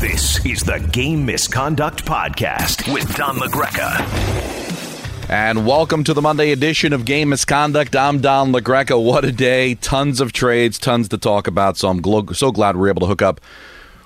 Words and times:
This 0.00 0.46
is 0.46 0.62
the 0.62 0.78
Game 0.92 1.26
Misconduct 1.26 2.04
Podcast 2.04 2.92
with 2.94 3.16
Don 3.16 3.34
LaGreca. 3.34 3.98
And 5.28 5.66
welcome 5.66 6.04
to 6.04 6.14
the 6.14 6.22
Monday 6.22 6.52
edition 6.52 6.92
of 6.92 7.04
Game 7.04 7.30
Misconduct. 7.30 7.96
I'm 7.96 8.20
Don 8.20 8.52
LaGreca. 8.52 9.04
What 9.04 9.24
a 9.24 9.32
day. 9.32 9.74
Tons 9.74 10.20
of 10.20 10.32
trades, 10.32 10.78
tons 10.78 11.08
to 11.08 11.18
talk 11.18 11.48
about. 11.48 11.78
So 11.78 11.88
I'm 11.88 12.00
so 12.32 12.52
glad 12.52 12.76
we 12.76 12.86
are 12.86 12.90
able 12.92 13.00
to 13.00 13.06
hook 13.06 13.22
up 13.22 13.40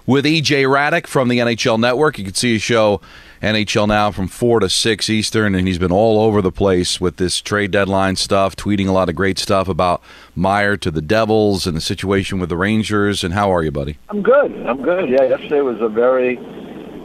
with 0.06 0.24
EJ 0.24 0.64
Hradek 0.64 1.06
from 1.06 1.28
the 1.28 1.40
NHL 1.40 1.78
Network. 1.78 2.16
You 2.16 2.24
can 2.24 2.32
see 2.32 2.54
his 2.54 2.62
show 2.62 3.02
NHL 3.42 3.88
Now 3.88 4.12
from 4.12 4.28
4 4.28 4.60
to 4.60 4.68
6 4.68 5.10
Eastern, 5.10 5.56
and 5.56 5.66
he's 5.66 5.78
been 5.78 5.90
all 5.90 6.20
over 6.20 6.40
the 6.40 6.52
place 6.52 7.00
with 7.00 7.16
this 7.16 7.40
trade 7.40 7.72
deadline 7.72 8.14
stuff, 8.14 8.54
tweeting 8.54 8.86
a 8.86 8.92
lot 8.92 9.08
of 9.08 9.16
great 9.16 9.36
stuff 9.36 9.66
about 9.66 10.00
Meier 10.36 10.76
to 10.76 10.92
the 10.92 11.02
Devils 11.02 11.66
and 11.66 11.76
the 11.76 11.80
situation 11.80 12.38
with 12.38 12.50
the 12.50 12.56
Rangers. 12.56 13.24
And 13.24 13.34
how 13.34 13.52
are 13.52 13.64
you, 13.64 13.72
buddy? 13.72 13.98
I'm 14.10 14.22
good. 14.22 14.64
I'm 14.64 14.80
good. 14.80 15.10
Yeah, 15.10 15.24
yesterday 15.24 15.60
was 15.60 15.80
a 15.80 15.88
very 15.88 16.36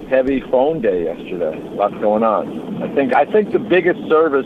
heavy 0.10 0.42
phone 0.42 0.80
day 0.80 1.06
yesterday. 1.06 1.60
Lots 1.72 1.96
going 1.96 2.24
on. 2.24 2.84
I 2.84 2.94
think 2.94 3.16
I 3.16 3.26
think 3.26 3.52
the 3.52 3.58
biggest 3.58 4.08
service 4.08 4.46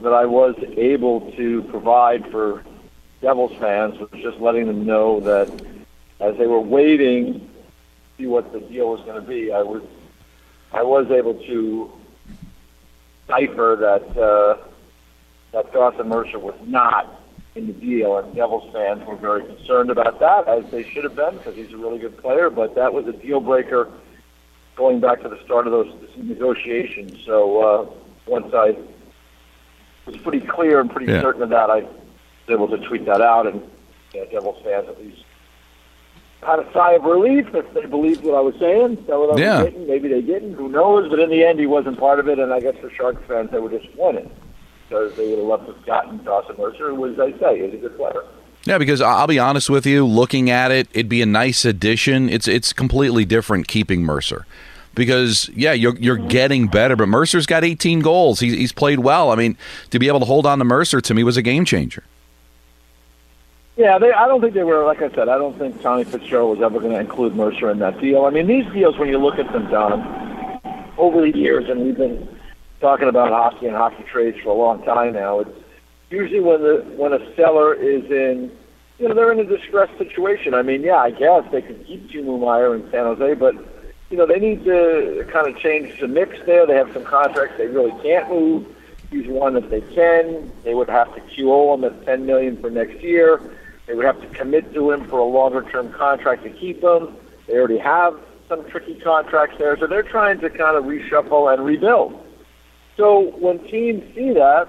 that 0.00 0.14
I 0.14 0.24
was 0.24 0.54
able 0.78 1.32
to 1.32 1.62
provide 1.64 2.26
for 2.30 2.64
Devils 3.20 3.52
fans 3.60 3.98
was 3.98 4.08
just 4.22 4.38
letting 4.38 4.66
them 4.68 4.86
know 4.86 5.20
that 5.20 5.50
as 6.20 6.38
they 6.38 6.46
were 6.46 6.60
waiting 6.60 7.40
to 7.40 7.48
see 8.16 8.26
what 8.26 8.52
the 8.54 8.60
deal 8.60 8.88
was 8.88 9.00
going 9.00 9.20
to 9.20 9.28
be. 9.28 9.52
I 9.52 9.62
was 9.62 9.82
I 10.74 10.82
was 10.82 11.08
able 11.10 11.34
to 11.34 11.92
cipher 13.28 13.76
that 13.80 14.20
uh, 14.20 14.56
that 15.52 15.72
Dawson 15.72 16.08
Mercer 16.08 16.38
was 16.38 16.56
not 16.66 17.20
in 17.54 17.68
the 17.68 17.72
deal, 17.72 18.18
and 18.18 18.34
Devils 18.34 18.72
fans 18.72 19.06
were 19.06 19.14
very 19.14 19.44
concerned 19.46 19.88
about 19.90 20.18
that, 20.18 20.48
as 20.48 20.68
they 20.72 20.82
should 20.90 21.04
have 21.04 21.14
been, 21.14 21.36
because 21.38 21.54
he's 21.54 21.72
a 21.72 21.76
really 21.76 21.98
good 21.98 22.16
player. 22.18 22.50
But 22.50 22.74
that 22.74 22.92
was 22.92 23.06
a 23.06 23.12
deal 23.12 23.38
breaker 23.40 23.88
going 24.74 24.98
back 25.00 25.22
to 25.22 25.28
the 25.28 25.38
start 25.44 25.66
of 25.68 25.72
those 25.72 25.94
negotiations. 26.16 27.24
So 27.24 27.62
uh, 27.62 27.90
once 28.26 28.52
I 28.52 28.76
was 30.06 30.16
pretty 30.16 30.40
clear 30.40 30.80
and 30.80 30.90
pretty 30.90 31.12
Yeah. 31.12 31.20
certain 31.20 31.42
of 31.42 31.50
that, 31.50 31.70
I 31.70 31.82
was 31.82 31.90
able 32.50 32.66
to 32.68 32.78
tweet 32.78 33.06
that 33.06 33.20
out, 33.20 33.46
and 33.46 33.62
yeah, 34.12 34.24
Devils 34.24 34.60
fans 34.64 34.88
at 34.88 34.98
least 35.00 35.23
had 36.44 36.58
a 36.60 36.72
sigh 36.72 36.92
of 36.92 37.02
relief 37.04 37.46
if 37.54 37.72
they 37.74 37.86
believed 37.86 38.24
what 38.24 38.34
I 38.34 38.40
was 38.40 38.54
saying. 38.60 39.04
So 39.06 39.20
what 39.20 39.30
I 39.30 39.32
was 39.32 39.40
Yeah. 39.40 39.62
saying, 39.62 39.86
maybe 39.86 40.08
they 40.08 40.20
didn't. 40.22 40.54
Who 40.54 40.68
knows? 40.68 41.08
But 41.10 41.18
in 41.20 41.30
the 41.30 41.44
end, 41.44 41.58
he 41.58 41.66
wasn't 41.66 41.98
part 41.98 42.18
of 42.20 42.28
it, 42.28 42.38
and 42.38 42.52
I 42.52 42.60
guess 42.60 42.74
for 42.80 42.90
Sharks 42.90 43.22
fans, 43.26 43.50
they 43.50 43.58
were 43.58 43.68
disappointed 43.70 44.30
because 44.88 45.14
they 45.16 45.28
would 45.28 45.38
have 45.38 45.46
loved 45.46 45.66
to 45.66 45.72
have 45.74 45.86
gotten 45.86 46.22
Dawson 46.24 46.56
Mercer, 46.58 46.94
who, 46.94 47.06
as 47.12 47.18
I 47.18 47.32
say, 47.38 47.58
is 47.60 47.74
a 47.74 47.76
good 47.78 47.96
player. 47.96 48.22
Yeah, 48.66 48.78
because 48.78 49.00
I'll 49.02 49.26
be 49.26 49.38
honest 49.38 49.68
with 49.68 49.84
you, 49.84 50.06
looking 50.06 50.48
at 50.48 50.70
it, 50.70 50.88
it'd 50.92 51.08
be 51.08 51.20
a 51.20 51.26
nice 51.26 51.64
addition. 51.66 52.28
It's 52.30 52.48
it's 52.48 52.72
completely 52.72 53.24
different 53.26 53.68
keeping 53.68 54.02
Mercer. 54.02 54.46
Because 54.94 55.50
yeah, 55.54 55.72
you're 55.72 55.96
you're 55.96 56.16
getting 56.16 56.68
better, 56.68 56.94
but 56.96 57.08
Mercer's 57.08 57.46
got 57.46 57.64
18 57.64 58.00
goals. 58.00 58.40
He's 58.40 58.52
he's 58.54 58.72
played 58.72 59.00
well. 59.00 59.30
I 59.32 59.34
mean, 59.34 59.58
to 59.90 59.98
be 59.98 60.06
able 60.08 60.20
to 60.20 60.24
hold 60.24 60.46
on 60.46 60.58
to 60.60 60.64
Mercer 60.64 61.00
to 61.00 61.14
me 61.14 61.24
was 61.24 61.36
a 61.36 61.42
game 61.42 61.64
changer. 61.64 62.04
Yeah, 63.76 63.98
they, 63.98 64.12
I 64.12 64.28
don't 64.28 64.40
think 64.40 64.54
they 64.54 64.62
were, 64.62 64.84
like 64.84 65.02
I 65.02 65.10
said, 65.10 65.28
I 65.28 65.36
don't 65.36 65.58
think 65.58 65.82
Tommy 65.82 66.04
Fitzgerald 66.04 66.58
was 66.58 66.64
ever 66.64 66.78
going 66.78 66.92
to 66.92 67.00
include 67.00 67.34
Mercer 67.34 67.70
in 67.70 67.80
that 67.80 68.00
deal. 68.00 68.24
I 68.24 68.30
mean, 68.30 68.46
these 68.46 68.66
deals, 68.72 68.96
when 68.98 69.08
you 69.08 69.18
look 69.18 69.38
at 69.38 69.52
them, 69.52 69.68
Don, 69.68 70.60
over 70.96 71.20
the 71.20 71.36
years, 71.36 71.68
and 71.68 71.80
we've 71.80 71.96
been 71.96 72.28
talking 72.80 73.08
about 73.08 73.30
hockey 73.30 73.66
and 73.66 73.74
hockey 73.74 74.04
trades 74.04 74.38
for 74.44 74.50
a 74.50 74.54
long 74.54 74.84
time 74.84 75.14
now, 75.14 75.40
it's 75.40 75.50
usually 76.08 76.38
when 76.38 76.62
the 76.62 76.84
when 76.96 77.12
a 77.12 77.34
seller 77.34 77.74
is 77.74 78.04
in, 78.12 78.52
you 79.00 79.08
know, 79.08 79.14
they're 79.14 79.32
in 79.32 79.40
a 79.40 79.44
distressed 79.44 79.98
situation. 79.98 80.54
I 80.54 80.62
mean, 80.62 80.82
yeah, 80.82 80.98
I 80.98 81.10
guess 81.10 81.44
they 81.50 81.60
could 81.60 81.84
keep 81.84 82.08
Timo 82.10 82.38
Meier 82.38 82.76
in 82.76 82.88
San 82.92 83.04
Jose, 83.06 83.34
but, 83.34 83.56
you 84.08 84.16
know, 84.16 84.24
they 84.24 84.38
need 84.38 84.64
to 84.66 85.26
kind 85.32 85.48
of 85.48 85.60
change 85.60 85.98
the 85.98 86.06
mix 86.06 86.38
there. 86.46 86.64
They 86.64 86.76
have 86.76 86.92
some 86.92 87.02
contracts 87.02 87.56
they 87.58 87.66
really 87.66 88.00
can't 88.02 88.28
move. 88.28 88.66
Use 89.10 89.26
one 89.26 89.54
that 89.54 89.68
they 89.68 89.80
can. 89.80 90.52
They 90.62 90.74
would 90.74 90.88
have 90.88 91.12
to 91.16 91.20
QO 91.20 91.74
him 91.74 91.82
at 91.84 92.04
10 92.04 92.24
million 92.24 92.56
for 92.60 92.70
next 92.70 93.02
year. 93.02 93.40
They 93.86 93.94
would 93.94 94.04
have 94.04 94.20
to 94.20 94.28
commit 94.28 94.72
to 94.74 94.90
him 94.90 95.08
for 95.08 95.18
a 95.18 95.24
longer-term 95.24 95.92
contract 95.92 96.42
to 96.44 96.50
keep 96.50 96.82
him. 96.82 97.16
They 97.46 97.54
already 97.54 97.78
have 97.78 98.18
some 98.48 98.68
tricky 98.70 98.94
contracts 98.96 99.56
there, 99.58 99.76
so 99.78 99.86
they're 99.86 100.02
trying 100.02 100.40
to 100.40 100.50
kind 100.50 100.76
of 100.76 100.84
reshuffle 100.84 101.52
and 101.52 101.64
rebuild. 101.64 102.20
So 102.96 103.36
when 103.38 103.58
teams 103.66 104.02
see 104.14 104.32
that, 104.32 104.68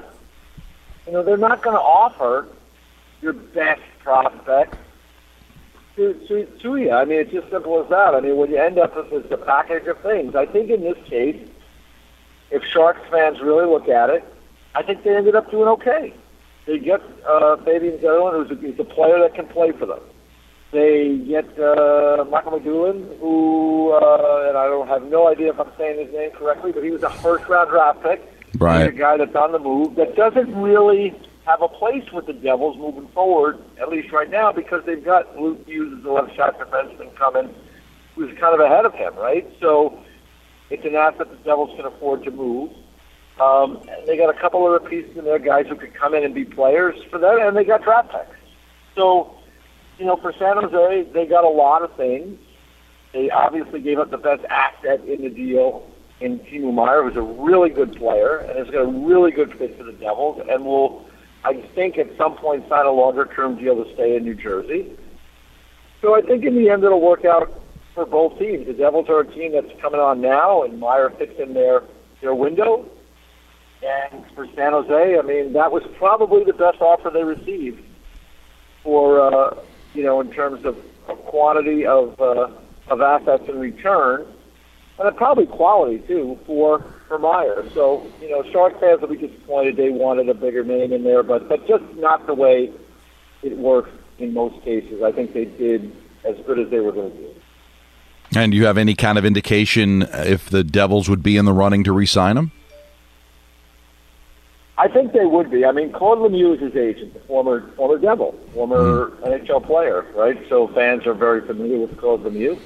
you 1.06 1.14
know, 1.14 1.24
they're 1.24 1.38
not 1.38 1.62
going 1.62 1.76
to 1.76 1.82
offer 1.82 2.48
your 3.22 3.34
best 3.34 3.82
prospect 4.00 4.76
to, 5.96 6.14
to, 6.28 6.46
to 6.46 6.76
you. 6.78 6.92
I 6.92 7.06
mean, 7.06 7.20
it's 7.20 7.32
just 7.32 7.50
simple 7.50 7.82
as 7.82 7.90
that. 7.90 8.16
I 8.16 8.20
mean, 8.20 8.38
when 8.38 8.50
you 8.50 8.58
end 8.58 8.78
up 8.78 8.96
with 8.96 9.10
this 9.12 9.32
a 9.32 9.38
package 9.38 9.88
of 9.88 10.00
things, 10.02 10.36
I 10.36 10.46
think 10.46 10.70
in 10.70 10.82
this 10.82 10.98
case, 11.08 11.48
if 12.52 12.64
Sharks 12.64 13.02
fans 13.10 13.40
really 13.42 13.66
look 13.66 13.88
at 13.88 14.10
it, 14.10 14.24
I 14.74 14.84
think 14.84 15.04
they 15.04 15.16
ended 15.16 15.36
up 15.36 15.50
doing 15.50 15.68
okay. 15.70 16.14
They 16.66 16.80
get 16.80 17.02
uh, 17.28 17.58
Fabian 17.58 17.98
Zetterlund, 18.00 18.48
who's 18.48 18.58
a, 18.58 18.60
who's 18.60 18.80
a 18.80 18.84
player 18.84 19.20
that 19.20 19.36
can 19.36 19.48
play 19.48 19.72
for 19.72 19.86
them. 19.86 20.00
They 20.72 21.18
get 21.20 21.46
uh, 21.60 22.26
Michael 22.30 22.60
McDougall, 22.60 23.20
who, 23.20 23.92
uh, 23.92 24.48
and 24.50 24.58
I 24.58 24.66
don't 24.66 24.88
have 24.88 25.04
no 25.04 25.28
idea 25.28 25.52
if 25.52 25.60
I'm 25.60 25.72
saying 25.78 26.06
his 26.06 26.14
name 26.14 26.32
correctly, 26.32 26.72
but 26.72 26.84
he 26.84 26.92
was 26.92 27.04
a 27.04 27.10
first-round 27.10 27.70
draft 27.70 28.02
pick. 28.02 28.22
Right. 28.58 28.80
He's 28.80 28.96
a 28.96 28.98
guy 28.98 29.18
that's 29.18 29.36
on 29.36 29.52
the 29.52 29.60
move 29.60 29.96
that 29.96 30.16
doesn't 30.16 30.54
really 30.56 31.14
have 31.46 31.62
a 31.62 31.68
place 31.68 32.12
with 32.12 32.26
the 32.26 32.34
Devils 32.34 32.78
moving 32.78 33.08
forward, 33.10 33.60
at 33.80 33.90
least 33.90 34.12
right 34.12 34.30
now, 34.30 34.52
because 34.52 34.84
they've 34.86 35.04
got 35.04 35.40
Luke 35.40 35.66
Hughes 35.68 36.00
as 36.00 36.06
a 36.06 36.12
left 36.12 36.36
shot 36.36 36.60
defenseman 36.60 37.16
coming, 37.16 37.54
who's 38.16 38.36
kind 38.40 38.54
of 38.54 38.60
ahead 38.60 38.86
of 38.86 38.94
him, 38.94 39.16
right? 39.16 39.48
So 39.62 40.04
it's 40.72 40.84
an 40.84 40.96
asset 40.96 41.30
the 41.30 41.38
Devils 41.38 41.76
can 41.78 41.86
afford 41.86 42.24
to 42.24 42.32
move. 42.32 42.72
Um, 43.40 43.82
they 44.06 44.18
got 44.18 44.34
a 44.34 44.40
couple 44.40 44.66
other 44.66 44.80
pieces 44.80 45.18
in 45.18 45.26
there, 45.26 45.40
guys 45.40 45.66
who 45.68 45.76
could 45.76 45.94
come 45.94 46.14
in 46.14 46.24
and 46.24 46.34
be 46.34 46.46
players 46.46 46.96
for 47.10 47.20
them, 47.20 47.38
and 47.42 47.56
they 47.56 47.66
got 47.66 47.84
draft 47.84 48.12
picks. 48.12 48.40
So, 48.96 49.36
you 49.98 50.06
know, 50.06 50.16
for 50.16 50.32
San 50.34 50.56
Jose, 50.56 51.10
they 51.12 51.26
got 51.26 51.44
a 51.44 51.50
lot 51.50 51.82
of 51.82 51.94
things. 51.98 52.40
They 53.12 53.30
obviously 53.30 53.82
gave 53.82 54.00
up 54.00 54.10
the 54.10 54.18
best 54.18 54.46
asset 54.46 55.04
in 55.06 55.24
the 55.24 55.30
deal 55.30 55.86
in 56.22 56.40
Timo 56.40 56.74
Meier, 56.74 57.04
who's 57.04 57.18
a 57.18 57.22
really 57.22 57.70
good 57.70 57.96
player 57.98 58.38
and 58.38 58.58
is 58.58 58.72
got 58.72 58.82
a 58.82 58.88
really 58.88 59.32
good 59.32 59.54
fit 59.58 59.78
for 59.78 59.84
the 59.84 59.92
Devils, 59.92 60.42
and 60.50 60.66
will, 60.66 61.06
I 61.44 61.62
think, 61.76 61.98
at 61.98 62.16
some 62.18 62.36
point 62.36 62.68
sign 62.70 62.86
a 62.86 62.92
longer-term 62.92 63.58
deal 63.58 63.84
to 63.84 63.94
stay 63.94 64.16
in 64.16 64.24
New 64.24 64.36
Jersey. 64.36 64.92
So 66.02 66.16
I 66.16 66.22
think 66.22 66.46
in 66.46 66.56
the 66.56 66.70
end 66.70 66.84
it'll 66.84 67.02
work 67.02 67.26
out 67.26 67.52
for 67.94 68.06
both 68.06 68.38
teams. 68.40 68.68
The 68.68 68.74
Devils 68.74 69.10
are 69.10 69.22
a 69.22 69.28
team 69.34 69.54
that's 69.54 69.82
coming 69.82 70.00
on 70.00 70.22
now, 70.22 70.64
and 70.64 70.80
Meier 70.80 71.10
fits 71.10 71.38
in 71.40 71.54
their 71.54 71.84
their 72.22 72.36
window. 72.36 72.90
And 73.86 74.26
for 74.34 74.48
San 74.56 74.72
Jose, 74.72 75.18
I 75.18 75.22
mean, 75.22 75.54
that 75.54 75.72
was 75.72 75.84
probably 75.98 76.44
the 76.44 76.54
best 76.54 76.82
offer 76.82 77.10
they 77.10 77.24
received 77.24 77.84
for, 78.84 79.22
uh, 79.22 79.64
you 79.94 80.04
know, 80.04 80.22
in 80.22 80.32
terms 80.32 80.66
of, 80.66 80.78
of 81.08 81.24
quantity 81.26 81.86
of 81.86 82.20
uh, 82.20 82.50
of 82.88 83.02
assets 83.02 83.44
in 83.48 83.60
return, 83.60 84.26
and 85.00 85.18
probably 85.18 85.46
quality 85.46 86.00
too 86.08 86.40
for 86.46 86.84
for 87.08 87.20
Meier. 87.20 87.66
So, 87.74 88.10
you 88.22 88.30
know, 88.30 88.44
Shark 88.52 88.80
fans 88.80 89.02
will 89.02 89.10
be 89.10 89.18
disappointed 89.18 89.76
they 89.76 89.90
wanted 89.90 90.30
a 90.30 90.34
bigger 90.34 90.64
name 90.64 90.92
in 90.92 91.04
there, 91.04 91.24
but 91.24 91.48
but 91.48 91.68
just 91.68 91.84
not 91.96 92.26
the 92.26 92.34
way 92.34 92.72
it 93.44 93.58
works 93.58 93.92
in 94.18 94.34
most 94.34 94.64
cases. 94.64 95.04
I 95.04 95.12
think 95.12 95.34
they 95.34 95.46
did 95.46 95.96
as 96.24 96.36
good 96.48 96.60
as 96.60 96.70
they 96.70 96.80
were 96.80 96.92
going 96.92 97.12
to 97.12 97.18
do. 97.18 97.36
And 98.36 98.52
do 98.52 98.58
you 98.58 98.66
have 98.66 98.78
any 98.78 98.96
kind 98.96 99.18
of 99.18 99.26
indication 99.26 100.02
if 100.02 100.50
the 100.50 100.64
Devils 100.64 101.08
would 101.08 101.22
be 101.22 101.38
in 101.38 101.46
the 101.46 101.54
running 101.54 101.84
to 101.84 101.92
re-sign 101.92 102.38
him? 102.38 102.52
I 104.78 104.90
think 104.90 105.14
they 105.14 105.26
would 105.26 105.50
be. 105.50 105.64
I 105.66 105.72
mean, 105.72 105.92
Claude 105.94 106.18
Lemieux 106.18 106.56
is 106.56 106.62
his 106.62 106.76
agent, 106.76 107.14
the 107.14 107.22
former 107.22 107.70
former 107.72 107.98
Devil, 107.98 108.34
former 108.54 109.12
NHL 109.24 109.66
player, 109.66 110.06
right? 110.14 110.38
So 110.50 110.68
fans 110.70 111.08
are 111.08 111.14
very 111.14 111.42
familiar 111.42 111.80
with 111.80 111.98
Claude 111.98 112.24
Lemieux, 112.24 112.60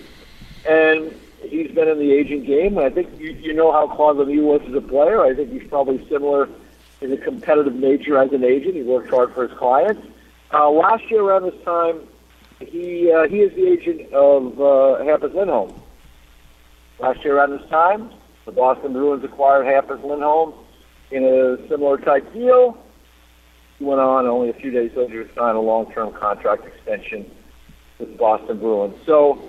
and 0.68 1.14
he's 1.44 1.72
been 1.72 1.88
in 1.88 2.00
the 2.00 2.12
agent 2.12 2.48
game. 2.48 2.78
And 2.78 2.86
I 2.86 2.90
think 2.90 3.20
you, 3.20 3.34
you 3.34 3.54
know 3.54 3.72
how 3.72 3.88
Claude 3.96 4.18
Lemieux 4.18 4.44
was 4.44 4.62
as 4.68 4.74
a 4.74 4.82
player. 4.82 5.22
I 5.22 5.36
think 5.36 5.52
he's 5.52 5.68
probably 5.70 6.04
similar 6.10 6.50
in 7.02 7.14
a 7.14 7.18
competitive 7.18 7.76
nature 7.76 8.18
as 8.18 8.34
an 8.34 8.44
agent. 8.44 8.76
He 8.76 8.82
worked 8.82 9.12
hard 9.12 9.34
for 9.34 9.48
his 9.48 9.58
clients. 9.58 10.02
Uh, 10.52 10.70
last 10.72 11.04
year 11.12 11.22
around 11.22 11.44
this 11.44 11.64
time, 11.64 12.02
he 12.60 13.12
uh, 13.12 13.28
he 13.28 13.42
is 13.42 13.54
the 13.54 13.68
agent 13.68 14.12
of 14.14 14.60
uh, 14.60 15.04
Hampus 15.04 15.36
Lindholm. 15.36 15.80
Last 16.98 17.24
year 17.24 17.38
around 17.38 17.52
this 17.52 17.70
time, 17.70 18.10
the 18.46 18.52
Boston 18.52 18.94
Bruins 18.94 19.24
acquired 19.24 19.68
Hampus 19.68 20.04
Lindholm 20.04 20.56
in 21.12 21.24
a 21.24 21.68
similar 21.68 21.98
type 21.98 22.32
deal. 22.34 22.78
He 23.78 23.86
went 23.86 24.02
on 24.02 24.26
only 24.26 24.50
a 24.50 24.54
few 24.54 24.72
days 24.72 24.92
later 24.96 25.24
to 25.24 25.34
sign 25.36 25.56
a 25.56 25.62
long-term 25.62 26.14
contract 26.14 26.66
extension 26.66 27.30
with 27.98 28.18
Boston 28.18 28.60
Bruins. 28.60 28.96
So 29.06 29.42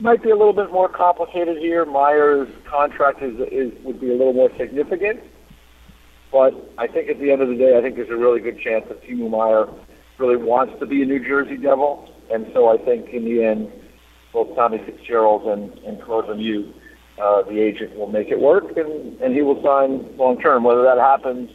might 0.00 0.22
be 0.22 0.30
a 0.30 0.36
little 0.36 0.52
bit 0.52 0.72
more 0.72 0.88
complicated 0.88 1.58
here. 1.58 1.84
Meier's 1.84 2.48
contract 2.64 3.22
is, 3.22 3.38
is 3.52 3.72
would 3.84 4.00
be 4.00 4.08
a 4.08 4.16
little 4.16 4.32
more 4.32 4.50
significant, 4.56 5.20
but 6.32 6.54
I 6.78 6.86
think 6.86 7.10
at 7.10 7.18
the 7.18 7.30
end 7.30 7.42
of 7.42 7.48
the 7.48 7.56
day, 7.56 7.76
I 7.76 7.82
think 7.82 7.96
there's 7.96 8.10
a 8.10 8.16
really 8.16 8.40
good 8.40 8.58
chance 8.60 8.86
that 8.88 9.02
Timo 9.02 9.28
Meier 9.30 9.68
really 10.18 10.36
wants 10.36 10.78
to 10.80 10.86
be 10.86 11.02
a 11.02 11.06
New 11.06 11.22
Jersey 11.22 11.56
Devil, 11.56 12.10
and 12.32 12.46
so 12.54 12.68
I 12.68 12.82
think 12.82 13.10
in 13.10 13.24
the 13.24 13.44
end, 13.44 13.70
both 14.32 14.54
Tommy 14.56 14.78
Fitzgerald 14.78 15.46
and 15.46 15.72
and 15.84 16.00
Claude 16.00 16.26
Lemieux, 16.26 16.72
uh, 17.20 17.42
the 17.42 17.60
agent, 17.60 17.96
will 17.96 18.06
make 18.08 18.28
it 18.28 18.40
work, 18.40 18.76
and 18.76 19.20
and 19.20 19.34
he 19.34 19.42
will 19.42 19.62
sign 19.62 20.16
long 20.16 20.40
term. 20.40 20.64
Whether 20.64 20.82
that 20.82 20.98
happens 20.98 21.50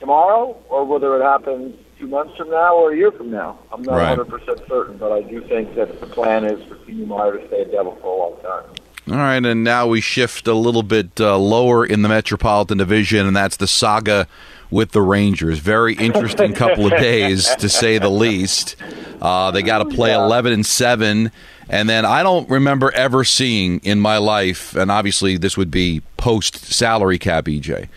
tomorrow 0.00 0.56
or 0.68 0.84
whether 0.84 1.16
it 1.20 1.22
happens 1.22 1.74
two 1.98 2.06
months 2.08 2.36
from 2.36 2.50
now 2.50 2.74
or 2.74 2.92
a 2.92 2.96
year 2.96 3.12
from 3.12 3.30
now. 3.30 3.58
I'm 3.72 3.82
not 3.82 3.94
Right. 3.96 4.18
100% 4.18 4.66
certain, 4.68 4.96
but 4.96 5.12
I 5.12 5.22
do 5.22 5.40
think 5.42 5.74
that 5.76 6.00
the 6.00 6.06
plan 6.06 6.44
is 6.44 6.60
for 6.64 6.74
Timo 6.76 7.06
Meier 7.06 7.38
to 7.38 7.46
stay 7.46 7.62
a 7.62 7.64
Devil 7.66 7.96
for 8.00 8.08
a 8.08 8.18
long 8.18 8.36
time. 8.42 8.64
All 9.10 9.16
right, 9.18 9.44
and 9.44 9.64
now 9.64 9.86
we 9.88 10.00
shift 10.00 10.46
a 10.48 10.54
little 10.54 10.82
bit 10.84 11.20
uh, 11.20 11.36
lower 11.38 11.84
in 11.84 12.02
the 12.02 12.08
Metropolitan 12.08 12.78
Division, 12.78 13.26
and 13.26 13.36
that's 13.36 13.56
the 13.56 13.66
saga 13.68 14.26
with 14.70 14.92
the 14.92 15.02
Rangers. 15.02 15.58
Very 15.58 15.94
interesting 15.94 16.52
couple 16.64 16.86
of 16.86 16.92
days, 16.92 17.54
to 17.56 17.68
say 17.68 17.98
the 17.98 18.08
least. 18.10 18.76
Uh, 19.20 19.50
they 19.50 19.62
got 19.62 19.78
to 19.78 19.84
play 19.86 20.10
Yeah. 20.10 20.24
11 20.24 20.52
and 20.52 20.64
7, 20.66 21.30
and 21.68 21.88
then 21.88 22.04
I 22.04 22.22
don't 22.22 22.48
remember 22.48 22.90
ever 22.92 23.24
seeing 23.24 23.80
in 23.80 24.00
my 24.00 24.18
life, 24.18 24.74
and 24.74 24.90
obviously 24.90 25.36
this 25.36 25.56
would 25.56 25.70
be 25.70 26.02
post 26.16 26.64
salary 26.66 27.18
cap, 27.18 27.44
EJ, 27.44 27.88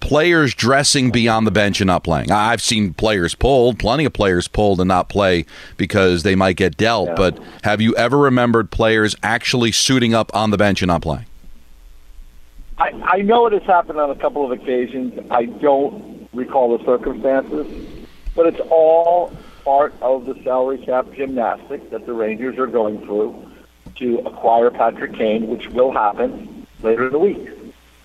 players 0.00 0.54
dressing 0.54 1.10
beyond 1.10 1.46
the 1.46 1.50
bench 1.50 1.80
and 1.80 1.86
not 1.86 2.02
playing. 2.02 2.30
I've 2.30 2.62
seen 2.62 2.94
players 2.94 3.34
pulled, 3.34 3.78
plenty 3.78 4.04
of 4.04 4.12
players 4.12 4.48
pulled 4.48 4.80
and 4.80 4.88
not 4.88 5.08
play 5.08 5.44
because 5.76 6.22
they 6.22 6.34
might 6.34 6.56
get 6.56 6.76
dealt. 6.76 7.08
Yeah. 7.08 7.14
But 7.14 7.38
have 7.62 7.80
you 7.80 7.94
ever 7.96 8.18
remembered 8.18 8.70
players 8.70 9.14
actually 9.22 9.72
suiting 9.72 10.14
up 10.14 10.34
on 10.34 10.50
the 10.50 10.56
bench 10.56 10.82
and 10.82 10.88
not 10.88 11.02
playing? 11.02 11.26
I, 12.78 12.90
I 13.04 13.22
know 13.22 13.46
it 13.46 13.52
has 13.52 13.62
happened 13.64 14.00
on 14.00 14.10
a 14.10 14.14
couple 14.16 14.44
of 14.44 14.58
occasions. 14.58 15.26
I 15.30 15.44
don't 15.44 16.28
recall 16.32 16.76
the 16.78 16.84
circumstances, 16.84 17.66
but 18.34 18.46
it's 18.46 18.60
all 18.70 19.32
part 19.64 19.94
of 20.00 20.26
the 20.26 20.34
salary 20.42 20.78
cap 20.78 21.06
gymnastics 21.14 21.90
that 21.90 22.06
the 22.06 22.12
Rangers 22.12 22.58
are 22.58 22.66
going 22.66 23.04
through 23.04 23.50
to 23.96 24.18
acquire 24.20 24.70
Patrick 24.70 25.14
Kane, 25.14 25.48
which 25.48 25.68
will 25.68 25.92
happen 25.92 26.66
later 26.82 27.06
in 27.06 27.12
the 27.12 27.18
week. 27.18 27.48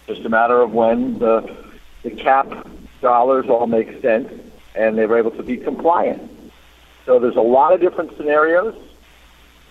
Just 0.07 0.25
a 0.25 0.29
matter 0.29 0.61
of 0.61 0.73
when 0.73 1.19
the 1.19 1.55
the 2.03 2.11
cap 2.11 2.67
dollars 3.01 3.49
all 3.49 3.65
make 3.65 4.01
sense 4.01 4.31
and 4.75 4.97
they're 4.97 5.17
able 5.17 5.31
to 5.31 5.43
be 5.43 5.57
compliant. 5.57 6.31
So 7.05 7.19
there's 7.19 7.35
a 7.35 7.41
lot 7.41 7.73
of 7.73 7.81
different 7.81 8.15
scenarios. 8.17 8.75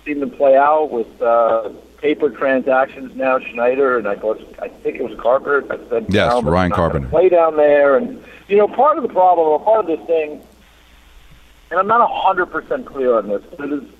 Seen 0.04 0.20
them 0.20 0.30
play 0.30 0.56
out 0.56 0.90
with 0.90 1.22
uh, 1.22 1.70
paper 1.98 2.30
transactions 2.30 3.14
now. 3.16 3.38
Schneider 3.38 3.98
and 3.98 4.06
I 4.06 4.16
thought 4.16 4.40
I 4.60 4.68
think 4.68 4.96
it 4.96 5.02
was 5.02 5.18
Carpenter. 5.18 5.64
I 5.72 5.88
said 5.88 6.06
Yes, 6.08 6.42
Ryan 6.42 6.70
Carpenter. 6.70 7.08
Play 7.08 7.28
down 7.28 7.56
there, 7.56 7.96
and 7.96 8.22
you 8.48 8.56
know 8.56 8.68
part 8.68 8.96
of 8.96 9.02
the 9.02 9.08
problem 9.08 9.48
or 9.48 9.60
part 9.60 9.80
of 9.80 9.86
this 9.86 10.06
thing, 10.06 10.42
and 11.74 11.80
I'm 11.80 11.88
not 11.88 12.08
hundred 12.08 12.46
percent 12.46 12.86
clear 12.86 13.18
on 13.18 13.26
this, 13.26 13.42
but 13.56 13.68
it 13.68 13.72
is, 13.72 13.90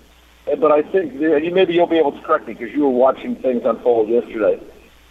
but 0.61 0.71
I 0.71 0.83
think 0.83 1.15
and 1.15 1.45
you 1.45 1.51
maybe 1.51 1.75
you'll 1.75 1.89
be 1.89 1.99
able 1.99 2.13
to 2.13 2.21
correct 2.21 2.47
me 2.47 2.55
because 2.55 2.73
you 2.73 2.83
were 2.83 2.91
watching 2.91 3.35
things 3.35 3.65
unfold 3.65 4.09
yesterday. 4.09 4.61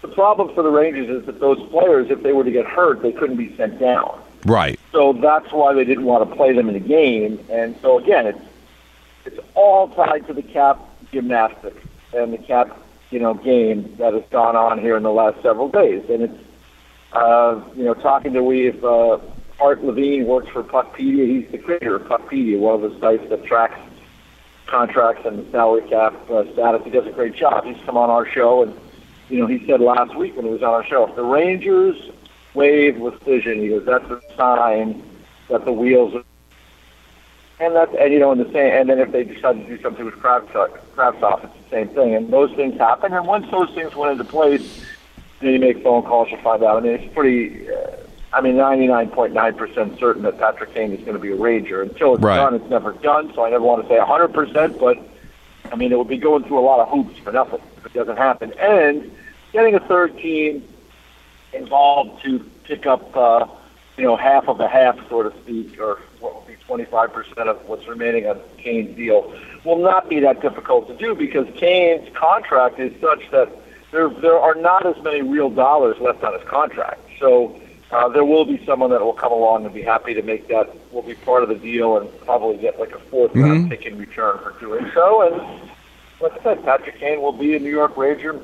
The 0.02 0.08
problem 0.08 0.54
for 0.56 0.64
the 0.64 0.70
Rangers 0.70 1.10
is 1.10 1.26
that 1.26 1.42
those 1.42 1.62
players, 1.70 2.10
if 2.10 2.24
they 2.24 2.32
were 2.32 2.46
to 2.46 2.52
get 2.52 2.66
hurt, 2.66 3.02
they 3.02 3.12
couldn't 3.12 3.36
be 3.36 3.54
sent 3.58 3.80
down. 3.80 4.18
Right. 4.46 4.80
So 4.94 5.12
that's 5.12 5.52
why 5.52 5.74
they 5.74 5.84
didn't 5.84 6.06
want 6.06 6.30
to 6.30 6.36
play 6.36 6.54
them 6.54 6.70
in 6.70 6.74
the 6.74 6.80
game. 6.80 7.40
And 7.50 7.76
so 7.82 8.00
again, 8.00 8.28
it's 8.28 8.42
it's 9.26 9.40
all 9.56 9.90
tied 9.90 10.26
to 10.28 10.34
the 10.34 10.42
cap 10.42 10.80
gymnastics 11.12 11.86
and 12.14 12.32
the 12.32 12.38
cap, 12.38 12.80
you 13.12 13.20
know, 13.20 13.34
game 13.34 13.94
that 13.98 14.14
has 14.14 14.24
gone 14.32 14.56
on 14.56 14.80
here 14.80 14.96
in 14.96 15.04
the 15.04 15.12
last 15.12 15.42
several 15.42 15.68
days. 15.68 16.10
And 16.10 16.24
it's 16.24 16.44
uh, 17.12 17.62
you 17.76 17.84
know, 17.84 17.94
talking 17.94 18.32
to 18.34 18.42
we 18.42 18.68
if 18.68 18.82
uh, 18.86 19.20
Art 19.64 19.84
Levine 19.84 20.28
works 20.28 20.50
for 20.50 20.62
Puckpedia, 20.62 21.26
he's 21.26 21.50
the 21.52 21.58
creator 21.58 21.96
of 21.96 22.04
Puckpedia, 22.04 22.60
one 22.60 22.84
of 22.84 22.92
the 22.92 23.00
sites 23.00 23.28
that 23.30 23.46
tracks 23.46 23.80
contracts 24.68 25.26
and 25.26 25.50
salary 25.52 25.88
cap 25.90 26.14
uh, 26.30 26.44
status. 26.54 26.82
He 26.84 26.90
does 26.90 27.08
a 27.08 27.12
great 27.12 27.36
job. 27.36 27.64
He's 27.64 27.78
come 27.86 27.98
on 27.98 28.10
our 28.10 28.26
show 28.26 28.64
and 28.64 28.78
you 29.30 29.40
know, 29.40 29.48
he 29.48 29.66
said 29.66 29.80
last 29.80 30.16
week 30.16 30.36
when 30.36 30.46
he 30.46 30.52
was 30.52 30.62
on 30.62 30.74
our 30.74 30.86
show, 30.86 31.08
if 31.08 31.16
the 31.16 31.24
Rangers 31.24 32.12
wave 32.54 32.98
with 32.98 33.20
Fission, 33.24 33.60
he 33.60 33.70
goes, 33.70 33.86
that's 33.86 34.06
a 34.12 34.22
sign 34.36 35.02
that 35.50 35.66
the 35.66 35.72
wheels 35.72 36.14
are. 36.14 36.24
And 37.60 37.76
that's, 37.76 37.96
and 38.00 38.12
you 38.12 38.20
know, 38.20 38.32
in 38.32 38.40
the 38.40 38.52
same, 38.52 38.74
and 38.74 38.90
then 38.90 39.00
if 39.00 39.12
they 39.12 39.24
decide 39.24 39.54
to 39.54 39.66
do 39.66 39.82
something 39.82 40.06
with 40.06 40.16
Kravtsov, 40.16 40.78
Kravtsov, 40.96 41.46
it's 41.46 41.64
the 41.64 41.70
same 41.70 41.88
thing. 41.90 42.16
And 42.16 42.32
those 42.32 42.54
things 42.56 42.78
happen. 42.78 43.14
And 43.14 43.26
once 43.26 43.50
those 43.50 43.74
things 43.74 43.96
went 43.96 44.12
into 44.12 44.26
place, 44.26 44.86
then 45.40 45.54
you 45.54 45.60
make 45.60 45.82
phone 45.82 46.04
calls, 46.04 46.30
you 46.30 46.38
find 46.40 46.64
out. 46.64 46.78
I 46.78 46.80
mean, 46.82 46.94
it's 46.94 47.14
pretty, 47.14 47.70
uh, 47.72 48.03
I 48.34 48.42
mean, 48.42 48.56
99.9% 48.56 50.00
certain 50.00 50.24
that 50.24 50.40
Patrick 50.40 50.74
Kane 50.74 50.92
is 50.92 51.02
going 51.02 51.14
to 51.14 51.20
be 51.20 51.32
a 51.32 51.36
Ranger. 51.36 51.84
Until 51.84 52.16
it's 52.16 52.24
Right. 52.24 52.38
done, 52.38 52.56
it's 52.56 52.70
never 52.70 52.94
done. 52.94 53.32
So 53.36 53.46
I 53.46 53.52
never 53.52 53.64
want 53.64 53.84
to 53.84 53.88
say 53.88 54.00
100%, 54.00 54.80
but 54.80 54.98
I 55.72 55.76
mean, 55.76 55.92
it 55.92 55.98
would 55.98 56.08
be 56.08 56.18
going 56.18 56.44
through 56.44 56.60
a 56.60 56.62
lot 56.66 56.80
of 56.80 56.90
hoops 56.90 57.18
for 57.20 57.32
nothing 57.32 57.60
if 57.78 57.86
it 57.86 57.94
doesn't 57.94 58.18
happen. 58.18 58.54
And 58.60 59.12
getting 59.52 59.76
a 59.76 59.80
third 59.82 60.18
team 60.18 60.68
involved 61.54 62.24
to 62.24 62.40
pick 62.64 62.88
up, 62.88 63.16
uh, 63.16 63.46
you 63.98 64.04
know, 64.04 64.16
half 64.16 64.48
of 64.48 64.60
a 64.60 64.68
half, 64.68 64.98
so 65.10 65.22
to 65.24 65.32
speak, 65.42 65.80
or 65.80 66.00
what 66.20 66.36
would 66.36 66.48
be 66.48 66.56
25% 66.68 67.48
of 67.48 67.58
what's 67.68 67.88
remaining 67.88 68.26
on 68.28 68.40
Kane's 68.58 68.96
deal, 68.96 69.32
will 69.64 69.78
not 69.78 70.10
be 70.10 70.20
that 70.22 70.42
difficult 70.42 70.88
to 70.88 70.96
do 70.96 71.14
because 71.14 71.48
Kane's 71.56 72.10
contract 72.16 72.80
is 72.80 72.92
such 73.00 73.30
that 73.30 73.50
there 73.92 74.10
there 74.10 74.40
are 74.40 74.56
not 74.56 74.88
as 74.88 75.02
many 75.04 75.22
real 75.22 75.52
dollars 75.52 75.98
left 76.00 76.24
on 76.24 76.34
his 76.34 76.48
contract. 76.48 77.00
So 77.20 77.56
uh, 77.94 78.10
there 78.10 78.26
will 78.26 78.46
be 78.46 78.64
someone 78.66 78.90
that 78.90 79.02
will 79.02 79.14
come 79.14 79.32
along 79.32 79.66
and 79.66 79.74
be 79.74 79.82
happy 79.82 80.14
to 80.14 80.22
make 80.22 80.48
that 80.48 80.70
will 80.92 81.02
be 81.04 81.14
part 81.16 81.44
of 81.44 81.50
the 81.50 81.56
deal 81.56 81.98
and 81.98 82.10
probably 82.22 82.58
get 82.58 82.80
like 82.80 82.92
a 82.92 83.00
4th 83.00 83.36
round 83.36 83.70
pick 83.70 83.86
in 83.86 83.98
return 83.98 84.38
for 84.40 84.52
doing 84.60 84.90
so. 84.94 85.22
And 85.22 85.70
like 86.20 86.40
I 86.40 86.44
said, 86.44 86.64
Patrick 86.64 87.00
Kane 87.00 87.22
will 87.22 87.34
be 87.34 87.56
a 87.56 87.60
New 87.60 87.70
York 87.70 87.96
Ranger 87.98 88.40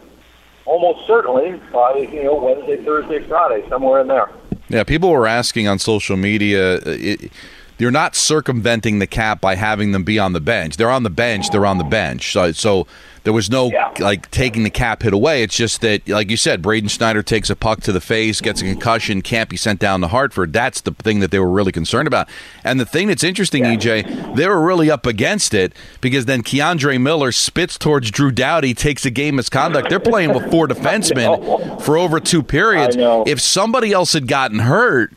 almost 0.66 1.08
certainly 1.08 1.60
by 1.74 1.96
you 1.96 2.24
know 2.24 2.36
Wednesday, 2.36 2.84
Thursday, 2.84 3.20
Friday, 3.28 3.68
somewhere 3.70 4.02
in 4.02 4.08
there. 4.08 4.30
Yeah, 4.70 4.84
people 4.84 5.10
were 5.10 5.26
asking 5.28 5.68
on 5.68 5.80
social 5.80 6.16
media. 6.16 6.76
uh, 6.76 6.82
It, 6.86 7.32
they're 7.80 7.90
not 7.92 8.16
circumventing 8.16 9.00
the 9.00 9.08
cap 9.08 9.42
by 9.42 9.56
having 9.56 9.94
them 9.94 10.04
be 10.04 10.20
on 10.20 10.34
the 10.34 10.40
bench. 10.42 10.78
They're 10.78 10.92
on 10.92 11.04
the 11.04 11.10
bench. 11.10 11.50
They're 11.50 11.66
on 11.66 11.78
the 11.80 11.84
bench. 11.84 12.32
So, 12.34 12.52
so 12.52 12.86
there 13.24 13.34
was 13.34 13.50
no 13.50 13.72
Yeah. 13.72 13.92
like 14.00 14.30
taking 14.32 14.64
the 14.64 14.70
cap 14.70 15.02
hit 15.04 15.14
away. 15.14 15.44
It's 15.44 15.56
just 15.56 15.82
that, 15.82 16.08
like 16.08 16.30
you 16.30 16.38
said, 16.38 16.62
Braden 16.62 16.90
Schneider 16.90 17.24
takes 17.24 17.50
a 17.50 17.56
puck 17.56 17.82
to 17.82 17.92
the 17.92 18.00
face, 18.02 18.42
gets 18.42 18.62
a 18.62 18.66
concussion, 18.66 19.22
can't 19.22 19.50
be 19.50 19.58
sent 19.58 19.80
down 19.80 20.02
to 20.02 20.08
Hartford. 20.10 20.52
That's 20.54 20.82
the 20.82 20.92
thing 20.92 21.20
that 21.22 21.32
they 21.32 21.40
were 21.40 21.50
really 21.50 21.72
concerned 21.72 22.08
about. 22.08 22.28
And 22.64 22.80
the 22.80 22.86
thing 22.86 23.08
that's 23.08 23.24
interesting, 23.24 23.64
EJ, 23.64 24.36
they 24.36 24.48
were 24.48 24.62
really 24.62 24.92
up 24.92 25.06
against 25.06 25.54
it 25.54 25.74
because 26.02 26.26
then 26.26 26.44
K'Andre 26.44 27.00
Miller 27.00 27.32
spits 27.32 27.78
towards 27.78 28.12
Drew 28.12 28.32
Doughty, 28.32 28.74
takes 28.74 29.06
a 29.06 29.10
game 29.10 29.38
misconduct. 29.38 29.90
They're 29.90 30.00
playing 30.00 30.34
with 30.34 30.52
four 30.52 30.68
defensemen 31.04 31.82
for 31.82 31.98
over 31.98 32.20
two 32.20 32.44
periods. 32.44 32.96
If 33.00 33.40
somebody 33.40 33.92
else 33.94 34.14
had 34.14 34.28
gotten 34.28 34.60
hurt, 34.60 35.14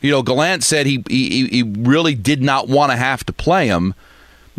you 0.00 0.10
know, 0.10 0.22
Gallant 0.22 0.62
said 0.62 0.86
he 0.86 1.02
he, 1.08 1.46
he 1.48 1.62
really 1.62 2.14
did 2.14 2.42
not 2.42 2.68
want 2.68 2.92
to 2.92 2.96
have 2.96 3.24
to 3.26 3.32
play 3.32 3.66
him. 3.66 3.94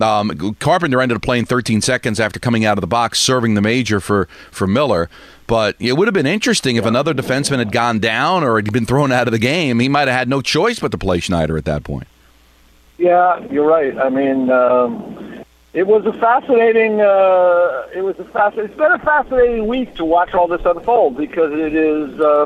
Um, 0.01 0.55
Carpenter 0.60 1.01
ended 1.01 1.17
up 1.17 1.22
playing 1.22 1.46
13 1.46 1.81
seconds 1.81 2.19
after 2.22 2.39
coming 2.39 2.63
out 2.63 2.77
of 2.77 2.81
the 2.81 2.88
box, 2.88 3.19
serving 3.19 3.53
the 3.53 3.62
major 3.62 4.00
for 4.00 4.27
for 4.51 4.67
Miller. 4.67 5.10
But 5.48 5.75
it 5.79 5.93
would 5.93 6.08
have 6.08 6.13
been 6.13 6.27
interesting 6.27 6.75
if 6.75 6.86
another 6.86 7.13
defenseman 7.13 7.58
had 7.58 7.72
gone 7.72 8.00
down 8.00 8.43
or 8.43 8.58
had 8.58 8.72
been 8.72 8.86
thrown 8.86 9.12
out 9.12 9.27
of 9.27 9.31
the 9.31 9.39
game. 9.39 9.79
He 9.79 9.89
might 9.89 10.08
have 10.08 10.17
had 10.17 10.29
no 10.29 10.41
choice 10.41 10.79
but 10.79 10.91
to 10.91 10.98
play 10.98 11.19
Schneider 11.19 11.58
at 11.58 11.65
that 11.65 11.84
point. 11.84 12.08
Yeah, 13.00 13.43
you're 13.50 13.65
right. 13.65 13.98
I 13.98 14.10
mean, 14.10 14.51
um, 14.51 15.43
it 15.74 15.88
was 15.88 16.05
a 16.05 16.13
fascinating. 16.13 17.01
Uh, 17.01 17.88
it 17.96 18.01
was 18.01 18.19
a 18.19 18.25
fascinating. 18.25 18.72
It's 18.72 18.77
been 18.77 18.91
a 18.91 19.00
fascinating 19.00 19.67
week 19.67 19.96
to 19.96 20.05
watch 20.05 20.34
all 20.34 20.48
this 20.48 20.65
unfold 20.65 21.17
because 21.17 21.51
it 21.53 21.74
is. 21.74 22.19
Uh, 22.19 22.46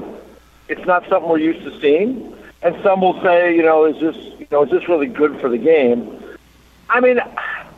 it's 0.70 0.86
not 0.86 1.08
something 1.10 1.30
we're 1.30 1.40
used 1.40 1.64
to 1.64 1.80
seeing, 1.82 2.36
and 2.64 2.82
some 2.82 3.02
will 3.02 3.22
say, 3.22 3.56
you 3.56 3.62
know, 3.62 3.86
is 3.86 4.00
this, 4.00 4.16
you 4.40 4.48
know, 4.50 4.64
is 4.64 4.72
this 4.72 4.88
really 4.88 5.08
good 5.08 5.40
for 5.42 5.50
the 5.50 5.58
game? 5.58 6.22
I 6.90 7.02
mean, 7.02 7.20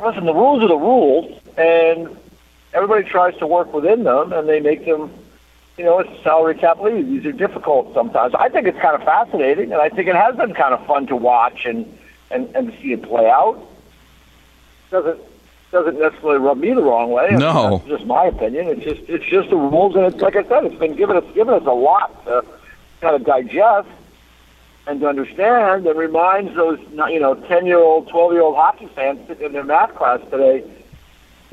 listen, 0.03 0.25
the 0.25 0.33
rules 0.33 0.63
are 0.63 0.67
the 0.67 0.77
rules, 0.77 1.41
and 1.57 2.15
everybody 2.73 3.03
tries 3.03 3.35
to 3.37 3.47
work 3.47 3.73
within 3.73 4.03
them, 4.03 4.31
and 4.31 4.47
they 4.47 4.59
make 4.59 4.85
them. 4.85 5.11
You 5.77 5.83
know, 5.83 5.99
it's 5.99 6.23
salary 6.23 6.55
cap 6.55 6.79
league. 6.79 7.05
These 7.05 7.25
are 7.25 7.33
difficult 7.33 7.93
sometimes. 7.93 8.33
I 8.33 8.47
think 8.47 8.65
it's 8.65 8.79
kind 8.79 8.95
of 8.95 9.03
fascinating, 9.03 9.73
and 9.73 9.81
I 9.81 9.89
think 9.89 10.07
it 10.07 10.15
has 10.15 10.33
been 10.37 10.53
kind 10.53 10.73
of 10.73 10.85
fun 10.87 11.05
to 11.07 11.17
watch 11.17 11.65
and 11.65 11.85
and, 12.31 12.53
and 12.55 12.71
to 12.71 12.81
see 12.81 12.93
it 12.93 13.03
play 13.03 13.29
out. 13.29 13.59
Doesn't 14.89 15.19
doesn't 15.71 15.99
necessarily 15.99 16.39
rub 16.39 16.57
me 16.59 16.73
the 16.73 16.81
wrong 16.81 17.11
way. 17.11 17.27
No. 17.31 17.79
That's 17.79 17.89
just 17.89 18.05
my 18.05 18.25
opinion. 18.25 18.67
It's 18.67 18.83
just 18.83 19.01
it's 19.09 19.25
just 19.25 19.49
the 19.49 19.57
rules, 19.57 19.95
and 19.97 20.05
it's 20.05 20.21
like 20.21 20.37
I 20.37 20.43
said, 20.43 20.63
it's 20.63 20.75
been 20.75 20.95
given 20.95 21.17
us 21.17 21.25
given 21.33 21.53
us 21.53 21.65
a 21.65 21.73
lot 21.73 22.23
to 22.25 22.45
kind 23.01 23.15
of 23.15 23.25
digest 23.25 23.89
and 24.87 24.99
to 24.99 25.07
understand, 25.07 25.87
and 25.87 25.97
reminds 25.97 26.55
those 26.55 26.79
you 27.09 27.19
know 27.19 27.35
ten 27.47 27.65
year 27.65 27.79
old, 27.79 28.07
twelve 28.09 28.33
year 28.33 28.41
old 28.41 28.55
hockey 28.55 28.87
fans 28.95 29.19
sitting 29.27 29.47
in 29.47 29.53
their 29.53 29.63
math 29.63 29.95
class 29.95 30.19
today, 30.29 30.63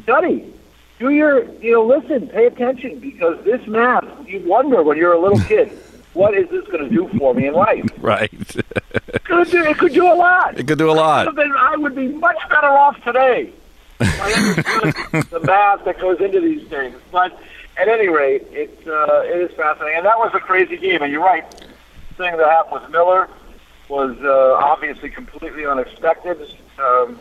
study. 0.02 0.52
Do 0.98 1.10
your, 1.10 1.44
you 1.60 1.72
know, 1.72 1.84
listen, 1.84 2.28
pay 2.28 2.46
attention, 2.46 3.00
because 3.00 3.42
this 3.44 3.66
math, 3.66 4.04
you 4.24 4.38
wonder 4.46 4.84
when 4.84 4.96
you're 4.96 5.14
a 5.14 5.20
little 5.20 5.40
kid, 5.48 5.76
what 6.12 6.34
is 6.34 6.48
this 6.50 6.64
going 6.68 6.88
to 6.88 6.90
do 6.90 7.08
for 7.18 7.34
me 7.34 7.48
in 7.48 7.54
life? 7.54 7.84
Right. 7.98 8.32
It 8.32 9.24
could 9.24 9.50
do, 9.50 9.64
it 9.64 9.78
could 9.78 9.94
do 9.94 10.06
a 10.06 10.14
lot. 10.14 10.58
It 10.60 10.68
could 10.68 10.78
do 10.78 10.90
a 10.90 10.92
lot. 10.92 11.34
Then 11.34 11.52
I 11.52 11.76
would 11.76 11.96
be 11.96 12.06
much 12.08 12.36
better 12.48 12.68
off 12.68 13.02
today. 13.02 13.52
I 13.98 14.54
understood 14.82 15.24
the 15.30 15.40
math 15.40 15.84
that 15.84 15.98
goes 15.98 16.20
into 16.20 16.40
these 16.40 16.68
things. 16.68 16.96
But 17.10 17.36
at 17.76 17.88
any 17.88 18.08
rate, 18.08 18.46
it's 18.50 18.86
uh, 18.86 19.22
it 19.24 19.50
is 19.50 19.56
fascinating, 19.56 19.98
and 19.98 20.06
that 20.06 20.18
was 20.18 20.32
a 20.34 20.40
crazy 20.40 20.76
game. 20.76 21.02
And 21.02 21.10
you're 21.10 21.24
right, 21.24 21.44
thing 22.22 22.36
that 22.36 22.48
happened 22.48 22.82
with 22.82 22.90
Miller 22.90 23.28
was 23.88 24.16
uh, 24.22 24.54
obviously 24.54 25.10
completely 25.10 25.66
unexpected. 25.66 26.38
Um, 26.78 27.18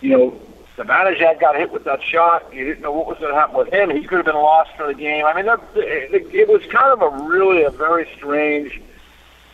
you 0.00 0.10
know, 0.10 0.40
Zibanejad 0.76 1.40
got 1.40 1.56
hit 1.56 1.72
with 1.72 1.84
that 1.84 2.02
shot. 2.02 2.52
You 2.54 2.64
didn't 2.64 2.82
know 2.82 2.92
what 2.92 3.06
was 3.06 3.18
going 3.18 3.32
to 3.32 3.38
happen 3.38 3.56
with 3.56 3.72
him. 3.72 3.90
He 3.90 4.04
could 4.04 4.16
have 4.16 4.26
been 4.26 4.34
lost 4.34 4.70
for 4.76 4.86
the 4.86 4.94
game. 4.94 5.24
I 5.26 5.34
mean, 5.34 5.46
that, 5.46 5.60
it, 5.74 6.34
it 6.34 6.48
was 6.48 6.62
kind 6.70 6.92
of 6.92 7.02
a 7.02 7.24
really 7.24 7.62
a 7.64 7.70
very 7.70 8.08
strange. 8.16 8.80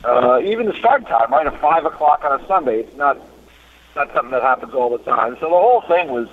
Uh, 0.05 0.41
even 0.45 0.67
the 0.67 0.75
start 0.75 1.07
time, 1.09 1.33
right, 1.33 1.47
at 1.47 1.61
five 1.61 1.85
o'clock 1.85 2.23
on 2.25 2.41
a 2.41 2.47
Sunday. 2.47 2.81
It's 2.81 2.97
not 2.97 3.19
not 3.97 4.13
something 4.15 4.31
that 4.31 4.43
happens 4.43 4.75
all 4.75 4.97
the 4.97 5.03
time. 5.03 5.35
So 5.41 5.47
the 5.47 5.49
whole 5.49 5.81
thing 5.89 6.09
was 6.09 6.29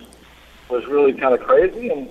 was 0.70 0.86
really 0.86 1.14
kind 1.14 1.34
of 1.34 1.42
crazy, 1.42 1.90
and 1.90 2.10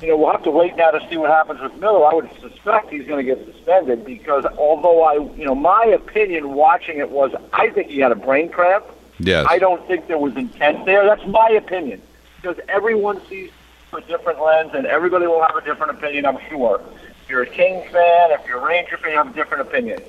you 0.00 0.08
know 0.08 0.16
we'll 0.16 0.30
have 0.30 0.44
to 0.44 0.50
wait 0.50 0.76
now 0.76 0.90
to 0.90 1.06
see 1.08 1.16
what 1.16 1.30
happens 1.30 1.60
with 1.60 1.74
Miller. 1.76 2.06
I 2.06 2.14
would 2.14 2.30
suspect 2.40 2.90
he's 2.90 3.06
going 3.06 3.24
to 3.24 3.34
get 3.34 3.44
suspended 3.44 4.04
because 4.04 4.44
although 4.44 5.02
I, 5.02 5.14
you 5.36 5.44
know, 5.44 5.54
my 5.54 5.84
opinion 5.86 6.54
watching 6.54 6.98
it 6.98 7.10
was 7.10 7.32
I 7.52 7.70
think 7.70 7.88
he 7.88 7.98
had 7.98 8.12
a 8.12 8.16
brain 8.16 8.48
cramp. 8.48 8.84
Yes. 9.18 9.46
I 9.48 9.58
don't 9.58 9.84
think 9.88 10.06
there 10.06 10.18
was 10.18 10.36
intent 10.36 10.86
there. 10.86 11.04
That's 11.04 11.26
my 11.26 11.48
opinion 11.50 12.00
because 12.36 12.56
everyone 12.68 13.20
sees 13.28 13.50
a 13.92 14.00
different 14.02 14.40
lens, 14.40 14.72
and 14.74 14.86
everybody 14.86 15.26
will 15.26 15.42
have 15.42 15.56
a 15.56 15.64
different 15.64 15.96
opinion. 15.96 16.26
I'm 16.26 16.38
sure. 16.48 16.80
If 17.22 17.28
you're 17.28 17.42
a 17.42 17.46
Kings 17.46 17.90
fan, 17.90 18.30
if 18.32 18.46
you're 18.46 18.58
a 18.58 18.66
Ranger 18.66 18.96
fan, 18.98 19.12
you 19.12 19.16
have 19.16 19.30
a 19.30 19.32
different 19.32 19.66
opinion. 19.66 20.00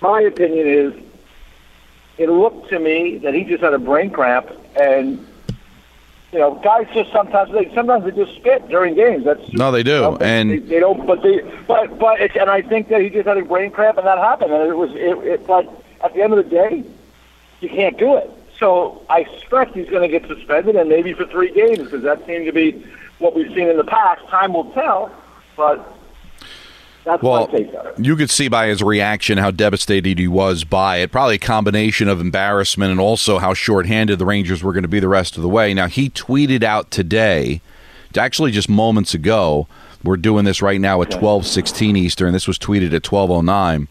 My 0.00 0.20
opinion 0.22 0.66
is 0.66 0.94
it 2.18 2.28
looked 2.28 2.70
to 2.70 2.78
me 2.78 3.18
that 3.18 3.34
he 3.34 3.44
just 3.44 3.62
had 3.62 3.74
a 3.74 3.78
brain 3.78 4.10
cramp, 4.10 4.50
and 4.76 5.26
you 6.32 6.38
know, 6.38 6.54
guys 6.64 6.86
just 6.94 7.12
sometimes 7.12 7.52
they 7.52 7.72
sometimes 7.74 8.04
they 8.04 8.10
just 8.10 8.34
spit 8.36 8.66
during 8.68 8.94
games. 8.94 9.24
That's 9.24 9.52
No, 9.52 9.70
they 9.70 9.82
do, 9.82 9.90
you 9.92 10.00
know, 10.00 10.16
and- 10.16 10.50
they, 10.50 10.58
they 10.58 10.80
don't. 10.80 11.06
But 11.06 11.22
they, 11.22 11.40
but 11.68 11.98
but 11.98 12.20
it's, 12.20 12.34
and 12.36 12.48
I 12.48 12.62
think 12.62 12.88
that 12.88 13.02
he 13.02 13.10
just 13.10 13.26
had 13.28 13.36
a 13.36 13.44
brain 13.44 13.70
cramp, 13.70 13.98
and 13.98 14.06
that 14.06 14.18
happened, 14.18 14.52
and 14.52 14.68
it 14.68 14.76
was 14.76 14.90
it, 14.94 15.18
it. 15.26 15.46
But 15.46 15.68
at 16.02 16.14
the 16.14 16.22
end 16.22 16.32
of 16.32 16.42
the 16.42 16.50
day, 16.50 16.84
you 17.60 17.68
can't 17.68 17.98
do 17.98 18.16
it. 18.16 18.30
So 18.58 19.04
I 19.10 19.20
expect 19.20 19.74
he's 19.74 19.90
going 19.90 20.08
to 20.10 20.18
get 20.18 20.26
suspended, 20.28 20.74
and 20.76 20.88
maybe 20.88 21.12
for 21.12 21.26
three 21.26 21.52
games, 21.52 21.78
because 21.80 22.02
that 22.02 22.24
seemed 22.26 22.46
to 22.46 22.52
be 22.52 22.82
what 23.18 23.34
we've 23.34 23.52
seen 23.54 23.68
in 23.68 23.76
the 23.76 23.84
past. 23.84 24.26
Time 24.28 24.54
will 24.54 24.70
tell, 24.72 25.12
but 25.56 25.86
that's 27.04 27.22
Well, 27.22 27.48
my 27.50 27.58
take 27.58 27.68
on 27.74 27.86
it. 27.86 27.98
you 27.98 28.16
could 28.16 28.30
see 28.30 28.48
by 28.48 28.66
his 28.68 28.82
reaction 28.82 29.38
how 29.38 29.50
devastated 29.50 30.18
he 30.18 30.28
was 30.28 30.64
by 30.64 30.98
it. 30.98 31.10
Probably 31.12 31.36
a 31.36 31.38
combination 31.38 32.08
of 32.08 32.20
embarrassment 32.20 32.90
and 32.90 33.00
also 33.00 33.38
how 33.38 33.54
shorthanded 33.54 34.18
the 34.18 34.26
Rangers 34.26 34.62
were 34.62 34.72
going 34.72 34.82
to 34.82 34.88
be 34.88 35.00
the 35.00 35.08
rest 35.08 35.36
of 35.36 35.42
the 35.42 35.48
way. 35.48 35.74
Now, 35.74 35.86
he 35.88 36.10
tweeted 36.10 36.62
out 36.62 36.90
today, 36.90 37.60
actually 38.16 38.50
just 38.50 38.68
moments 38.68 39.14
ago, 39.14 39.66
we're 40.04 40.16
doing 40.16 40.44
this 40.44 40.60
right 40.62 40.80
now 40.80 41.00
at 41.02 41.10
12:16 41.10 41.96
Eastern. 41.96 42.32
This 42.32 42.48
was 42.48 42.58
tweeted 42.58 42.92
at 42.92 43.02
12:09. 43.02 43.86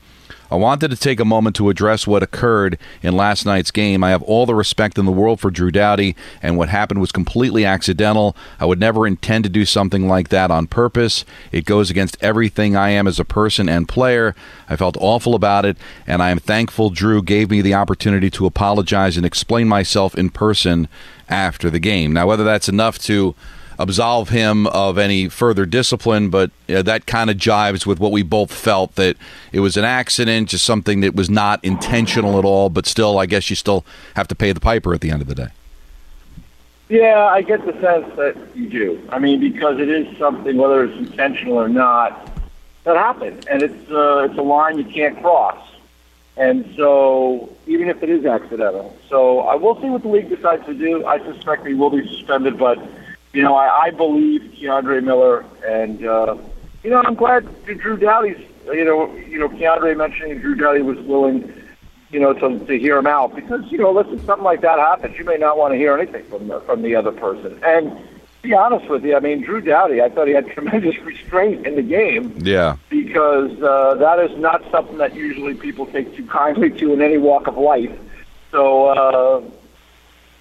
I 0.51 0.55
wanted 0.55 0.91
to 0.91 0.97
take 0.97 1.21
a 1.21 1.25
moment 1.25 1.55
to 1.55 1.69
address 1.69 2.05
what 2.05 2.21
occurred 2.21 2.77
in 3.01 3.15
last 3.15 3.45
night's 3.45 3.71
game. 3.71 4.03
I 4.03 4.09
have 4.09 4.21
all 4.23 4.45
the 4.45 4.53
respect 4.53 4.97
in 4.97 5.05
the 5.05 5.11
world 5.11 5.39
for 5.39 5.49
Drew 5.49 5.71
Doughty, 5.71 6.13
and 6.43 6.57
what 6.57 6.67
happened 6.67 6.99
was 6.99 7.13
completely 7.13 7.63
accidental. 7.63 8.35
I 8.59 8.65
would 8.65 8.79
never 8.79 9.07
intend 9.07 9.45
to 9.45 9.49
do 9.49 9.63
something 9.63 10.09
like 10.09 10.27
that 10.27 10.51
on 10.51 10.67
purpose. 10.67 11.23
It 11.53 11.63
goes 11.63 11.89
against 11.89 12.21
everything 12.21 12.75
I 12.75 12.89
am 12.89 13.07
as 13.07 13.17
a 13.17 13.23
person 13.23 13.69
and 13.69 13.87
player. 13.87 14.35
I 14.67 14.75
felt 14.75 14.97
awful 14.99 15.35
about 15.35 15.63
it, 15.63 15.77
and 16.05 16.21
I 16.21 16.31
am 16.31 16.39
thankful 16.39 16.89
Drew 16.89 17.23
gave 17.23 17.49
me 17.49 17.61
the 17.61 17.73
opportunity 17.73 18.29
to 18.31 18.45
apologize 18.45 19.15
and 19.15 19.25
explain 19.25 19.69
myself 19.69 20.15
in 20.15 20.31
person 20.31 20.89
after 21.29 21.69
the 21.69 21.79
game. 21.79 22.11
Now, 22.11 22.27
whether 22.27 22.43
that's 22.43 22.67
enough 22.67 22.99
to 22.99 23.35
absolve 23.81 24.29
him 24.29 24.67
of 24.67 24.97
any 24.97 25.27
further 25.29 25.65
discipline, 25.65 26.29
but 26.29 26.51
uh, 26.69 26.81
that 26.83 27.05
kind 27.05 27.29
of 27.29 27.37
jives 27.37 27.85
with 27.85 27.99
what 27.99 28.11
we 28.11 28.23
both 28.23 28.53
felt 28.53 28.95
that 28.95 29.17
it 29.51 29.59
was 29.59 29.77
an 29.77 29.83
accident, 29.85 30.49
just 30.49 30.65
something 30.65 31.01
that 31.01 31.15
was 31.15 31.29
not 31.29 31.63
intentional 31.63 32.39
at 32.39 32.45
all. 32.45 32.69
But 32.69 32.85
still, 32.85 33.19
I 33.19 33.25
guess 33.25 33.49
you 33.49 33.55
still 33.55 33.85
have 34.15 34.27
to 34.29 34.35
pay 34.35 34.51
the 34.51 34.59
piper 34.59 34.93
at 34.93 35.01
the 35.01 35.11
end 35.11 35.21
of 35.21 35.27
the 35.27 35.35
day. 35.35 35.49
Yeah, 36.89 37.23
I 37.23 37.41
get 37.41 37.65
the 37.65 37.71
sense 37.79 38.13
that 38.17 38.35
you 38.53 38.67
do. 38.69 39.07
I 39.09 39.19
mean, 39.19 39.39
because 39.39 39.79
it 39.79 39.87
is 39.87 40.17
something, 40.17 40.57
whether 40.57 40.83
it's 40.83 40.97
intentional 40.97 41.57
or 41.57 41.69
not, 41.69 42.29
that 42.83 42.97
happened, 42.97 43.47
and 43.49 43.63
it's 43.63 43.89
uh, 43.89 44.27
it's 44.29 44.37
a 44.37 44.41
line 44.41 44.77
you 44.77 44.83
can't 44.83 45.17
cross. 45.21 45.57
And 46.35 46.73
so, 46.75 47.49
even 47.67 47.89
if 47.89 48.01
it 48.03 48.09
is 48.09 48.25
accidental, 48.25 48.97
so 49.07 49.41
I 49.41 49.55
will 49.55 49.79
see 49.81 49.89
what 49.89 50.01
the 50.01 50.09
league 50.09 50.29
decides 50.29 50.65
to 50.65 50.73
do. 50.73 51.05
I 51.05 51.19
suspect 51.19 51.65
he 51.65 51.73
will 51.73 51.91
be 51.91 52.05
suspended, 52.07 52.57
but 52.57 52.79
you 53.33 53.41
know, 53.43 53.55
I, 53.55 53.83
I 53.87 53.91
believe 53.91 54.41
K'Andre 54.57 55.03
Miller, 55.03 55.45
and 55.65 56.05
uh, 56.05 56.37
you 56.83 56.89
know, 56.89 57.01
I'm 57.03 57.15
glad 57.15 57.47
Drew 57.65 57.97
Doughty's. 57.97 58.37
You 58.65 58.85
know, 58.85 59.13
you 59.15 59.39
know, 59.39 59.49
K'Andre 59.49 59.97
mentioning 59.97 60.39
Drew 60.39 60.55
Doughty 60.55 60.81
was 60.81 60.97
willing 60.99 61.51
you 62.11 62.19
know, 62.19 62.33
to, 62.33 62.59
to 62.65 62.77
hear 62.77 62.97
him 62.97 63.07
out 63.07 63.33
because 63.33 63.61
you 63.71 63.77
know, 63.77 63.89
listen, 63.91 64.19
something 64.25 64.43
like 64.43 64.59
that 64.61 64.77
happens. 64.77 65.17
You 65.17 65.23
may 65.23 65.37
not 65.37 65.57
want 65.57 65.73
to 65.73 65.77
hear 65.77 65.97
anything 65.97 66.25
from 66.25 66.49
the, 66.49 66.59
from 66.61 66.81
the 66.81 66.93
other 66.93 67.11
person. 67.13 67.57
And 67.63 67.89
to 67.89 68.41
be 68.41 68.53
honest 68.53 68.89
with 68.89 69.05
you, 69.05 69.15
I 69.15 69.21
mean, 69.21 69.41
Drew 69.43 69.61
Doughty, 69.61 70.01
I 70.01 70.09
thought 70.09 70.27
he 70.27 70.33
had 70.33 70.47
tremendous 70.51 70.97
restraint 70.99 71.65
in 71.65 71.75
the 71.77 71.81
game 71.81 72.33
Yeah. 72.39 72.75
because 72.89 73.51
uh, 73.63 73.95
that 73.95 74.19
is 74.19 74.37
not 74.37 74.61
something 74.71 74.97
that 74.97 75.15
usually 75.15 75.53
people 75.53 75.85
take 75.85 76.13
too 76.17 76.25
kindly 76.25 76.69
to 76.71 76.91
in 76.91 77.01
any 77.01 77.17
walk 77.17 77.47
of 77.47 77.57
life. 77.57 77.97
So, 78.51 78.87
uh, 78.87 79.39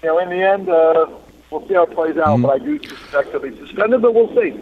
you 0.03 0.09
know, 0.09 0.19
in 0.19 0.29
the 0.29 0.43
end, 0.43 0.67
uh, 0.67 1.05
we'll 1.51 1.67
see 1.67 1.73
how 1.73 1.83
it 1.83 1.93
plays 1.93 2.17
out. 2.17 2.41
But 2.41 2.49
I 2.49 2.59
do 2.59 2.81
suspect 2.81 3.29
he'll 3.29 3.39
be 3.39 3.55
suspended, 3.57 4.01
but 4.01 4.13
we'll 4.13 4.33
see. 4.35 4.59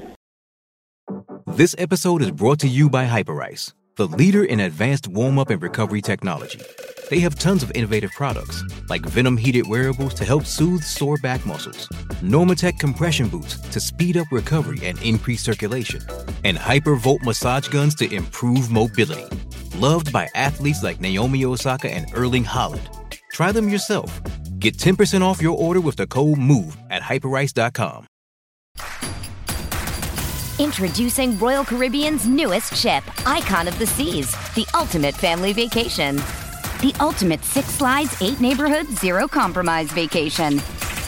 This 1.48 1.76
episode 1.78 2.22
is 2.22 2.32
brought 2.32 2.60
to 2.60 2.68
you 2.68 2.90
by 2.90 3.06
Hyperice, 3.06 3.74
the 3.96 4.08
leader 4.08 4.44
in 4.46 4.60
advanced 4.62 5.08
warm 5.08 5.40
up 5.40 5.50
and 5.50 5.62
recovery 5.62 6.02
technology. 6.02 6.62
They 7.10 7.20
have 7.20 7.40
tons 7.40 7.64
of 7.64 7.72
innovative 7.74 8.12
products, 8.12 8.64
like 8.88 9.04
Venom 9.04 9.36
heated 9.36 9.68
wearables 9.68 10.14
to 10.16 10.26
help 10.26 10.46
soothe 10.46 10.84
sore 10.84 11.18
back 11.18 11.44
muscles, 11.46 11.88
Normatec 12.22 12.78
compression 12.80 13.28
boots 13.28 13.58
to 13.60 13.80
speed 13.80 14.16
up 14.16 14.28
recovery 14.32 14.86
and 14.86 15.02
increase 15.02 15.42
circulation, 15.42 16.02
and 16.44 16.56
Hypervolt 16.58 17.24
massage 17.24 17.68
guns 17.68 17.96
to 17.96 18.14
improve 18.14 18.70
mobility. 18.70 19.26
Loved 19.78 20.14
by 20.14 20.28
athletes 20.36 20.84
like 20.84 21.02
Naomi 21.02 21.46
Osaka 21.46 21.90
and 21.90 22.06
Erling 22.14 22.44
Haaland. 22.44 22.88
Try 23.32 23.52
them 23.52 23.70
yourself. 23.70 24.22
Get 24.60 24.76
10% 24.78 25.22
off 25.22 25.42
your 25.42 25.58
order 25.58 25.80
with 25.80 25.96
the 25.96 26.06
code 26.06 26.38
MOVE 26.38 26.76
at 26.90 27.02
hyperice.com. 27.02 28.08
Introducing 30.60 31.40
Royal 31.40 31.64
Caribbean's 31.64 32.28
newest 32.28 32.76
ship, 32.76 33.02
Icon 33.26 33.70
of 33.70 33.80
the 33.80 33.88
Seas, 33.88 34.32
the 34.56 34.66
ultimate 34.74 35.16
family 35.16 35.54
vacation. 35.54 36.18
The 36.82 36.94
ultimate 37.00 37.42
six 37.46 37.70
slides, 37.70 38.22
eight 38.22 38.42
neighborhoods, 38.42 39.00
zero 39.00 39.30
compromise 39.30 39.90
vacation. 39.94 40.58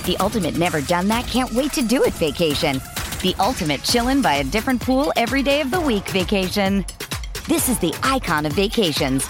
The 0.06 0.16
ultimate 0.22 0.58
never 0.58 0.80
done 0.80 1.10
that, 1.10 1.28
can't 1.28 1.52
wait 1.52 1.74
to 1.74 1.82
do 1.82 2.02
it 2.04 2.14
vacation. 2.14 2.78
The 3.22 3.36
ultimate 3.40 3.82
chillin' 3.82 4.24
by 4.24 4.36
a 4.36 4.46
different 4.46 4.82
pool 4.82 5.12
every 5.18 5.44
day 5.44 5.60
of 5.60 5.70
the 5.70 5.82
week 5.82 6.08
vacation. 6.08 6.86
This 7.50 7.68
is 7.68 7.78
the 7.80 7.94
icon 8.02 8.46
of 8.46 8.54
vacations. 8.54 9.28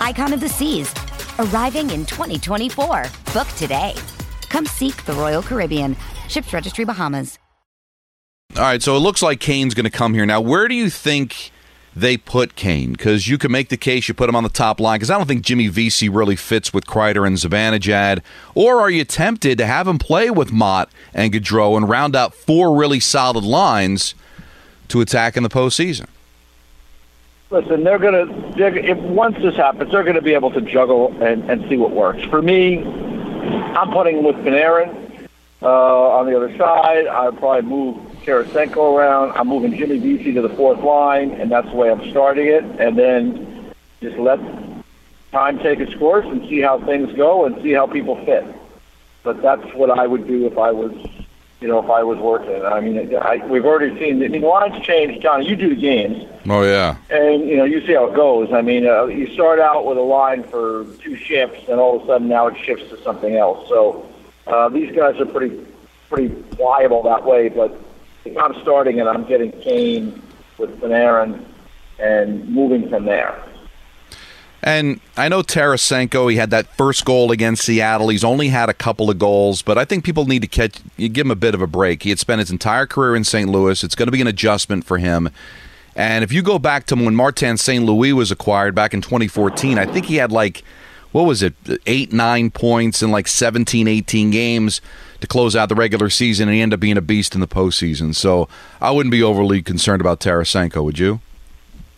Icon 0.00 0.32
of 0.32 0.40
the 0.40 0.48
Seas, 0.48 0.94
arriving 1.38 1.90
in 1.90 2.06
2024. 2.06 3.04
Book 3.32 3.48
today. 3.56 3.94
Come 4.48 4.66
seek 4.66 5.04
the 5.04 5.12
Royal 5.12 5.42
Caribbean. 5.42 5.96
Ships 6.28 6.52
Registry 6.52 6.84
Bahamas. 6.84 7.38
All 8.54 8.62
right, 8.62 8.80
so 8.80 8.96
it 8.96 9.00
looks 9.00 9.20
like 9.22 9.40
Kane's 9.40 9.74
going 9.74 9.84
to 9.84 9.90
come 9.90 10.14
here. 10.14 10.24
Now, 10.24 10.40
where 10.40 10.66
do 10.66 10.74
you 10.74 10.88
think 10.88 11.50
they 11.94 12.16
put 12.16 12.56
Kane? 12.56 12.92
Because 12.92 13.28
you 13.28 13.36
can 13.36 13.52
make 13.52 13.68
the 13.68 13.76
case 13.76 14.08
you 14.08 14.14
put 14.14 14.30
him 14.30 14.36
on 14.36 14.44
the 14.44 14.48
top 14.48 14.80
line, 14.80 14.96
because 14.96 15.10
I 15.10 15.18
don't 15.18 15.26
think 15.26 15.42
Jimmy 15.42 15.68
Vesey 15.68 16.08
really 16.08 16.36
fits 16.36 16.72
with 16.72 16.86
Kreider 16.86 17.26
and 17.26 17.36
Zibanejad. 17.36 18.22
Or 18.54 18.80
are 18.80 18.88
you 18.88 19.04
tempted 19.04 19.58
to 19.58 19.66
have 19.66 19.86
him 19.86 19.98
play 19.98 20.30
with 20.30 20.52
Motte 20.52 20.88
and 21.12 21.34
Goodrow 21.34 21.76
and 21.76 21.86
round 21.86 22.16
out 22.16 22.34
four 22.34 22.74
really 22.78 23.00
solid 23.00 23.44
lines 23.44 24.14
to 24.88 25.02
attack 25.02 25.36
in 25.36 25.42
the 25.42 25.50
postseason? 25.50 26.06
Listen, 27.50 27.84
they're 27.84 27.98
gonna. 27.98 28.26
They're, 28.56 28.76
if 28.76 28.98
once 28.98 29.36
this 29.38 29.54
happens, 29.54 29.92
they're 29.92 30.02
gonna 30.02 30.20
be 30.20 30.34
able 30.34 30.50
to 30.50 30.60
juggle 30.60 31.16
and, 31.22 31.48
and 31.48 31.68
see 31.68 31.76
what 31.76 31.92
works. 31.92 32.24
For 32.24 32.42
me, 32.42 32.84
I'm 32.84 33.92
putting 33.92 34.24
with 34.24 34.34
Panarin 34.36 35.28
uh, 35.62 35.66
on 35.66 36.26
the 36.26 36.36
other 36.36 36.56
side. 36.56 37.06
I'd 37.06 37.38
probably 37.38 37.62
move 37.62 37.96
Tarasenko 38.24 38.96
around. 38.96 39.30
I'm 39.36 39.46
moving 39.46 39.76
Jimmy 39.76 39.98
Vesey 39.98 40.32
to 40.34 40.42
the 40.42 40.48
fourth 40.50 40.80
line, 40.80 41.30
and 41.32 41.50
that's 41.50 41.68
the 41.68 41.76
way 41.76 41.90
I'm 41.90 42.10
starting 42.10 42.48
it. 42.48 42.64
And 42.80 42.98
then 42.98 43.72
just 44.00 44.18
let 44.18 44.40
time 45.30 45.58
take 45.60 45.78
its 45.78 45.94
course 45.94 46.26
and 46.26 46.48
see 46.48 46.60
how 46.60 46.80
things 46.84 47.12
go 47.16 47.44
and 47.44 47.62
see 47.62 47.72
how 47.72 47.86
people 47.86 48.16
fit. 48.24 48.44
But 49.22 49.40
that's 49.40 49.72
what 49.74 49.90
I 49.90 50.06
would 50.06 50.26
do 50.26 50.46
if 50.46 50.58
I 50.58 50.72
was, 50.72 50.92
you 51.60 51.68
know, 51.68 51.82
if 51.82 51.88
I 51.88 52.02
was 52.02 52.18
working. 52.18 52.64
I 52.64 52.80
mean, 52.80 53.14
I, 53.16 53.44
we've 53.46 53.64
already 53.64 53.98
seen. 53.98 54.22
I 54.22 54.28
mean, 54.28 54.42
the 54.42 54.46
lines 54.46 54.84
change, 54.84 55.22
Johnny. 55.22 55.48
You 55.48 55.56
do 55.56 55.70
the 55.70 55.80
games. 55.80 56.28
Oh 56.48 56.62
yeah. 56.62 56.96
And 57.08 57.48
you 57.48 57.56
know, 57.56 57.64
you 57.64 57.84
see 57.86 57.94
how 57.94 58.06
it 58.06 58.14
goes. 58.14 58.52
I 58.52 58.62
mean, 58.62 58.86
uh, 58.86 59.06
you 59.06 59.32
start 59.32 59.58
out 59.58 59.86
with 59.86 59.96
a 59.96 60.02
line 60.02 60.42
for 60.44 60.84
two 61.00 61.16
shifts, 61.16 61.68
and 61.68 61.80
all 61.80 61.96
of 61.96 62.02
a 62.02 62.06
sudden 62.06 62.28
now 62.28 62.46
it 62.48 62.56
shifts 62.62 62.90
to 62.90 63.02
something 63.02 63.36
else. 63.36 63.68
So 63.68 64.06
uh, 64.46 64.68
these 64.68 64.94
guys 64.94 65.18
are 65.18 65.26
pretty 65.26 65.66
pretty 66.10 66.28
pliable 66.28 67.02
that 67.04 67.24
way. 67.24 67.48
But 67.48 67.78
if 68.24 68.36
I'm 68.36 68.60
starting 68.60 69.00
and 69.00 69.08
I'm 69.08 69.24
getting 69.24 69.52
Kane 69.52 70.22
with 70.58 70.78
Panarin 70.80 71.44
and 71.98 72.48
moving 72.48 72.88
from 72.88 73.04
there. 73.04 73.42
And 74.66 75.00
I 75.16 75.28
know 75.28 75.42
Tarasenko, 75.42 76.28
he 76.28 76.38
had 76.38 76.50
that 76.50 76.66
first 76.76 77.04
goal 77.04 77.30
against 77.30 77.64
Seattle. 77.64 78.08
He's 78.08 78.24
only 78.24 78.48
had 78.48 78.68
a 78.68 78.74
couple 78.74 79.08
of 79.08 79.16
goals, 79.16 79.62
but 79.62 79.78
I 79.78 79.84
think 79.84 80.04
people 80.04 80.26
need 80.26 80.42
to 80.42 80.48
catch, 80.48 80.80
give 80.98 81.24
him 81.24 81.30
a 81.30 81.36
bit 81.36 81.54
of 81.54 81.62
a 81.62 81.68
break. 81.68 82.02
He 82.02 82.08
had 82.08 82.18
spent 82.18 82.40
his 82.40 82.50
entire 82.50 82.84
career 82.84 83.14
in 83.14 83.22
St. 83.22 83.48
Louis. 83.48 83.84
It's 83.84 83.94
going 83.94 84.08
to 84.08 84.12
be 84.12 84.20
an 84.20 84.26
adjustment 84.26 84.84
for 84.84 84.98
him. 84.98 85.30
And 85.94 86.24
if 86.24 86.32
you 86.32 86.42
go 86.42 86.58
back 86.58 86.86
to 86.86 86.96
when 86.96 87.14
Martin 87.14 87.56
St. 87.58 87.84
Louis 87.84 88.12
was 88.12 88.32
acquired 88.32 88.74
back 88.74 88.92
in 88.92 89.00
2014, 89.02 89.78
I 89.78 89.86
think 89.86 90.06
he 90.06 90.16
had 90.16 90.32
like, 90.32 90.64
what 91.12 91.22
was 91.22 91.44
it, 91.44 91.54
eight, 91.86 92.12
nine 92.12 92.50
points 92.50 93.02
in 93.02 93.12
like 93.12 93.28
17, 93.28 93.86
18 93.86 94.32
games 94.32 94.80
to 95.20 95.28
close 95.28 95.54
out 95.54 95.68
the 95.68 95.76
regular 95.76 96.10
season, 96.10 96.48
and 96.48 96.56
he 96.56 96.60
ended 96.60 96.78
up 96.78 96.80
being 96.80 96.98
a 96.98 97.02
beast 97.02 97.36
in 97.36 97.40
the 97.40 97.46
postseason. 97.46 98.16
So 98.16 98.48
I 98.80 98.90
wouldn't 98.90 99.12
be 99.12 99.22
overly 99.22 99.62
concerned 99.62 100.00
about 100.00 100.18
Tarasenko, 100.18 100.82
would 100.82 100.98
you? 100.98 101.20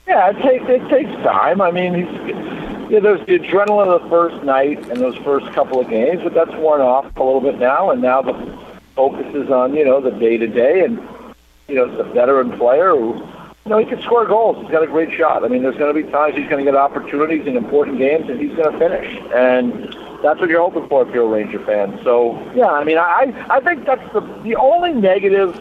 Yeah, 0.06 0.30
it 0.30 0.42
takes 0.42 0.64
it 0.68 0.88
takes 0.88 1.10
time. 1.22 1.60
I 1.60 1.70
mean, 1.70 1.94
he's, 1.94 2.47
yeah, 2.88 3.00
there's 3.00 3.24
the 3.26 3.38
adrenaline 3.38 3.94
of 3.94 4.02
the 4.02 4.08
first 4.08 4.42
night 4.44 4.78
and 4.88 5.00
those 5.00 5.16
first 5.18 5.46
couple 5.52 5.80
of 5.80 5.88
games, 5.88 6.22
but 6.22 6.34
that's 6.34 6.52
worn 6.52 6.80
off 6.80 7.04
a 7.16 7.22
little 7.22 7.40
bit 7.40 7.58
now, 7.58 7.90
and 7.90 8.00
now 8.00 8.22
the 8.22 8.32
focus 8.94 9.26
is 9.34 9.50
on 9.50 9.74
you 9.74 9.84
know 9.84 10.00
the 10.00 10.10
day 10.10 10.36
to 10.38 10.46
day, 10.46 10.84
and 10.84 10.98
you 11.68 11.74
know 11.74 11.84
a 11.84 12.04
veteran 12.12 12.56
player 12.58 12.90
who 12.90 13.14
you 13.64 13.70
know 13.70 13.78
he 13.78 13.84
can 13.84 14.00
score 14.02 14.26
goals. 14.26 14.56
He's 14.62 14.70
got 14.70 14.82
a 14.82 14.86
great 14.86 15.16
shot. 15.16 15.44
I 15.44 15.48
mean, 15.48 15.62
there's 15.62 15.76
going 15.76 15.94
to 15.94 16.02
be 16.02 16.10
times 16.10 16.36
he's 16.36 16.48
going 16.48 16.64
to 16.64 16.70
get 16.70 16.78
opportunities 16.78 17.46
in 17.46 17.56
important 17.56 17.98
games, 17.98 18.28
and 18.30 18.40
he's 18.40 18.54
going 18.56 18.72
to 18.72 18.78
finish, 18.78 19.22
and 19.34 19.84
that's 20.22 20.40
what 20.40 20.48
you're 20.48 20.62
hoping 20.62 20.88
for 20.88 21.06
if 21.06 21.14
you're 21.14 21.24
a 21.24 21.28
Ranger 21.28 21.64
fan. 21.64 22.00
So 22.04 22.38
yeah, 22.54 22.68
I 22.68 22.84
mean, 22.84 22.98
I 22.98 23.32
I 23.50 23.60
think 23.60 23.84
that's 23.84 24.12
the 24.12 24.20
the 24.20 24.56
only 24.56 24.92
negative. 24.92 25.58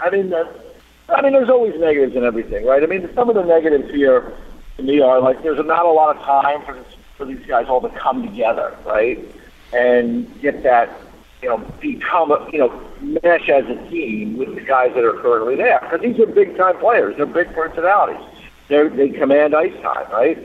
I 0.00 0.10
mean 0.10 0.30
that 0.30 0.64
I 1.08 1.20
mean, 1.22 1.32
there's 1.32 1.50
always 1.50 1.78
negatives 1.78 2.16
in 2.16 2.24
everything, 2.24 2.64
right? 2.64 2.82
I 2.82 2.86
mean, 2.86 3.10
some 3.14 3.28
of 3.28 3.34
the 3.34 3.44
negatives 3.44 3.90
here 3.90 4.32
me 4.82 5.00
are 5.00 5.20
like 5.20 5.42
there's 5.42 5.64
not 5.64 5.86
a 5.86 5.90
lot 5.90 6.16
of 6.16 6.22
time 6.22 6.62
for 6.64 6.74
this, 6.74 6.86
for 7.16 7.24
these 7.24 7.44
guys 7.46 7.66
all 7.68 7.80
to 7.80 7.88
come 7.90 8.22
together, 8.22 8.76
right? 8.84 9.18
And 9.72 10.40
get 10.40 10.62
that, 10.62 10.90
you 11.42 11.48
know, 11.48 11.58
become 11.80 12.30
a, 12.30 12.48
you 12.52 12.58
know, 12.58 12.82
mesh 13.22 13.48
as 13.48 13.64
a 13.66 13.90
team 13.90 14.36
with 14.36 14.54
the 14.54 14.60
guys 14.60 14.92
that 14.94 15.04
are 15.04 15.20
currently 15.20 15.56
there. 15.56 15.80
Because 15.80 16.00
these 16.00 16.18
are 16.18 16.26
big 16.26 16.56
time 16.56 16.78
players. 16.78 17.16
They're 17.16 17.26
big 17.26 17.52
personalities. 17.52 18.24
They 18.68 18.88
they 18.88 19.10
command 19.10 19.54
ice 19.54 19.74
time, 19.82 20.10
right? 20.10 20.38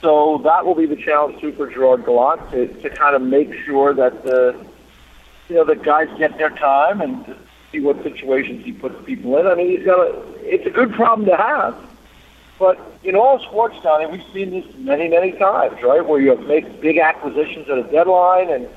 So 0.00 0.40
that 0.44 0.64
will 0.64 0.74
be 0.74 0.86
the 0.86 0.96
challenge 0.96 1.40
too 1.40 1.52
for 1.52 1.70
Gerard 1.70 2.06
Gallant 2.06 2.50
to, 2.52 2.68
to 2.68 2.90
kind 2.90 3.14
of 3.14 3.22
make 3.22 3.52
sure 3.64 3.92
that 3.92 4.24
the 4.24 4.56
you 5.48 5.56
know 5.56 5.64
the 5.64 5.76
guys 5.76 6.08
get 6.18 6.38
their 6.38 6.50
time 6.50 7.00
and 7.00 7.36
see 7.70 7.80
what 7.80 8.02
situations 8.02 8.64
he 8.64 8.72
puts 8.72 8.94
people 9.04 9.36
in. 9.36 9.46
I 9.46 9.54
mean, 9.54 9.68
he's 9.76 9.84
got 9.84 9.98
a. 10.00 10.22
It's 10.42 10.66
a 10.66 10.70
good 10.70 10.92
problem 10.94 11.28
to 11.28 11.36
have, 11.36 11.76
but 12.60 12.78
in 13.02 13.16
all 13.16 13.40
sports, 13.40 13.74
Johnny, 13.82 14.06
we've 14.06 14.24
seen 14.32 14.50
this 14.50 14.66
many, 14.76 15.08
many 15.08 15.32
times, 15.32 15.82
right? 15.82 16.06
Where 16.06 16.20
you 16.20 16.36
make 16.36 16.80
big 16.80 16.98
acquisitions 16.98 17.68
at 17.68 17.78
a 17.78 17.82
deadline, 17.84 18.50
and 18.50 18.68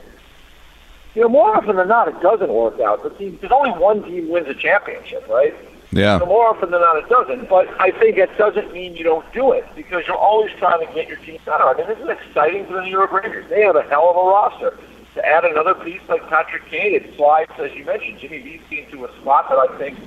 you 1.13 1.21
know, 1.21 1.29
more 1.29 1.55
often 1.55 1.75
than 1.75 1.89
not, 1.89 2.07
it 2.07 2.19
doesn't 2.21 2.51
work 2.51 2.79
out. 2.79 3.03
The 3.03 3.11
team, 3.11 3.37
there's 3.41 3.51
only 3.51 3.71
one 3.71 4.01
team 4.03 4.29
wins 4.29 4.47
a 4.47 4.55
championship, 4.55 5.27
right? 5.27 5.53
Yeah. 5.91 6.17
So 6.17 6.25
more 6.25 6.47
often 6.47 6.71
than 6.71 6.81
not, 6.81 6.97
it 6.97 7.09
doesn't. 7.09 7.49
But 7.49 7.69
I 7.79 7.91
think 7.91 8.17
it 8.17 8.35
doesn't 8.37 8.73
mean 8.73 8.95
you 8.95 9.03
don't 9.03 9.31
do 9.33 9.51
it 9.51 9.65
because 9.75 10.07
you're 10.07 10.17
always 10.17 10.51
trying 10.53 10.87
to 10.87 10.91
get 10.93 11.07
your 11.07 11.17
team 11.17 11.39
better. 11.45 11.65
I 11.65 11.75
mean, 11.77 11.87
this 11.87 11.99
is 11.99 12.09
exciting 12.09 12.65
for 12.65 12.73
the 12.73 12.81
New 12.81 12.89
York 12.89 13.11
Rangers. 13.11 13.47
They 13.49 13.61
have 13.61 13.75
a 13.75 13.83
hell 13.83 14.09
of 14.09 14.15
a 14.15 14.27
roster 14.27 14.77
to 15.15 15.25
add 15.25 15.45
another 15.45 15.75
piece 15.75 16.01
like 16.09 16.27
Patrick 16.27 16.65
Kane, 16.69 16.95
it 16.95 17.15
slides, 17.15 17.51
as 17.59 17.73
you 17.73 17.85
mentioned, 17.85 18.19
Jimmy 18.19 18.39
Vesey 18.39 18.83
into 18.83 19.05
a 19.05 19.15
spot 19.17 19.47
that 19.49 19.57
I 19.57 19.77
think, 19.77 19.99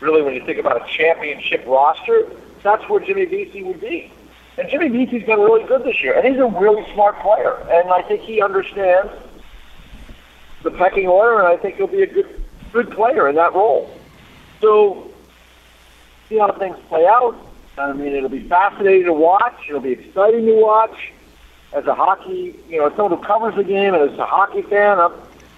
really, 0.00 0.22
when 0.22 0.34
you 0.34 0.44
think 0.44 0.58
about 0.58 0.82
a 0.82 0.92
championship 0.92 1.64
roster, 1.66 2.30
that's 2.64 2.88
where 2.88 2.98
Jimmy 2.98 3.26
Vesey 3.26 3.62
would 3.62 3.80
be. 3.80 4.10
And 4.58 4.68
Jimmy 4.68 4.88
Vesey's 4.88 5.24
been 5.24 5.38
really 5.38 5.64
good 5.64 5.84
this 5.84 6.02
year, 6.02 6.14
and 6.14 6.26
he's 6.26 6.40
a 6.40 6.46
really 6.46 6.84
smart 6.94 7.20
player. 7.20 7.54
And 7.70 7.90
I 7.90 8.02
think 8.02 8.22
he 8.22 8.40
understands 8.40 9.12
the 10.62 10.70
pecking 10.70 11.06
order, 11.06 11.38
and 11.38 11.46
I 11.46 11.56
think 11.56 11.76
he'll 11.76 11.86
be 11.86 12.02
a 12.02 12.06
good, 12.06 12.42
good 12.72 12.90
player 12.90 13.28
in 13.28 13.36
that 13.36 13.52
role. 13.52 13.90
So, 14.60 15.10
see 16.28 16.38
how 16.38 16.50
things 16.52 16.76
play 16.88 17.06
out. 17.06 17.36
I 17.76 17.92
mean, 17.92 18.14
it'll 18.14 18.28
be 18.28 18.48
fascinating 18.48 19.04
to 19.04 19.12
watch. 19.12 19.54
It'll 19.68 19.80
be 19.80 19.92
exciting 19.92 20.46
to 20.46 20.54
watch 20.54 21.12
as 21.74 21.86
a 21.86 21.94
hockey, 21.94 22.56
you 22.68 22.78
know, 22.78 22.86
as 22.86 22.96
someone 22.96 23.18
who 23.18 23.24
covers 23.24 23.56
the 23.56 23.64
game 23.64 23.94
and 23.94 24.10
as 24.10 24.18
a 24.18 24.24
hockey 24.24 24.62
fan, 24.62 25.00
I'm, 25.00 25.12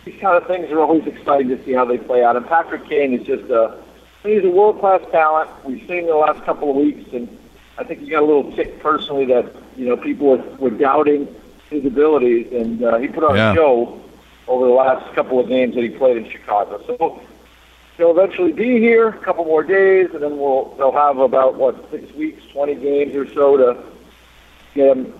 these 0.07 0.19
kind 0.21 0.37
of 0.37 0.47
things 0.47 0.71
are 0.73 0.81
always 0.81 1.07
exciting 1.07 1.49
to 1.49 1.62
see 1.64 1.75
how 1.75 1.85
they 1.85 1.99
play 1.99 2.25
out. 2.25 2.37
And 2.37 2.47
Patrick 2.47 2.88
Kane 2.88 3.12
is 3.12 3.27
just 3.27 3.51
a 3.51 3.79
he's 4.27 4.45
a 4.45 4.51
world 4.51 4.81
class 4.81 5.01
talent. 5.11 5.51
We've 5.65 5.81
seen 5.87 6.01
him 6.01 6.07
the 6.07 6.17
last 6.17 6.43
couple 6.45 6.71
of 6.71 6.77
weeks, 6.77 7.12
and 7.12 7.29
I 7.79 7.85
think 7.85 8.01
he 8.01 8.11
got 8.11 8.23
a 8.23 8.27
little 8.27 8.53
tick 8.53 8.81
personally 8.81 9.25
that 9.27 9.47
you 9.77 9.87
know 9.89 9.97
people 9.97 10.29
were, 10.29 10.43
were 10.59 10.71
doubting 10.71 11.29
his 11.71 11.85
abilities, 11.85 12.53
and 12.53 12.83
uh, 12.83 12.99
he 12.99 13.09
put 13.09 13.25
on 13.25 13.35
Yeah. 13.37 13.53
a 13.53 13.55
show 13.55 14.01
over 14.49 14.67
the 14.67 14.73
last 14.73 15.12
couple 15.15 15.41
of 15.41 15.49
games 15.49 15.75
that 15.75 15.83
he 15.83 15.91
played 15.91 16.17
in 16.17 16.31
Chicago. 16.31 16.81
So 16.87 17.21
he'll 17.97 18.11
eventually 18.12 18.53
be 18.53 18.79
here 18.79 19.09
a 19.09 19.19
couple 19.19 19.45
more 19.45 19.62
days, 19.62 20.11
and 20.12 20.23
then 20.23 20.39
we'll 20.39 20.75
they'll 20.77 20.93
have 20.93 21.19
about 21.19 21.57
what 21.57 21.91
six 21.91 22.12
weeks, 22.15 22.43
twenty 22.53 22.75
games 22.75 23.15
or 23.17 23.27
so 23.33 23.57
to 23.57 23.83
get 24.75 24.97
him 24.97 25.12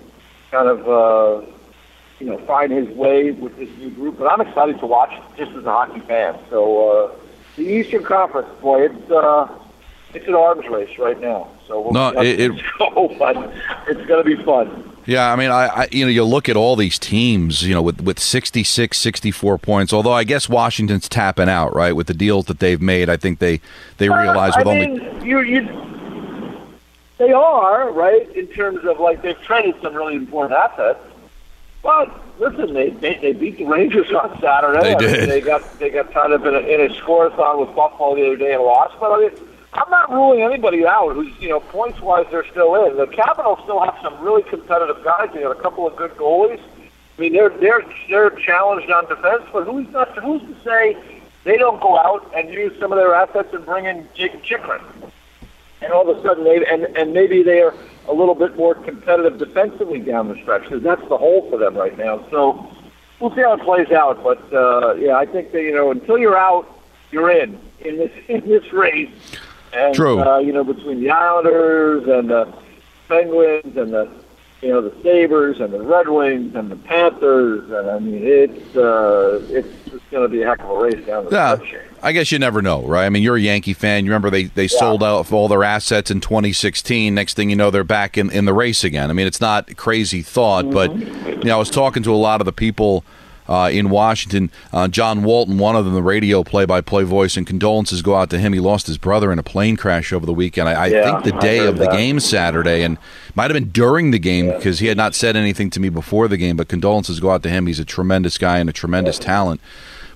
kind 0.51 0.69
of 0.69 0.89
uh, 0.89 1.47
you 2.21 2.27
know 2.27 2.39
find 2.47 2.71
his 2.73 2.89
way 2.97 3.33
with 3.33 3.57
this 3.59 3.69
new 3.79 3.91
group. 3.91 4.19
But 4.19 4.27
I'm 4.33 4.41
excited 4.47 4.79
to 4.81 4.87
watch 4.87 5.13
just 5.37 5.51
as 5.53 5.65
a 5.65 5.71
hockey 5.71 6.01
fan. 6.01 6.39
So 6.51 6.89
uh, 6.91 7.11
the 7.57 7.63
Eastern 7.63 8.03
Conference, 8.05 8.49
boy, 8.61 8.87
it's 8.87 9.11
uh, 9.11 9.49
it's 10.15 10.27
an 10.29 10.35
arms 10.35 10.67
race 10.69 10.99
right 10.99 11.21
now. 11.21 11.49
So 11.67 11.81
we'll 11.81 11.93
No, 11.93 12.09
it- 12.21 12.41
it- 12.41 12.53
go, 12.79 13.15
but 13.19 13.37
it's 13.89 14.07
going 14.07 14.25
to 14.25 14.37
be 14.37 14.43
fun. 14.45 14.93
Yeah, 15.07 15.33
I 15.33 15.37
mean, 15.37 15.51
I, 15.53 15.67
I 15.69 15.89
you 15.93 16.05
know, 16.05 16.11
you 16.11 16.25
look 16.25 16.49
at 16.49 16.57
all 16.57 16.75
these 16.75 16.99
teams, 16.99 17.63
you 17.63 17.75
know, 17.75 17.83
with 17.83 18.01
with 18.01 18.19
66, 18.19 18.99
64 18.99 19.59
points. 19.59 19.93
Although 19.93 20.13
I 20.13 20.25
guess 20.25 20.49
Washington's 20.49 21.09
tapping 21.09 21.49
out, 21.49 21.75
right, 21.75 21.93
with 21.95 22.09
the 22.09 22.15
deals 22.15 22.47
that 22.47 22.59
they've 22.59 22.81
made. 22.83 23.09
I 23.09 23.17
think 23.17 23.39
they 23.39 23.61
they 23.99 24.09
realize 24.09 24.55
Uh, 24.57 24.59
with 24.65 24.67
only 24.67 25.25
you, 25.25 25.41
you, 25.41 25.69
they 27.19 27.33
are 27.33 27.91
right 27.93 28.29
in 28.35 28.49
terms 28.49 28.85
of 28.85 28.99
like 28.99 29.23
they've 29.23 29.41
traded 29.43 29.77
some 29.81 29.95
really 29.95 30.17
important 30.17 30.59
assets. 30.59 30.99
But 31.87 32.11
listen, 32.41 32.75
they 32.75 32.91
they, 32.91 33.15
they 33.23 33.33
beat 33.33 33.59
the 33.59 33.65
Rangers 33.65 34.11
on 34.11 34.37
Saturday. 34.41 34.81
They 34.81 34.95
I 34.97 34.99
mean, 34.99 35.21
did. 35.21 35.31
they 35.31 35.41
got 35.41 35.79
they 35.79 35.89
got 35.89 36.13
kind 36.13 36.33
of 36.33 36.45
in 36.45 36.53
a, 36.53 36.59
in 36.59 36.81
a 36.81 36.93
scoreathon 36.95 37.65
with 37.65 37.77
Buffalo 37.77 38.17
the 38.17 38.27
other 38.27 38.37
day 38.37 38.55
and 38.55 38.63
lost. 38.65 38.97
But 38.99 39.13
I 39.13 39.19
mean, 39.21 39.31
I'm 39.73 39.89
not 39.89 40.11
ruling 40.11 40.43
anybody 40.43 40.85
out. 40.85 41.15
Who's 41.15 41.33
you 41.39 41.49
know 41.49 41.61
points 41.61 42.01
wise 42.01 42.27
they're 42.33 42.47
still 42.51 42.75
in. 42.87 42.97
The 42.97 43.07
Capitals 43.07 43.61
still 43.63 43.79
have 43.85 43.97
some 44.03 44.21
really 44.21 44.43
competitive 44.43 45.05
guys. 45.05 45.31
They 45.33 45.43
got 45.43 45.57
a 45.57 45.63
couple 45.63 45.87
of 45.87 45.95
good 45.95 46.11
goalies. 46.17 46.61
I 47.17 47.21
mean, 47.21 47.33
they're 47.33 47.51
they're 47.51 47.85
they're 48.09 48.31
challenged 48.31 48.91
on 48.91 49.07
defense, 49.07 49.45
but 49.53 49.65
who's 49.65 49.89
not 49.91 50.09
who's 50.19 50.43
to 50.43 50.57
say 50.65 50.97
they 51.45 51.57
don't 51.57 51.81
go 51.81 51.97
out 52.01 52.29
and 52.35 52.53
use 52.53 52.73
some 52.81 52.91
of 52.91 52.99
their 52.99 53.15
assets 53.15 53.55
and 53.55 53.65
bring 53.65 53.85
in 53.85 54.09
Jakob 54.13 54.43
Chychrun? 54.43 54.83
And 55.83 55.93
all 55.93 56.11
of 56.11 56.19
a 56.19 56.21
sudden, 56.21 56.43
they 56.43 56.67
and 56.67 56.85
and 56.97 57.13
maybe 57.13 57.45
they 57.45 57.61
are 57.61 57.75
a 58.09 58.13
little 58.13 58.35
bit 58.35 58.57
more 58.57 58.75
competitive 58.75 59.39
defensively 59.39 60.01
down 60.01 60.29
the 60.29 60.37
stretch 60.43 60.63
because 60.65 60.83
that's 60.83 61.07
the 61.09 61.19
hole 61.19 61.49
for 61.51 61.59
them 61.59 61.77
right 61.77 61.97
now. 61.97 62.27
So 62.31 62.69
we'll 63.21 63.35
see 63.35 63.43
how 63.43 63.55
it 63.55 63.63
plays 63.63 63.91
out. 63.91 64.23
But 64.23 64.53
uh, 64.53 64.95
yeah, 64.95 65.17
I 65.17 65.27
think 65.27 65.53
that 65.53 65.63
you 65.63 65.75
know 65.75 65.91
until 65.91 66.19
you're 66.19 66.39
out, 66.39 66.69
you're 67.11 67.31
in 67.31 67.59
in 67.81 67.99
this 67.99 68.13
in 68.29 68.41
this 68.49 68.73
race. 68.73 69.11
And, 69.73 69.95
True. 69.95 70.21
Uh, 70.21 70.39
you 70.39 70.53
know, 70.53 70.65
between 70.65 71.01
the 71.01 71.11
Islanders 71.11 72.09
and 72.09 72.31
the 72.31 72.53
Penguins 73.09 73.77
and 73.77 73.93
the 73.93 74.09
you 74.63 74.69
know 74.69 74.81
the 74.81 74.95
Sabres 75.03 75.61
and 75.61 75.73
the 75.73 75.81
Red 75.83 76.09
Wings 76.09 76.55
and 76.55 76.71
the 76.71 76.77
Panthers, 76.77 77.71
and 77.71 77.91
I 77.91 77.99
mean 77.99 78.23
it's 78.25 78.77
uh, 78.77 79.41
it's 79.51 79.69
just 79.91 80.11
going 80.11 80.23
to 80.23 80.29
be 80.29 80.43
a 80.43 80.47
heck 80.47 80.61
of 80.61 80.71
a 80.71 80.79
race 80.79 81.07
down 81.07 81.25
the 81.27 81.31
Yeah, 81.31 81.57
stretch. 81.57 81.85
I 82.03 82.13
guess 82.13 82.31
you 82.31 82.39
never 82.39 82.63
know, 82.63 82.87
right? 82.87 83.05
I 83.05 83.09
mean, 83.09 83.23
you're 83.23 83.37
a 83.37 83.41
Yankee 83.41 83.73
fan. 83.73 84.05
You 84.05 84.11
remember 84.13 84.31
they, 84.31 84.45
they 84.45 84.69
sold 84.69 85.03
out 85.03 85.33
all 85.33 85.49
their 85.49 85.65
assets 85.65 86.11
in 86.11 86.21
2016. 86.21 87.15
Next 87.15 87.35
thing 87.35 87.51
you 87.51 87.57
know, 87.57 87.71
they're 87.71 87.85
back 87.85 88.17
in, 88.17 88.31
in 88.31 88.45
the 88.45 88.53
race 88.53 88.85
again. 88.85 89.11
I 89.11 89.13
mean, 89.13 89.27
it's 89.27 89.41
not 89.41 89.71
a 89.71 89.75
crazy 89.75 90.23
thought, 90.23 90.71
but 90.71 90.95
you 90.97 91.45
know, 91.45 91.57
I 91.57 91.59
was 91.59 91.71
talking 91.71 92.03
to 92.05 92.13
a 92.13 92.17
lot 92.17 92.41
of 92.41 92.45
the 92.45 92.53
people 92.53 93.05
uh, 93.49 93.71
in 93.73 93.91
Washington. 93.91 94.51
Uh, 94.73 94.89
John 94.89 95.23
Walton, 95.23 95.59
one 95.59 95.77
of 95.77 95.85
them, 95.85 95.95
the 95.95 96.03
radio 96.03 96.43
play-by-play 96.43 97.05
voice, 97.05 97.37
and 97.37 97.47
condolences 97.47 98.03
go 98.03 98.15
out 98.15 98.31
to 98.31 98.39
him. 98.39 98.53
He 98.53 98.61
lost 98.61 98.87
his 98.87 98.99
brother 98.99 99.33
in 99.33 99.39
a 99.39 99.43
plane 99.43 99.77
crash 99.77 100.13
over 100.13 100.27
the 100.27 100.35
weekend. 100.35 100.69
I, 100.69 100.73
I 100.85 100.87
Yeah, 100.89 101.21
think 101.21 101.35
the 101.35 101.41
day 101.41 101.67
of 101.67 101.79
the 101.79 101.85
that. 101.85 101.93
game 101.93 102.21
Saturday, 102.21 102.83
and 102.83 102.99
might 103.35 103.51
have 103.51 103.55
been 103.55 103.71
during 103.71 104.11
the 104.11 104.19
game 104.19 104.49
because 104.49 104.79
he 104.79 104.87
had 104.87 104.97
not 104.97 105.15
said 105.15 105.37
anything 105.37 105.71
to 105.71 105.81
me 105.81 105.89
before 105.89 106.29
the 106.29 106.37
game. 106.37 106.57
But 106.57 106.69
condolences 106.69 107.21
go 107.21 107.31
out 107.31 107.43
to 107.45 107.49
him. 107.51 107.67
He's 107.67 107.81
a 107.81 107.85
tremendous 107.85 108.39
guy 108.39 108.59
and 108.59 108.69
a 108.71 108.73
tremendous 108.73 109.19
talent. 109.19 109.61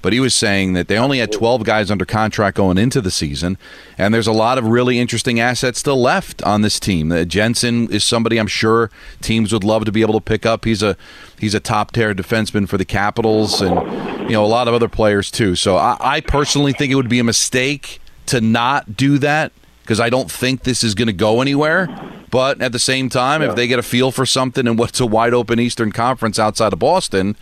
But 0.02 0.12
he 0.12 0.20
was 0.20 0.34
saying 0.34 0.72
that 0.72 0.88
they 0.88 0.96
only 0.96 1.18
had 1.18 1.30
12 1.30 1.64
guys 1.64 1.90
under 1.90 2.04
contract 2.04 2.56
going 2.56 2.78
into 2.78 3.00
the 3.00 3.10
season, 3.10 3.58
and 3.98 4.14
there's 4.14 4.26
a 4.26 4.32
lot 4.32 4.56
of 4.56 4.64
really 4.64 4.98
interesting 4.98 5.40
assets 5.40 5.78
still 5.78 6.00
left 6.00 6.42
on 6.42 6.62
this 6.62 6.80
team. 6.80 7.12
Uh, 7.12 7.24
Jensen 7.24 7.90
is 7.92 8.02
somebody 8.02 8.38
I'm 8.38 8.46
sure 8.46 8.90
teams 9.20 9.52
would 9.52 9.64
love 9.64 9.84
to 9.84 9.92
be 9.92 10.00
able 10.00 10.14
to 10.14 10.20
pick 10.20 10.46
up. 10.46 10.64
He's 10.64 10.82
a 10.82 10.96
he's 11.38 11.54
a 11.54 11.60
top 11.60 11.92
tier 11.92 12.14
defenseman 12.14 12.68
for 12.68 12.78
the 12.78 12.84
Capitals, 12.84 13.60
and 13.60 13.74
you 14.22 14.30
know 14.34 14.44
a 14.44 14.46
lot 14.48 14.68
of 14.68 14.74
other 14.74 14.88
players 14.88 15.30
too. 15.30 15.54
So 15.54 15.76
I, 15.76 15.96
I 16.00 16.20
personally 16.20 16.72
think 16.72 16.90
it 16.92 16.96
would 16.96 17.10
be 17.10 17.18
a 17.18 17.24
mistake 17.24 18.00
to 18.26 18.40
not 18.40 18.96
do 18.96 19.18
that 19.18 19.52
because 19.82 20.00
I 20.00 20.08
don't 20.08 20.30
think 20.30 20.62
this 20.62 20.84
is 20.84 20.94
going 20.94 21.08
to 21.08 21.12
go 21.12 21.40
anywhere. 21.40 21.88
But 22.30 22.62
at 22.62 22.70
the 22.70 22.78
same 22.78 23.08
time, 23.08 23.42
if 23.42 23.56
they 23.56 23.66
get 23.66 23.80
a 23.80 23.82
feel 23.82 24.12
for 24.12 24.24
something 24.24 24.68
and 24.68 24.78
what's 24.78 25.00
a 25.00 25.06
wide 25.06 25.34
open 25.34 25.58
Eastern 25.58 25.90
Conference 25.90 26.38
outside 26.38 26.72
of 26.72 26.78
Boston, 26.78 27.34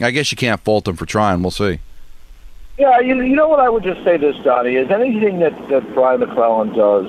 I 0.00 0.10
guess 0.10 0.32
you 0.32 0.36
can't 0.36 0.60
fault 0.64 0.86
them 0.86 0.96
for 0.96 1.04
trying. 1.04 1.42
We'll 1.42 1.50
see. 1.50 1.80
Yeah, 2.78 3.00
you, 3.00 3.20
you 3.20 3.36
know 3.36 3.48
what 3.48 3.60
I 3.60 3.68
would 3.68 3.84
just 3.84 4.02
say 4.02 4.16
this, 4.16 4.36
Donnie, 4.42 4.76
is 4.76 4.90
anything 4.90 5.40
that, 5.40 5.68
that 5.68 5.92
Brian 5.94 6.20
MacLellan 6.20 6.72
does, 6.72 7.06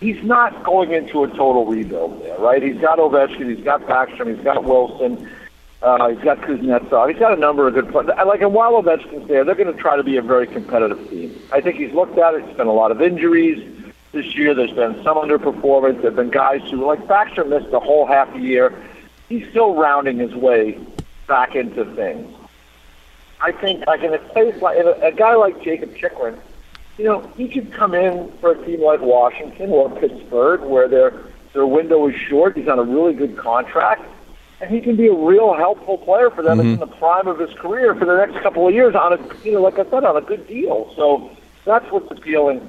he's 0.00 0.22
not 0.22 0.62
going 0.62 0.92
into 0.92 1.24
a 1.24 1.28
total 1.28 1.66
rebuild 1.66 2.22
there, 2.22 2.38
right? 2.38 2.62
He's 2.62 2.80
got 2.80 2.98
Ovechkin, 2.98 3.54
he's 3.54 3.64
got 3.64 3.82
Backstrom, 3.82 4.34
he's 4.34 4.44
got 4.44 4.64
Wilson, 4.64 5.28
uh, 5.82 6.10
he's 6.10 6.22
got 6.22 6.38
Kuznetsov, 6.42 7.10
he's 7.10 7.18
got 7.18 7.32
a 7.36 7.40
number 7.40 7.66
of 7.66 7.74
good 7.74 7.90
players. 7.90 8.10
Like, 8.24 8.40
and 8.40 8.54
while 8.54 8.80
Ovechkin's 8.80 9.26
there, 9.26 9.44
they're 9.44 9.56
going 9.56 9.74
to 9.74 9.80
try 9.80 9.96
to 9.96 10.04
be 10.04 10.16
a 10.16 10.22
very 10.22 10.46
competitive 10.46 11.10
team. 11.10 11.36
I 11.52 11.60
think 11.60 11.76
he's 11.76 11.92
looked 11.92 12.16
at 12.18 12.34
it, 12.34 12.44
it's 12.44 12.56
been 12.56 12.68
a 12.68 12.72
lot 12.72 12.92
of 12.92 13.02
injuries 13.02 13.68
this 14.12 14.36
year, 14.36 14.54
there's 14.54 14.72
been 14.72 14.94
some 15.02 15.16
underperformance, 15.16 16.02
there 16.02 16.10
have 16.10 16.16
been 16.16 16.30
guys 16.30 16.60
who, 16.70 16.86
like 16.86 17.00
Backstrom 17.08 17.48
missed 17.48 17.70
the 17.72 17.80
whole 17.80 18.06
half 18.06 18.32
a 18.34 18.38
year. 18.38 18.72
He's 19.28 19.48
still 19.48 19.74
rounding 19.74 20.18
his 20.18 20.34
way 20.34 20.78
back 21.26 21.56
into 21.56 21.84
things. 21.96 22.32
I 23.42 23.52
think 23.52 23.86
like 23.86 24.02
in 24.02 24.14
a 24.14 24.18
place 24.18 24.60
like 24.62 24.78
in 24.78 24.86
a, 24.86 24.92
a 25.08 25.12
guy 25.12 25.34
like 25.34 25.62
Jakob 25.62 25.96
Chychrun, 25.96 26.38
you 26.96 27.04
know, 27.04 27.20
he 27.36 27.48
could 27.48 27.72
come 27.72 27.94
in 27.94 28.32
for 28.40 28.52
a 28.52 28.66
team 28.66 28.80
like 28.80 29.00
Washington 29.00 29.70
or 29.70 29.90
Pittsburgh 29.90 30.60
where 30.60 30.88
their 30.88 31.12
their 31.52 31.66
window 31.66 32.08
is 32.08 32.14
short. 32.14 32.56
He's 32.56 32.68
on 32.68 32.78
a 32.78 32.84
really 32.84 33.14
good 33.14 33.36
contract, 33.36 34.02
and 34.60 34.70
he 34.70 34.80
can 34.80 34.96
be 34.96 35.08
a 35.08 35.14
real 35.14 35.54
helpful 35.54 35.98
player 35.98 36.30
for 36.30 36.42
them 36.42 36.58
mm-hmm. 36.58 36.68
in 36.74 36.78
the 36.78 36.86
prime 36.86 37.26
of 37.26 37.38
his 37.38 37.52
career 37.54 37.94
for 37.94 38.04
the 38.04 38.16
next 38.16 38.40
couple 38.42 38.68
of 38.68 38.74
years 38.74 38.94
on 38.94 39.12
a 39.12 39.44
you 39.44 39.52
know, 39.52 39.62
like 39.62 39.78
I 39.78 39.84
said, 39.90 40.04
on 40.04 40.16
a 40.16 40.22
good 40.22 40.46
deal. 40.46 40.92
So 40.94 41.36
that's 41.64 41.90
what's 41.90 42.10
appealing 42.10 42.68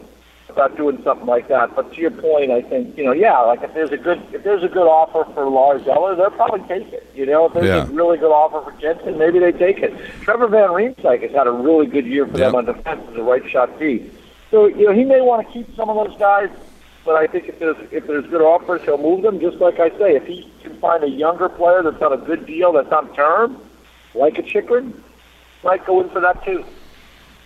about 0.53 0.77
doing 0.77 1.01
something 1.03 1.25
like 1.27 1.47
that. 1.47 1.75
But 1.75 1.93
to 1.93 1.99
your 2.01 2.11
point, 2.11 2.51
I 2.51 2.61
think 2.61 2.97
you 2.97 3.03
know, 3.03 3.11
yeah, 3.11 3.39
like 3.39 3.61
if 3.63 3.73
there's 3.73 3.91
a 3.91 3.97
good 3.97 4.21
if 4.31 4.43
there's 4.43 4.63
a 4.63 4.67
good 4.67 4.87
offer 4.87 5.25
for 5.33 5.49
Lars 5.49 5.85
Eller, 5.87 6.15
they'll 6.15 6.31
probably 6.31 6.61
take 6.67 6.91
it. 6.93 7.09
You 7.15 7.25
know, 7.25 7.45
if 7.47 7.53
there's 7.53 7.65
Yeah. 7.65 7.83
a 7.83 7.91
really 7.93 8.17
good 8.17 8.31
offer 8.31 8.61
for 8.69 8.79
Jensen, 8.79 9.17
maybe 9.17 9.39
they 9.39 9.51
take 9.51 9.79
it. 9.79 9.93
Trevor 10.21 10.47
Van 10.47 10.69
Riemsdyk 10.69 11.21
has 11.23 11.31
had 11.31 11.47
a 11.47 11.51
really 11.51 11.87
good 11.87 12.05
year 12.05 12.25
for 12.27 12.37
them 12.37 12.55
on 12.55 12.65
defense 12.65 13.01
as 13.11 13.15
a 13.17 13.23
right 13.23 13.47
shot 13.49 13.77
D. 13.79 14.09
So 14.51 14.67
you 14.67 14.85
know, 14.87 14.93
he 14.93 15.03
may 15.03 15.21
want 15.21 15.45
to 15.47 15.51
keep 15.53 15.75
some 15.75 15.89
of 15.89 15.95
those 16.07 16.17
guys. 16.19 16.49
But 17.05 17.15
I 17.15 17.27
think 17.27 17.49
if 17.49 17.59
there's 17.59 17.75
if 17.91 18.07
there's 18.07 18.25
good 18.27 18.41
offers, 18.41 18.81
he'll 18.83 18.97
move 18.97 19.23
them. 19.23 19.39
Just 19.41 19.57
like 19.57 19.79
I 19.79 19.89
say, 19.97 20.15
if 20.15 20.25
he 20.25 20.49
can 20.61 20.77
find 20.79 21.03
a 21.03 21.09
younger 21.09 21.49
player 21.49 21.81
that's 21.83 22.01
on 22.01 22.13
a 22.13 22.17
good 22.17 22.45
deal, 22.45 22.71
that's 22.71 22.91
on 22.93 23.13
term, 23.13 23.57
like 24.15 24.37
a 24.37 24.41
Chychrun, 24.43 25.03
might 25.63 25.85
go 25.85 25.99
in 26.01 26.09
for 26.09 26.21
that 26.21 26.45
too. 26.45 26.63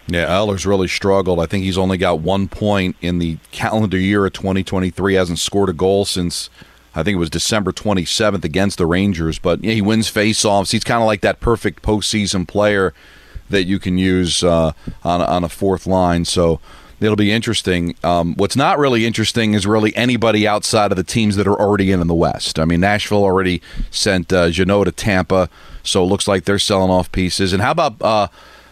Yeah, 0.08 0.34
Eller's 0.34 0.66
really 0.66 0.88
struggled. 0.88 1.40
I 1.40 1.46
think 1.46 1.66
he's 1.66 1.78
only 1.78 1.98
got 1.98 2.20
one 2.20 2.48
point 2.48 2.96
in 3.02 3.20
the 3.20 3.38
calendar 3.52 3.98
year 3.98 4.26
of 4.26 4.34
2023. 4.34 5.16
Hasn't 5.16 5.40
scored 5.40 5.70
a 5.70 5.74
goal 5.74 6.06
since 6.06 6.50
I 6.96 7.04
think 7.04 7.16
it 7.16 7.20
was 7.20 7.30
December 7.30 7.72
27th 7.72 8.44
against 8.44 8.78
the 8.78 8.86
Rangers. 8.86 9.38
But 9.38 9.64
yeah, 9.64 9.74
he 9.74 9.82
wins 9.82 10.12
faceoffs. 10.12 10.72
He's 10.72 10.84
kind 10.84 11.02
of 11.02 11.08
like 11.08 11.22
that 11.22 11.40
perfect 11.42 11.84
postseason 11.84 12.48
player 12.48 12.94
that 13.50 13.66
you 13.66 13.80
can 13.80 13.98
use 13.98 14.44
uh, 14.44 14.72
on 15.04 15.22
on 15.22 15.44
a 15.44 15.50
fourth 15.50 15.86
line. 15.86 16.26
So 16.26 16.60
it'll 17.00 17.16
be 17.16 17.32
interesting. 17.32 17.96
Um, 18.04 18.34
what's 18.36 18.56
not 18.56 18.80
really 18.80 19.06
interesting 19.06 19.54
is 19.54 19.68
really 19.68 19.96
anybody 19.96 20.48
outside 20.48 20.92
of 20.92 20.98
the 20.98 21.04
teams 21.04 21.36
that 21.36 21.48
are 21.48 21.60
already 21.60 21.92
in 21.92 22.02
in 22.02 22.08
the 22.08 22.16
West. 22.16 22.60
I 22.60 22.66
mean, 22.66 22.80
Nashville 22.80 23.24
already 23.24 23.62
sent 23.92 24.32
uh, 24.34 24.50
Jeannot 24.50 24.86
to 24.86 24.92
Tampa, 24.92 25.50
so 25.84 26.04
it 26.04 26.08
looks 26.08 26.28
like 26.28 26.46
they're 26.46 26.60
selling 26.60 26.90
off 26.90 27.12
pieces. 27.12 27.54
And 27.54 27.62
how 27.62 27.72
about 27.72 28.02
uh, 28.02 28.28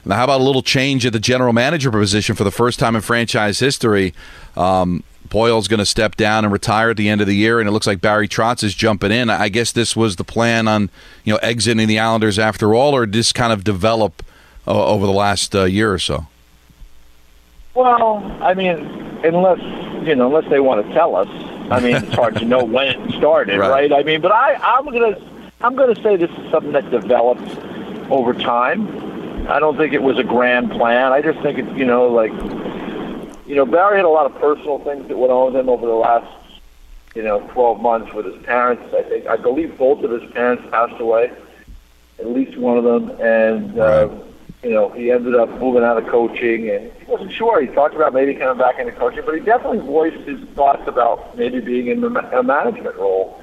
now, 0.06 0.16
how 0.16 0.24
about 0.26 0.42
a 0.42 0.44
little 0.44 0.62
change 0.62 1.06
at 1.06 1.14
the 1.14 1.20
general 1.20 1.52
manager 1.54 1.90
position 1.92 2.36
for 2.36 2.44
the 2.44 2.52
first 2.52 2.80
time 2.80 2.96
in 2.96 3.02
franchise 3.02 3.60
history? 3.60 4.14
Um, 4.56 5.04
Poile's 5.30 5.68
going 5.68 5.80
to 5.80 5.86
step 5.86 6.16
down 6.16 6.46
and 6.46 6.54
retire 6.54 6.92
at 6.92 6.98
the 6.98 7.10
end 7.10 7.20
of 7.20 7.28
the 7.28 7.36
year, 7.36 7.60
and 7.60 7.68
it 7.68 7.72
looks 7.72 7.88
like 7.88 8.00
Barry 8.00 8.28
Trotz 8.28 8.64
is 8.64 8.76
jumping 8.76 9.12
in. 9.12 9.30
I 9.30 9.50
guess 9.50 9.72
this 9.72 9.96
was 9.96 10.16
the 10.18 10.24
plan 10.24 10.68
on 10.68 10.90
you 11.24 11.34
know 11.34 11.40
exiting 11.42 11.88
the 11.88 11.98
Islanders 12.00 12.38
after 12.38 12.76
all, 12.76 12.96
or 12.96 13.06
just 13.08 13.34
kind 13.34 13.52
of 13.52 13.64
develop 13.64 14.24
uh, 14.68 14.86
over 14.86 15.06
the 15.08 15.12
last 15.12 15.56
uh, 15.56 15.64
year 15.64 15.92
or 15.92 16.00
so? 16.00 16.28
Well, 17.74 18.24
I 18.42 18.54
mean, 18.54 18.70
unless 19.26 19.60
you 20.08 20.16
know, 20.16 20.28
unless 20.28 20.50
they 20.50 20.60
want 20.60 20.86
to 20.88 20.94
tell 20.94 21.16
us. 21.16 21.28
I 21.72 21.80
mean, 21.80 21.96
it's 21.96 22.14
hard 22.14 22.36
to 22.36 22.46
know 22.46 22.64
when 22.64 22.88
it 22.88 23.12
started, 23.18 23.58
Right. 23.58 23.90
right? 23.90 23.94
I 23.94 24.04
mean, 24.04 24.22
but 24.22 24.32
I, 24.32 24.54
I'm 24.54 24.86
gonna, 24.86 25.20
I'm 25.62 25.76
gonna 25.76 26.00
say 26.02 26.16
this 26.16 26.30
is 26.30 26.52
something 26.52 26.74
that 26.74 26.90
developed 26.92 27.58
over 28.12 28.34
time. 28.36 29.15
I 29.48 29.60
don't 29.60 29.78
think 29.78 29.94
it 29.94 30.02
was 30.02 30.18
a 30.18 30.24
grand 30.24 30.72
plan. 30.72 31.12
I 31.12 31.22
just 31.22 31.40
think 31.42 31.60
it's, 31.60 31.78
you 31.78 31.86
know, 31.86 32.08
like, 32.08 32.32
you 33.48 33.56
know, 33.56 33.66
Barry 33.66 33.98
had 33.98 34.06
a 34.06 34.10
lot 34.10 34.26
of 34.26 34.36
personal 34.40 34.80
things 34.80 35.08
that 35.08 35.18
went 35.18 35.32
on 35.32 35.54
with 35.54 35.62
him 35.62 35.70
over 35.70 35.86
the 35.86 35.94
last, 35.94 36.32
you 37.14 37.22
know, 37.24 37.40
12 37.54 37.80
months 37.80 38.14
with 38.14 38.26
his 38.26 38.42
parents. 38.44 38.84
I 38.94 39.04
think, 39.04 39.28
I 39.28 39.36
believe 39.38 39.78
both 39.78 40.04
of 40.04 40.12
his 40.12 40.30
parents 40.32 40.64
passed 40.72 41.00
away, 41.00 41.32
at 42.20 42.28
least 42.28 42.58
one 42.58 42.78
of 42.78 42.84
them, 42.84 43.10
and. 43.22 43.80
Uh, 43.80 44.08
Right. 44.10 44.22
you 44.64 44.72
know, 44.72 44.90
he 44.90 45.12
ended 45.12 45.36
up 45.36 45.48
moving 45.60 45.84
out 45.84 45.96
of 45.96 46.08
coaching, 46.08 46.68
and 46.72 46.92
he 46.94 47.06
wasn't 47.06 47.32
sure. 47.32 47.62
He 47.62 47.68
talked 47.68 47.94
about 47.94 48.16
maybe 48.16 48.34
coming 48.34 48.58
back 48.58 48.80
into 48.80 48.94
coaching, 48.94 49.22
but 49.24 49.36
he 49.36 49.42
definitely 49.42 49.78
voiced 49.86 50.28
his 50.28 50.40
thoughts 50.56 50.82
about 50.88 51.38
maybe 51.38 51.60
being 51.60 51.86
in 51.86 52.04
a 52.04 52.42
management 52.42 52.96
role. 52.96 53.40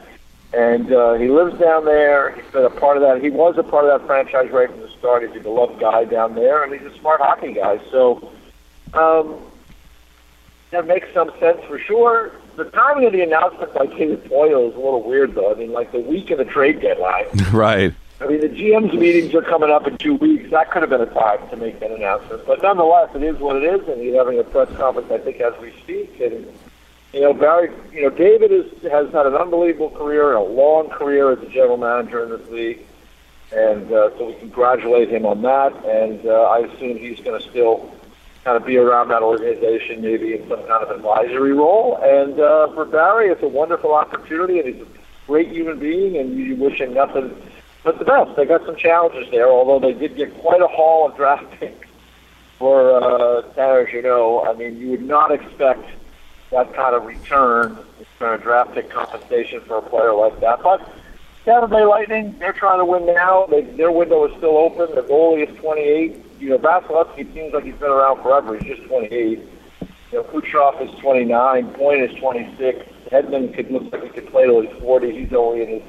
And 0.55 0.93
uh, 0.93 1.15
he 1.15 1.29
lives 1.29 1.59
down 1.59 1.87
there. 1.87 2.33
He's 2.33 2.53
been 2.53 2.65
a 2.65 2.71
part 2.71 2.99
of 2.99 3.03
that. 3.03 3.23
He 3.23 3.31
was 3.31 3.57
a 3.57 3.63
part 3.63 3.87
of 3.87 4.01
that 4.01 4.07
franchise 4.07 4.51
right 4.51 4.69
from 4.69 4.81
the 4.81 4.91
start. 4.91 5.27
He's 5.27 5.35
a 5.37 5.43
beloved 5.43 5.81
guy 5.81 6.05
down 6.05 6.35
there, 6.35 6.63
and 6.63 6.73
he's 6.73 6.83
a 6.83 6.99
smart 6.99 7.21
hockey 7.23 7.55
guy. 7.55 7.81
So 7.91 8.31
um, 8.93 9.39
that 10.71 10.87
makes 10.87 11.09
some 11.15 11.31
sense 11.41 11.61
for 11.67 11.79
sure. 11.79 12.33
The 12.57 12.65
timing 12.65 13.07
of 13.07 13.13
the 13.13 13.23
announcement 13.23 13.73
by 13.73 13.87
David 13.87 14.25
Poile 14.25 14.69
is 14.69 14.75
a 14.75 14.79
little 14.79 15.03
weird, 15.03 15.35
though. 15.35 15.53
I 15.53 15.55
mean, 15.55 15.73
like 15.73 15.91
the 15.91 16.01
week 16.01 16.31
of 16.31 16.39
the 16.39 16.45
trade 16.45 16.83
deadline. 16.83 17.27
right. 17.53 17.95
I 18.21 18.27
mean, 18.27 18.41
the 18.41 18.49
GM's 18.49 18.93
meetings 18.93 19.35
are 19.35 19.43
coming 19.43 19.71
up 19.71 19.87
in 19.87 19.97
two 19.99 20.15
weeks. 20.15 20.51
That 20.51 20.71
could 20.71 20.83
have 20.83 20.91
been 20.91 21.01
a 21.01 21.07
time 21.07 21.49
to 21.49 21.57
make 21.57 21.81
that 21.81 21.91
announcement. 21.91 22.47
But 22.47 22.63
nonetheless, 22.63 23.11
it 23.15 23.23
is 23.23 23.37
what 23.39 23.57
it 23.57 23.65
is, 23.65 23.89
and 23.89 24.01
he's 24.01 24.15
having 24.15 24.39
a 24.39 24.45
press 24.45 24.69
conference, 24.77 25.11
I 25.11 25.19
think, 25.19 25.41
as 25.41 25.59
we 25.61 25.73
speak. 25.83 26.21
And, 26.21 26.47
you 27.13 27.21
know, 27.21 27.35
Barry, 27.35 27.71
you 27.93 28.03
know, 28.03 28.11
David 28.11 28.53
is, 28.53 28.71
has 28.91 29.13
had 29.13 29.27
an 29.27 29.35
unbelievable 29.35 29.91
career, 29.91 30.33
a 30.33 30.43
long 30.43 30.89
career 30.89 31.33
as 31.33 31.39
a 31.41 31.49
general 31.49 31.77
manager 31.77 32.25
in 32.25 32.31
this 32.31 32.49
league. 32.51 32.87
And 33.53 33.93
uh, 33.93 34.17
so 34.17 34.29
we 34.29 34.35
congratulate 34.37 35.11
him 35.11 35.27
on 35.27 35.43
that. 35.43 35.75
And 35.85 36.25
uh, 36.25 36.43
I 36.43 36.61
assume 36.61 36.97
he's 36.97 37.21
going 37.21 37.41
to 37.41 37.51
still 37.51 37.93
kind 38.45 38.57
of 38.57 38.65
be 38.67 38.79
around 38.79 39.09
that 39.09 39.23
organization, 39.23 40.01
maybe 40.01 40.35
in 40.35 40.49
some 40.49 40.61
kind 40.67 40.83
of 40.85 40.91
advisory 40.91 41.53
role. 41.53 41.99
And 42.03 42.41
uh, 42.41 42.73
for 42.73 42.87
Barry, 42.87 43.29
it's 43.29 43.43
a 43.43 43.49
wonderful 43.49 43.95
opportunity, 43.95 44.59
and 44.59 44.75
he's 44.75 44.83
a 44.83 44.87
great 45.27 45.49
human 45.49 45.79
being, 45.79 46.17
and 46.17 46.37
you 46.37 46.57
wish 46.57 46.81
him 46.81 46.95
nothing 46.95 47.37
but 47.85 47.99
the 47.99 48.05
best. 48.05 48.37
They 48.37 48.47
got 48.47 48.65
some 48.65 48.77
challenges 48.77 49.31
there, 49.31 49.49
although 49.49 49.87
they 49.87 49.93
did 49.93 50.17
get 50.17 50.37
quite 50.39 50.63
a 50.63 50.67
haul 50.67 51.11
of 51.11 51.17
draft 51.17 51.51
picks 51.61 51.89
for 52.59 53.03
uh, 53.03 53.43
Tanner 53.55 53.87
Jeannot. 53.87 54.49
I 54.49 54.55
mean, 54.55 54.79
you 54.79 54.91
would 54.91 55.03
not 55.03 55.31
expect 55.31 55.85
that 56.53 56.75
kind 56.75 56.95
of 56.95 57.05
return, 57.05 57.77
kind 58.19 58.35
of 58.35 58.43
draft 58.43 58.75
pick 58.75 58.91
compensation 58.91 59.61
for 59.63 59.79
a 59.79 59.83
player 59.83 60.15
like 60.15 60.39
that. 60.41 60.63
But 60.63 60.89
Tampa 61.45 61.67
Bay 61.67 61.85
Lightning, 61.85 62.37
they're 62.39 62.53
trying 62.53 62.79
to 62.79 62.85
win 62.85 63.07
now. 63.07 63.47
They, 63.47 63.63
their 63.63 63.91
window 63.91 64.25
is 64.27 64.37
still 64.37 64.57
open. 64.57 64.95
The 64.95 65.03
goalie 65.03 65.49
is 65.49 65.57
28. 65.59 66.25
You 66.39 66.51
know, 66.51 66.59
Vasilevskiy 66.59 67.35
seems 67.35 67.53
like 67.53 67.65
he's 67.65 67.75
been 67.75 67.91
around 67.91 68.23
forever. 68.23 68.57
He's 68.57 68.77
just 68.77 68.89
28. 68.89 69.39
You 69.39 69.49
know, 70.13 70.23
Kucherov 70.25 70.81
is 70.83 71.01
29. 71.01 71.71
Point 71.75 72.03
is 72.03 72.15
26. 72.19 72.87
Hedman 73.11 73.55
could 73.55 73.71
look 73.71 73.91
like 73.93 74.05
he 74.05 74.09
could 74.11 74.29
play 74.29 74.45
till 74.45 74.61
he's 74.61 74.81
40. 74.81 75.11
He's 75.11 75.33
only 75.33 75.63
in 75.63 75.69
his 75.69 75.83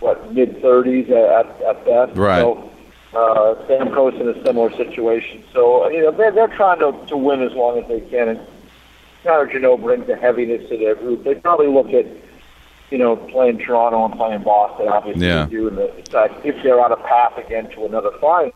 what 0.00 0.32
mid 0.32 0.60
30s 0.60 1.10
at, 1.10 1.46
at, 1.46 1.62
at 1.62 1.84
best. 1.84 2.16
Right. 2.16 2.40
So 2.40 2.70
uh, 3.14 3.54
Stamkos 3.66 4.20
in 4.20 4.28
a 4.28 4.44
similar 4.44 4.70
situation. 4.76 5.44
So 5.52 5.88
you 5.88 6.02
know 6.02 6.10
they're 6.10 6.32
they're 6.32 6.48
trying 6.48 6.80
to 6.80 7.06
to 7.06 7.16
win 7.16 7.42
as 7.42 7.52
long 7.52 7.78
as 7.78 7.88
they 7.88 8.00
can. 8.00 8.28
And 8.28 8.40
Jeannot 9.26 9.80
brings 9.82 10.06
the 10.06 10.16
heaviness 10.16 10.68
to 10.68 10.76
their 10.76 10.94
group. 10.94 11.24
They 11.24 11.34
probably 11.34 11.68
look 11.68 11.88
at 11.92 12.06
you 12.90 12.98
know, 12.98 13.16
playing 13.16 13.58
Toronto 13.58 14.04
and 14.04 14.14
playing 14.14 14.42
Boston, 14.42 14.88
obviously 14.88 15.26
Yeah. 15.26 15.46
do. 15.46 15.68
And 15.68 15.78
the 15.78 16.30
if 16.44 16.62
they're 16.62 16.80
on 16.80 16.92
a 16.92 16.96
path 16.96 17.36
again 17.36 17.68
to 17.70 17.84
another 17.84 18.10
final, 18.20 18.52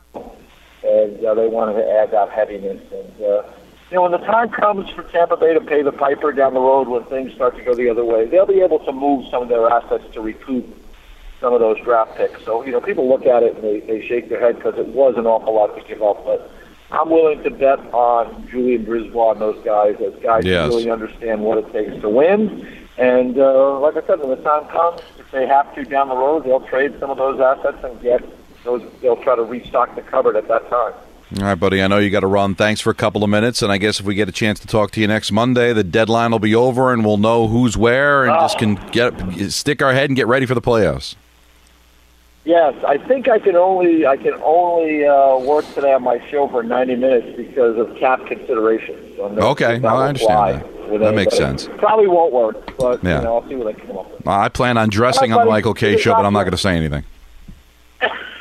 and 0.85 1.25
uh, 1.25 1.35
they 1.35 1.49
wanted 1.49 1.75
to 1.75 1.91
add 1.91 2.13
that 2.13 2.31
heaviness. 2.31 2.81
And 2.93 3.25
uh, 3.25 3.43
you 3.91 3.97
know, 3.97 4.03
when 4.03 4.13
the 4.13 4.19
time 4.19 4.51
comes 4.51 4.89
for 4.91 5.03
Tampa 5.03 5.37
Bay 5.37 5.53
to 5.55 5.61
pay 5.61 5.83
the 5.83 5.93
piper 5.93 6.33
down 6.33 6.55
the 6.55 6.61
road, 6.61 6.87
when 6.87 7.03
things 7.05 7.33
start 7.35 7.57
to 7.57 7.65
go 7.65 7.75
the 7.75 7.89
other 7.91 8.05
way, 8.05 8.27
they'll 8.27 8.47
be 8.47 8.61
able 8.61 8.79
to 8.85 8.93
move 8.93 9.27
some 9.31 9.43
of 9.43 9.49
their 9.49 9.69
assets 9.69 10.05
to 10.13 10.21
recoup 10.21 10.65
some 11.41 11.53
of 11.53 11.59
those 11.61 11.81
draft 11.81 12.17
picks. 12.17 12.45
So 12.45 12.65
you 12.65 12.71
know, 12.71 12.81
people 12.81 13.09
look 13.09 13.27
at 13.27 13.43
it 13.43 13.57
and 13.57 13.65
they, 13.65 13.81
they 13.81 14.07
shake 14.07 14.29
their 14.29 14.41
head 14.41 14.57
because 14.57 14.79
it 14.79 14.87
was 14.89 15.17
an 15.17 15.27
awful 15.27 15.55
lot 15.55 15.77
to 15.77 15.83
give 15.89 16.03
up, 16.03 16.25
but. 16.25 16.51
I'm 16.93 17.09
willing 17.09 17.43
to 17.45 17.51
bet 17.51 17.79
on 17.93 18.49
Julien 18.49 18.85
BriseBois 18.85 19.33
and 19.33 19.41
those 19.41 19.65
guys 19.65 19.97
as 20.05 20.21
guys 20.23 20.45
Yes. 20.45 20.67
who 20.71 20.79
really 20.79 20.91
understand 20.91 21.41
what 21.43 21.59
it 21.59 21.73
takes 21.73 22.01
to 22.03 22.09
win. 22.09 22.67
And 22.99 23.39
uh, 23.39 23.79
like 23.81 23.97
I 23.97 24.07
said, 24.07 24.21
when 24.21 24.31
the 24.31 24.43
time 24.43 24.67
comes, 24.69 25.01
if 25.19 25.31
they 25.31 25.47
have 25.47 25.73
to 25.75 25.85
down 25.85 26.09
the 26.09 26.17
road, 26.17 26.45
they'll 26.45 26.61
trade 26.67 26.95
some 26.99 27.11
of 27.11 27.17
those 27.17 27.41
assets 27.41 27.79
and 27.85 28.01
get 28.03 28.23
those. 28.65 28.83
They'll 29.01 29.23
try 29.23 29.37
to 29.37 29.43
restock 29.43 29.95
the 29.95 30.03
cupboard 30.03 30.37
at 30.37 30.49
that 30.49 30.69
time. 30.69 30.93
All 31.39 31.45
right, 31.45 31.55
buddy. 31.55 31.81
I 31.81 31.87
know 31.87 31.99
you 31.99 32.11
got 32.11 32.21
to 32.21 32.27
run. 32.27 32.57
Thanks 32.57 32.81
for 32.81 32.91
a 32.91 32.95
couple 32.95 33.23
of 33.23 33.31
minutes, 33.31 33.63
and 33.63 33.71
I 33.71 33.79
guess 33.79 34.01
if 34.01 34.05
we 34.07 34.17
get 34.17 34.29
a 34.29 34.33
chance 34.33 34.59
to 34.61 34.67
talk 34.67 34.91
to 34.91 35.01
you 35.01 35.07
next 35.07 35.31
Monday, 35.31 35.73
the 35.73 35.85
deadline 35.85 36.33
will 36.33 36.41
be 36.41 36.57
over, 36.57 36.93
and 36.93 37.05
we'll 37.05 37.19
know 37.19 37.47
who's 37.47 37.77
where, 37.77 38.25
and 38.25 38.35
just 38.41 38.59
can 38.59 38.75
get 38.91 39.13
stick 39.53 39.81
our 39.81 39.93
head 39.93 40.11
and 40.11 40.17
get 40.17 40.27
ready 40.27 40.45
for 40.45 40.55
the 40.55 40.61
playoffs. 40.61 41.15
Yes, 42.51 42.75
I 42.85 42.99
think 42.99 43.29
I 43.29 43.39
can 43.39 43.55
only 43.55 44.05
I 44.07 44.17
can 44.17 44.35
only 44.43 45.07
uh, 45.07 45.39
work 45.39 45.65
today 45.73 45.93
on 45.93 46.03
my 46.03 46.19
show 46.31 46.49
for 46.49 46.65
90 46.65 46.97
minutes 46.97 47.37
because 47.37 47.79
of 47.79 47.97
cap 47.97 48.27
considerations. 48.27 49.17
So 49.17 49.27
Okay, 49.53 49.79
no, 49.79 49.89
I 49.91 50.09
understand 50.09 50.63
that. 50.63 50.99
That 50.99 51.15
makes 51.15 51.37
sense. 51.37 51.69
Probably 51.79 52.09
won't 52.09 52.33
work, 52.33 52.77
but 52.77 53.05
Yeah. 53.05 53.19
you 53.19 53.25
know, 53.25 53.37
I'll 53.39 53.49
see 53.49 53.55
what 53.55 53.69
I 53.69 53.73
can 53.79 53.87
come 53.87 53.99
up 53.99 54.11
with. 54.11 54.27
I 54.27 54.49
plan 54.49 54.77
on 54.79 54.89
dressing 54.89 55.33
on 55.33 55.45
the. 55.45 55.51
Michael 55.51 55.75
Kay 55.75 55.97
Show, 55.97 56.13
but 56.15 56.27
I'm 56.27 56.33
not 56.33 56.43
going 56.43 56.51
to 56.51 56.57
say 56.59 56.77
anything. 56.77 57.05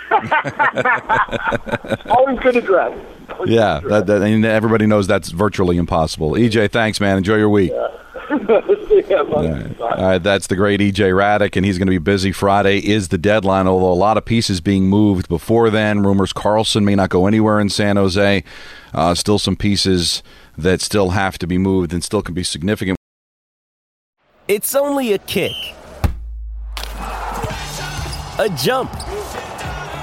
Always 2.10 2.40
good 2.40 2.54
to 2.56 2.62
dress. 2.62 2.98
Always 3.32 3.52
Yeah, 3.52 3.80
good 3.82 3.92
that, 3.92 4.06
that, 4.08 4.22
and 4.24 4.44
everybody 4.44 4.88
knows 4.88 5.06
that's 5.06 5.30
virtually 5.30 5.78
impossible. 5.78 6.32
EJ, 6.32 6.72
thanks, 6.72 7.00
man. 7.00 7.18
Enjoy 7.18 7.36
your 7.36 7.50
week. 7.50 7.70
to 7.70 7.92
dress. 8.38 8.64
See 8.88 9.04
ya, 9.10 9.24
buddy. 9.24 9.48
All 9.48 9.54
right. 9.54 9.78
Bye. 9.78 9.90
All 9.90 10.04
right, 10.04 10.24
that's 10.24 10.48
the 10.48 10.56
great 10.56 10.80
EJ 10.80 11.12
Hradek, 11.12 11.56
and 11.56 11.66
he's 11.66 11.78
going 11.78 11.88
to 11.88 11.92
be 11.92 11.98
busy. 11.98 12.32
Friday 12.32 12.80
is 12.80 13.10
the 13.10 13.18
deadline, 13.18 13.68
although 13.68 13.92
a 13.92 13.94
lot 13.94 14.18
of 14.18 14.26
pieces 14.26 14.62
being 14.62 14.88
moved 14.88 15.28
before 15.28 15.70
then. 15.70 16.04
Rumors 16.04 16.34
Karlsson 16.34 16.84
may 16.84 16.96
not 16.96 17.10
go 17.10 17.28
anywhere 17.28 17.60
in 17.60 17.70
San 17.70 17.96
Jose. 17.98 18.44
Uh, 18.94 19.16
still 19.16 19.40
some 19.40 19.56
pieces 19.56 20.24
that 20.58 20.82
still 20.82 21.12
have 21.12 21.38
to 21.40 21.48
be 21.48 21.58
moved 21.58 21.94
and 21.94 22.04
still 22.04 22.22
can 22.22 22.34
be 22.34 22.44
significant. 22.44 22.98
It's 24.48 24.74
only 24.76 25.14
a 25.14 25.18
kick, 25.20 25.52
a 26.96 28.50
jump, 28.58 28.92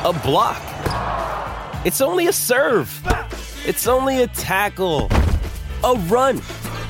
a 0.05 0.21
block. 0.25 0.63
It's 1.85 2.01
only 2.01 2.27
a 2.27 2.33
serve. 2.33 3.03
It's 3.67 3.87
only 3.87 4.23
a 4.23 4.29
tackle, 4.29 5.09
a 5.83 5.95
run. 6.09 6.41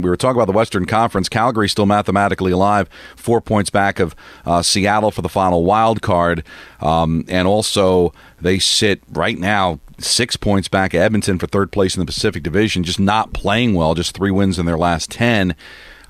We 0.00 0.08
were 0.08 0.16
talking 0.16 0.36
about 0.36 0.46
the 0.46 0.56
Western 0.56 0.84
Conference. 0.84 1.28
Calgary 1.28 1.68
still 1.68 1.84
mathematically 1.84 2.52
alive, 2.52 2.88
four 3.16 3.40
points 3.40 3.68
back 3.68 3.98
of 3.98 4.14
uh, 4.46 4.62
Seattle 4.62 5.10
for 5.10 5.22
the 5.22 5.28
final 5.28 5.64
wild 5.64 6.02
card, 6.02 6.44
um, 6.80 7.24
and 7.26 7.48
also 7.48 8.14
they 8.40 8.60
sit 8.60 9.02
right 9.10 9.36
now 9.36 9.80
six 9.98 10.36
points 10.36 10.68
back 10.68 10.94
of 10.94 11.00
Edmonton 11.00 11.36
for 11.36 11.48
third 11.48 11.72
place 11.72 11.96
in 11.96 12.00
the 12.00 12.06
Pacific 12.06 12.44
Division. 12.44 12.84
Just 12.84 13.00
not 13.00 13.32
playing 13.32 13.74
well. 13.74 13.94
Just 13.94 14.14
three 14.14 14.30
wins 14.30 14.56
in 14.56 14.66
their 14.66 14.78
last 14.78 15.10
ten. 15.10 15.56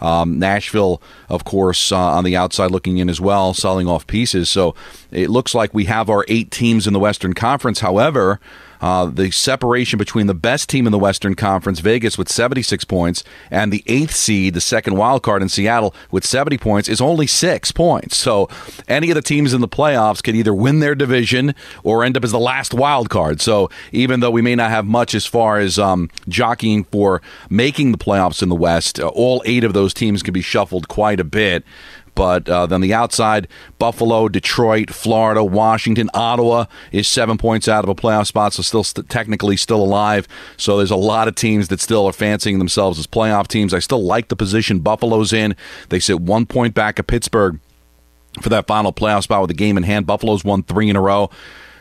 Um, 0.02 0.38
Nashville, 0.38 1.00
of 1.30 1.44
course, 1.44 1.90
uh, 1.90 1.96
on 1.96 2.24
the 2.24 2.36
outside 2.36 2.70
looking 2.70 2.98
in 2.98 3.08
as 3.08 3.22
well, 3.22 3.54
selling 3.54 3.88
off 3.88 4.06
pieces. 4.06 4.50
So 4.50 4.74
it 5.10 5.30
looks 5.30 5.54
like 5.54 5.72
we 5.72 5.86
have 5.86 6.10
our 6.10 6.26
eight 6.28 6.50
teams 6.50 6.86
in 6.86 6.92
the 6.92 7.00
Western 7.00 7.32
Conference. 7.32 7.80
However, 7.80 8.38
uh, 8.80 9.06
the 9.06 9.30
separation 9.30 9.98
between 9.98 10.26
the 10.26 10.34
best 10.34 10.68
team 10.68 10.86
in 10.86 10.92
the 10.92 10.98
Western 10.98 11.34
Conference, 11.34 11.80
Vegas, 11.80 12.16
with 12.16 12.28
76 12.28 12.84
points, 12.84 13.24
and 13.50 13.72
the 13.72 13.82
eighth 13.86 14.14
seed, 14.14 14.54
the 14.54 14.60
second 14.60 14.96
wild 14.96 15.22
card 15.22 15.42
in 15.42 15.48
Seattle, 15.48 15.94
with 16.10 16.24
70 16.24 16.58
points, 16.58 16.88
is 16.88 17.00
only 17.00 17.26
six 17.26 17.72
points. 17.72 18.16
So 18.16 18.48
any 18.86 19.10
of 19.10 19.14
the 19.14 19.22
teams 19.22 19.52
in 19.54 19.60
the 19.60 19.68
playoffs 19.68 20.22
could 20.22 20.36
either 20.36 20.54
win 20.54 20.80
their 20.80 20.94
division 20.94 21.54
or 21.82 22.04
end 22.04 22.16
up 22.16 22.24
as 22.24 22.32
the 22.32 22.38
last 22.38 22.74
wild 22.74 23.10
card. 23.10 23.40
So 23.40 23.70
even 23.92 24.20
though 24.20 24.30
we 24.30 24.42
may 24.42 24.54
not 24.54 24.70
have 24.70 24.86
much 24.86 25.14
as 25.14 25.26
far 25.26 25.58
as 25.58 25.78
um, 25.78 26.10
jockeying 26.28 26.84
for 26.84 27.22
making 27.50 27.92
the 27.92 27.98
playoffs 27.98 28.42
in 28.42 28.48
the 28.48 28.54
West, 28.54 29.00
uh, 29.00 29.08
all 29.08 29.42
eight 29.44 29.64
of 29.64 29.72
those 29.72 29.94
teams 29.94 30.22
can 30.22 30.34
be 30.34 30.42
shuffled 30.42 30.88
quite 30.88 31.20
a 31.20 31.24
bit. 31.24 31.64
But 32.18 32.48
uh, 32.48 32.66
then 32.66 32.80
the 32.80 32.92
outside, 32.92 33.46
Buffalo, 33.78 34.28
Detroit, 34.28 34.90
Florida, 34.90 35.44
Washington, 35.44 36.10
Ottawa 36.12 36.64
is 36.90 37.06
seven 37.06 37.38
points 37.38 37.68
out 37.68 37.84
of 37.84 37.88
a 37.88 37.94
playoff 37.94 38.26
spot, 38.26 38.52
so 38.52 38.62
still 38.64 38.82
st- 38.82 39.08
technically 39.08 39.56
still 39.56 39.80
alive. 39.80 40.26
So 40.56 40.76
there's 40.76 40.90
a 40.90 40.96
lot 40.96 41.28
of 41.28 41.36
teams 41.36 41.68
that 41.68 41.80
still 41.80 42.06
are 42.06 42.12
fancying 42.12 42.58
themselves 42.58 42.98
as 42.98 43.06
playoff 43.06 43.46
teams. 43.46 43.72
I 43.72 43.78
still 43.78 44.02
like 44.02 44.26
the 44.26 44.34
position 44.34 44.80
Buffalo's 44.80 45.32
in. 45.32 45.54
They 45.90 46.00
sit 46.00 46.20
one 46.20 46.44
point 46.44 46.74
back 46.74 46.98
of 46.98 47.06
Pittsburgh 47.06 47.60
for 48.42 48.48
that 48.48 48.66
final 48.66 48.92
playoff 48.92 49.22
spot 49.22 49.40
with 49.42 49.50
the 49.50 49.54
game 49.54 49.76
in 49.76 49.84
hand. 49.84 50.04
Buffalo's 50.04 50.42
won 50.42 50.64
three 50.64 50.90
in 50.90 50.96
a 50.96 51.00
row. 51.00 51.30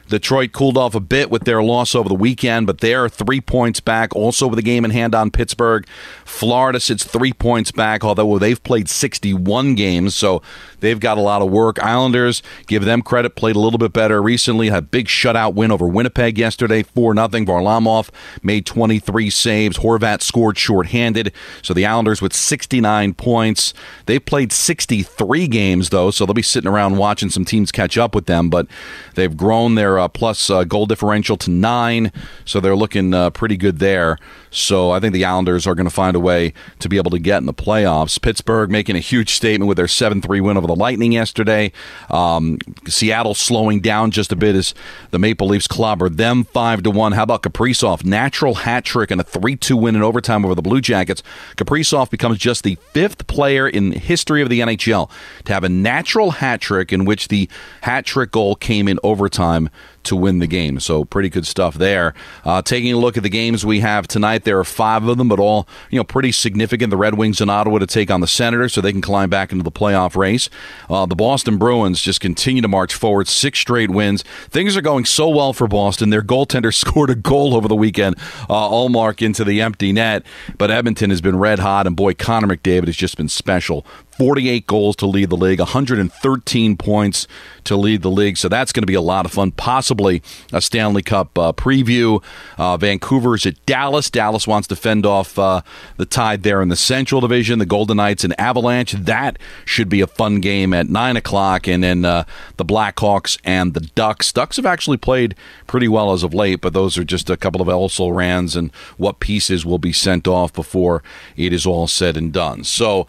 Detroit 0.07 0.51
cooled 0.51 0.77
off 0.77 0.95
a 0.95 0.99
bit 0.99 1.29
with 1.29 1.43
their 1.43 1.61
loss 1.61 1.93
over 1.95 2.07
the 2.07 2.15
weekend, 2.15 2.67
but 2.67 2.79
they're 2.79 3.09
three 3.09 3.41
points 3.41 3.79
back, 3.79 4.15
also 4.15 4.47
with 4.47 4.59
a 4.59 4.63
game 4.63 4.85
in 4.85 4.91
hand 4.91 5.13
on 5.13 5.31
Pittsburgh. 5.31 5.85
Florida 6.25 6.79
sits 6.79 7.03
three 7.03 7.33
points 7.33 7.71
back, 7.71 8.03
although 8.03 8.39
they've 8.39 8.61
played 8.63 8.89
61 8.89 9.75
games, 9.75 10.15
so 10.15 10.41
they've 10.79 10.99
got 10.99 11.17
a 11.17 11.21
lot 11.21 11.41
of 11.41 11.49
work. 11.49 11.81
Islanders, 11.83 12.41
give 12.67 12.85
them 12.85 13.01
credit, 13.01 13.35
played 13.35 13.55
a 13.55 13.59
little 13.59 13.79
bit 13.79 13.93
better 13.93 14.21
recently. 14.21 14.69
Had 14.69 14.83
a 14.83 14.87
big 14.87 15.07
shutout 15.07 15.53
win 15.53 15.71
over 15.71 15.87
Winnipeg 15.87 16.37
yesterday, 16.37 16.83
4 16.83 17.15
0. 17.15 17.27
Varlamov 17.27 18.09
made 18.41 18.65
23 18.65 19.29
saves. 19.29 19.77
Horvat 19.79 20.21
scored 20.21 20.57
shorthanded. 20.57 21.33
So 21.61 21.73
the 21.73 21.85
Islanders 21.85 22.21
with 22.21 22.33
69 22.33 23.13
points. 23.13 23.73
They've 24.05 24.23
played 24.23 24.51
63 24.51 25.47
games, 25.47 25.89
though, 25.89 26.11
so 26.11 26.25
they'll 26.25 26.33
be 26.33 26.41
sitting 26.41 26.69
around 26.69 26.97
watching 26.97 27.29
some 27.29 27.45
teams 27.45 27.71
catch 27.71 27.97
up 27.97 28.15
with 28.15 28.25
them, 28.25 28.49
but 28.49 28.67
they've 29.15 29.35
grown 29.35 29.75
their 29.75 29.96
uh, 29.97 30.07
plus 30.07 30.49
uh, 30.49 30.63
goal 30.63 30.85
differential 30.85 31.37
to 31.37 31.49
nine, 31.49 32.11
so 32.45 32.59
they're 32.59 32.75
looking 32.75 33.13
uh, 33.13 33.29
pretty 33.29 33.57
good 33.57 33.79
there. 33.79 34.17
So 34.49 34.91
I 34.91 34.99
think 34.99 35.13
the 35.13 35.25
Islanders 35.25 35.67
are 35.67 35.75
going 35.75 35.87
to 35.87 35.93
find 35.93 36.15
a 36.15 36.19
way 36.19 36.53
to 36.79 36.89
be 36.89 36.97
able 36.97 37.11
to 37.11 37.19
get 37.19 37.37
in 37.37 37.45
the 37.45 37.53
playoffs. 37.53 38.21
Pittsburgh 38.21 38.69
making 38.69 38.95
a 38.95 38.99
huge 38.99 39.33
statement 39.33 39.67
with 39.67 39.77
their 39.77 39.87
7 39.87 40.21
3 40.21 40.41
win 40.41 40.57
over 40.57 40.67
the 40.67 40.75
Lightning 40.75 41.11
yesterday. 41.11 41.71
Um, 42.09 42.57
Seattle 42.87 43.33
slowing 43.33 43.81
down 43.81 44.11
just 44.11 44.31
a 44.31 44.35
bit 44.35 44.55
as 44.55 44.73
the 45.11 45.19
Maple 45.19 45.47
Leafs 45.47 45.67
clobbered 45.67 46.17
them 46.17 46.43
5 46.43 46.83
to 46.83 46.91
1. 46.91 47.11
How 47.11 47.23
about 47.23 47.43
Kaprizov? 47.43 48.05
Natural 48.05 48.55
hat 48.55 48.85
trick 48.85 49.11
and 49.11 49.21
a 49.21 49.23
3 49.23 49.55
2 49.55 49.77
win 49.77 49.95
in 49.95 50.01
overtime 50.01 50.45
over 50.45 50.55
the 50.55 50.61
Blue 50.61 50.81
Jackets. 50.81 51.21
Kaprizov 51.55 52.09
becomes 52.09 52.37
just 52.37 52.63
the 52.63 52.77
fifth 52.93 53.27
player 53.27 53.67
in 53.67 53.91
the 53.91 53.99
history 53.99 54.41
of 54.41 54.49
the 54.49 54.61
NHL 54.61 55.09
to 55.45 55.53
have 55.53 55.63
a 55.63 55.69
natural 55.69 56.31
hat 56.31 56.61
trick 56.61 56.91
in 56.93 57.05
which 57.05 57.27
the 57.27 57.49
hat 57.81 58.05
trick 58.05 58.31
goal 58.31 58.55
came 58.55 58.87
in 58.87 58.99
overtime 59.03 59.69
to 60.03 60.15
win 60.15 60.39
the 60.39 60.47
game. 60.47 60.79
So 60.79 61.05
pretty 61.05 61.29
good 61.29 61.45
stuff 61.45 61.75
there. 61.75 62.13
Uh, 62.43 62.61
taking 62.61 62.93
a 62.93 62.97
look 62.97 63.17
at 63.17 63.23
the 63.23 63.29
games 63.29 63.65
we 63.65 63.81
have 63.81 64.07
tonight, 64.07 64.43
there 64.43 64.59
are 64.59 64.63
five 64.63 65.05
of 65.07 65.17
them, 65.17 65.27
but 65.27 65.39
all 65.39 65.67
you 65.89 65.97
know 65.97 66.03
pretty 66.03 66.31
significant. 66.31 66.89
The 66.89 66.97
Red 66.97 67.15
Wings 67.15 67.41
in 67.41 67.49
Ottawa 67.49 67.79
to 67.79 67.87
take 67.87 68.09
on 68.09 68.21
the 68.21 68.27
Senators, 68.27 68.73
so 68.73 68.81
they 68.81 68.91
can 68.91 69.01
climb 69.01 69.29
back 69.29 69.51
into 69.51 69.63
the 69.63 69.71
playoff 69.71 70.15
race. 70.15 70.49
Uh, 70.89 71.05
the 71.05 71.15
Boston 71.15 71.57
Bruins 71.57 72.01
just 72.01 72.21
continue 72.21 72.61
to 72.61 72.67
march 72.67 72.93
forward, 72.93 73.27
six 73.27 73.59
straight 73.59 73.89
wins. 73.89 74.23
Things 74.49 74.77
are 74.77 74.81
going 74.81 75.05
so 75.05 75.29
well 75.29 75.53
for 75.53 75.67
Boston. 75.67 76.09
Their 76.09 76.21
goaltender 76.21 76.73
scored 76.87 77.09
a 77.09 77.15
goal 77.15 77.55
over 77.55 77.67
the 77.67 77.75
weekend, 77.75 78.17
uh, 78.49 78.69
Ullmark 78.69 79.21
into 79.21 79.43
the 79.43 79.61
empty 79.61 79.91
net. 79.91 80.23
But 80.57 80.71
Edmonton 80.71 81.09
has 81.09 81.21
been 81.21 81.37
red 81.37 81.59
hot, 81.59 81.87
and 81.87 81.95
boy, 81.95 82.13
Connor 82.13 82.47
McDavid 82.47 82.87
has 82.87 82.95
just 82.95 83.17
been 83.17 83.29
special. 83.29 83.85
48 84.17 84.65
goals 84.67 84.95
to 84.97 85.05
lead 85.05 85.29
the 85.29 85.37
league, 85.37 85.59
113 85.59 86.77
points 86.77 87.27
to 87.65 87.75
lead 87.75 88.01
the 88.01 88.09
league. 88.09 88.37
So 88.37 88.49
that's 88.49 88.71
going 88.71 88.81
to 88.81 88.87
be 88.87 88.95
a 88.95 89.01
lot 89.01 89.25
of 89.25 89.31
fun. 89.31 89.51
Possibly 89.51 90.21
a 90.51 90.61
Stanley 90.61 91.03
Cup 91.03 91.37
uh, 91.37 91.53
preview. 91.53 92.23
Uh, 92.57 92.77
is 92.81 93.45
at 93.45 93.65
Dallas. 93.65 94.09
Dallas 94.09 94.47
wants 94.47 94.67
to 94.69 94.75
fend 94.75 95.05
off 95.05 95.37
uh, 95.37 95.61
the 95.97 96.05
Tide 96.05 96.43
there 96.43 96.61
in 96.61 96.69
the 96.69 96.75
Central 96.75 97.21
Division. 97.21 97.59
The 97.59 97.65
Golden 97.65 97.97
Knights 97.97 98.23
and 98.23 98.39
Avalanche. 98.39 98.93
That 98.93 99.37
should 99.65 99.89
be 99.89 100.01
a 100.01 100.07
fun 100.07 100.39
game 100.39 100.73
at 100.73 100.89
nine 100.89 101.17
o'clock. 101.17 101.67
And 101.67 101.83
then 101.83 102.05
uh, 102.05 102.23
the 102.57 102.65
Blackhawks 102.65 103.37
and 103.43 103.73
the 103.73 103.81
Ducks. 103.81 104.31
Ducks 104.31 104.55
have 104.55 104.65
actually 104.65 104.97
played 104.97 105.35
pretty 105.67 105.87
well 105.87 106.13
as 106.13 106.23
of 106.23 106.33
late, 106.33 106.61
but 106.61 106.73
those 106.73 106.97
are 106.97 107.03
just 107.03 107.29
a 107.29 107.37
couple 107.37 107.61
of 107.61 107.69
also 107.69 108.07
rans 108.09 108.55
and 108.55 108.71
what 108.97 109.19
pieces 109.19 109.65
will 109.65 109.77
be 109.77 109.93
sent 109.93 110.27
off 110.27 110.53
before 110.53 111.03
it 111.35 111.53
is 111.53 111.65
all 111.65 111.87
said 111.87 112.17
and 112.17 112.31
done. 112.33 112.63
So 112.63 113.05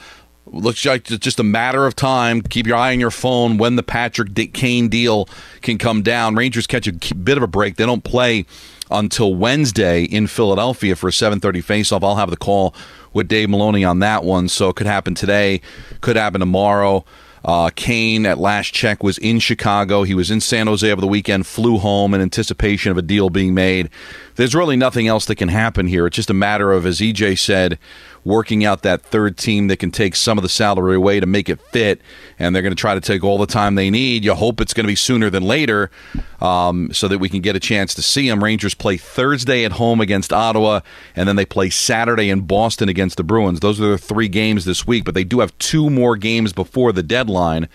looks 0.53 0.85
like 0.85 1.11
it's 1.11 1.25
just 1.25 1.41
a 1.41 1.45
matter 1.45 1.87
of 1.87 1.97
time. 1.97 2.43
Keep 2.43 2.67
your 2.67 2.77
eye 2.77 2.93
on 2.93 3.01
your 3.01 3.11
phone 3.11 3.59
when 3.59 3.77
the 3.77 3.83
Patrick 3.83 4.35
Kane 4.53 4.89
deal 4.89 5.29
can 5.63 5.79
come 5.79 6.03
down. 6.03 6.35
Rangers 6.35 6.67
catch 6.67 6.87
a 6.87 7.15
bit 7.15 7.37
of 7.37 7.43
a 7.43 7.47
break. 7.47 7.77
They 7.77 7.87
don't 7.87 8.05
play 8.05 8.47
until 8.91 9.35
Wednesday 9.35 10.05
in 10.05 10.27
Philadelphia 10.27 10.97
for 10.97 11.09
a 11.09 11.13
7:30 11.13 11.63
faceoff. 11.63 12.03
I'll 12.03 12.17
have 12.17 12.31
the 12.31 12.37
call 12.37 12.75
with 13.13 13.29
Dave 13.29 13.51
Maloney 13.51 13.85
on 13.85 14.01
that 14.01 14.25
one, 14.25 14.49
so 14.49 14.69
it 14.69 14.77
could 14.77 14.87
happen 14.87 15.15
today, 15.15 15.61
could 16.01 16.17
happen 16.17 16.41
tomorrow. 16.41 17.05
Uh, 17.45 17.71
Kane, 17.75 18.27
at 18.27 18.39
last 18.39 18.75
check, 18.75 19.03
was 19.03 19.17
in 19.19 19.39
Chicago. 19.39 20.03
He 20.03 20.15
was 20.15 20.31
in 20.31 20.41
San 20.41 20.67
Jose 20.67 20.91
over 20.91 21.01
the 21.01 21.07
weekend, 21.07 21.47
flew 21.47 21.79
home 21.79 22.13
in 22.13 22.21
anticipation 22.21 22.91
of 22.91 22.99
a 22.99 23.03
deal 23.03 23.31
being 23.31 23.55
made. 23.55 23.91
There's 24.39 24.55
really 24.55 24.77
nothing 24.77 25.09
else 25.09 25.27
that 25.27 25.35
can 25.35 25.49
happen 25.49 25.89
here. 25.89 26.07
It's 26.07 26.15
just 26.15 26.31
a 26.31 26.35
matter 26.35 26.71
of, 26.71 26.87
as 26.87 27.01
EJ 27.01 27.41
said, 27.41 27.77
working 28.25 28.65
out 28.65 28.83
that 28.83 29.03
third 29.03 29.37
team 29.37 29.67
that 29.67 29.79
can 29.79 29.91
take 29.91 30.15
some 30.15 30.39
of 30.39 30.43
the 30.43 30.49
salary 30.49 30.95
away 30.95 31.19
to 31.19 31.27
make 31.27 31.49
it 31.49 31.61
fit. 31.73 32.01
And 32.39 32.55
they're 32.55 32.63
going 32.63 32.71
to 32.75 32.81
try 32.81 32.95
to 32.95 33.01
take 33.01 33.25
all 33.25 33.37
the 33.37 33.49
time 33.49 33.75
they 33.75 33.91
need. 33.91 34.25
You 34.25 34.35
hope 34.35 34.61
it's 34.61 34.73
going 34.73 34.85
to 34.85 34.93
be 34.93 34.95
sooner 34.95 35.29
than 35.29 35.43
later 35.43 35.91
um, 36.41 36.93
so 36.93 37.09
that 37.09 37.19
we 37.19 37.29
can 37.29 37.41
get 37.41 37.57
a 37.57 37.61
chance 37.61 37.95
to 37.95 38.03
see 38.03 38.29
them. 38.29 38.45
Rangers 38.45 38.75
play 38.75 38.97
Thursday 38.97 39.65
at 39.65 39.73
home 39.73 40.01
against 40.01 40.33
Ottawa, 40.33 40.83
and 41.17 41.29
then 41.29 41.35
they 41.35 41.45
play 41.45 41.69
Saturday 41.69 42.31
in 42.31 42.43
Boston 42.43 42.89
against 42.89 43.17
the 43.17 43.25
Bruins. 43.25 43.59
Those 43.59 43.81
are 43.81 43.89
the 43.89 43.99
three 43.99 44.29
games 44.29 44.65
this 44.65 44.87
week, 44.87 45.03
but 45.05 45.15
they 45.15 45.25
do 45.25 45.41
have 45.41 45.59
two 45.59 45.91
more 45.91 46.17
games 46.17 46.53
before 46.53 46.93
the 46.93 47.03
deadline. 47.03 47.69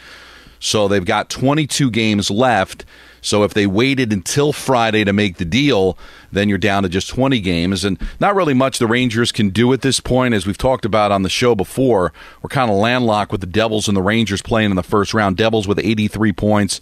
So 0.62 0.88
they've 0.88 1.04
got 1.04 1.30
22 1.30 1.92
games 1.92 2.32
left. 2.32 2.86
So 3.24 3.44
if 3.44 3.54
they 3.54 3.66
waited 3.66 4.14
until 4.14 4.54
Friday 4.54 5.04
to 5.04 5.14
make 5.14 5.38
the 5.38 5.46
deal, 5.46 5.98
then 6.32 6.50
you're 6.50 6.58
down 6.58 6.84
to 6.84 6.90
just 6.90 7.10
20 7.10 7.40
games. 7.40 7.84
And 7.84 8.00
not 8.20 8.36
really 8.36 8.54
much 8.54 8.80
the 8.80 8.88
Rangers 8.88 9.32
can 9.32 9.50
do 9.50 9.72
at 9.74 9.82
this 9.82 10.00
point. 10.00 10.34
As 10.34 10.46
we've 10.46 10.58
talked 10.58 10.86
about 10.86 11.12
on 11.12 11.24
the 11.24 11.30
show 11.30 11.56
before, 11.56 12.14
we're 12.42 12.50
kind 12.50 12.70
of 12.70 12.78
landlocked 12.78 13.32
with 13.32 13.42
the 13.42 13.48
Devils 13.48 13.88
and 13.88 13.98
the 13.98 14.02
Rangers 14.02 14.42
playing 14.42 14.70
in 14.70 14.76
the 14.76 14.84
first 14.84 15.14
round. 15.14 15.38
Devils 15.38 15.68
with 15.68 15.80
83 15.80 16.34
points. 16.34 16.82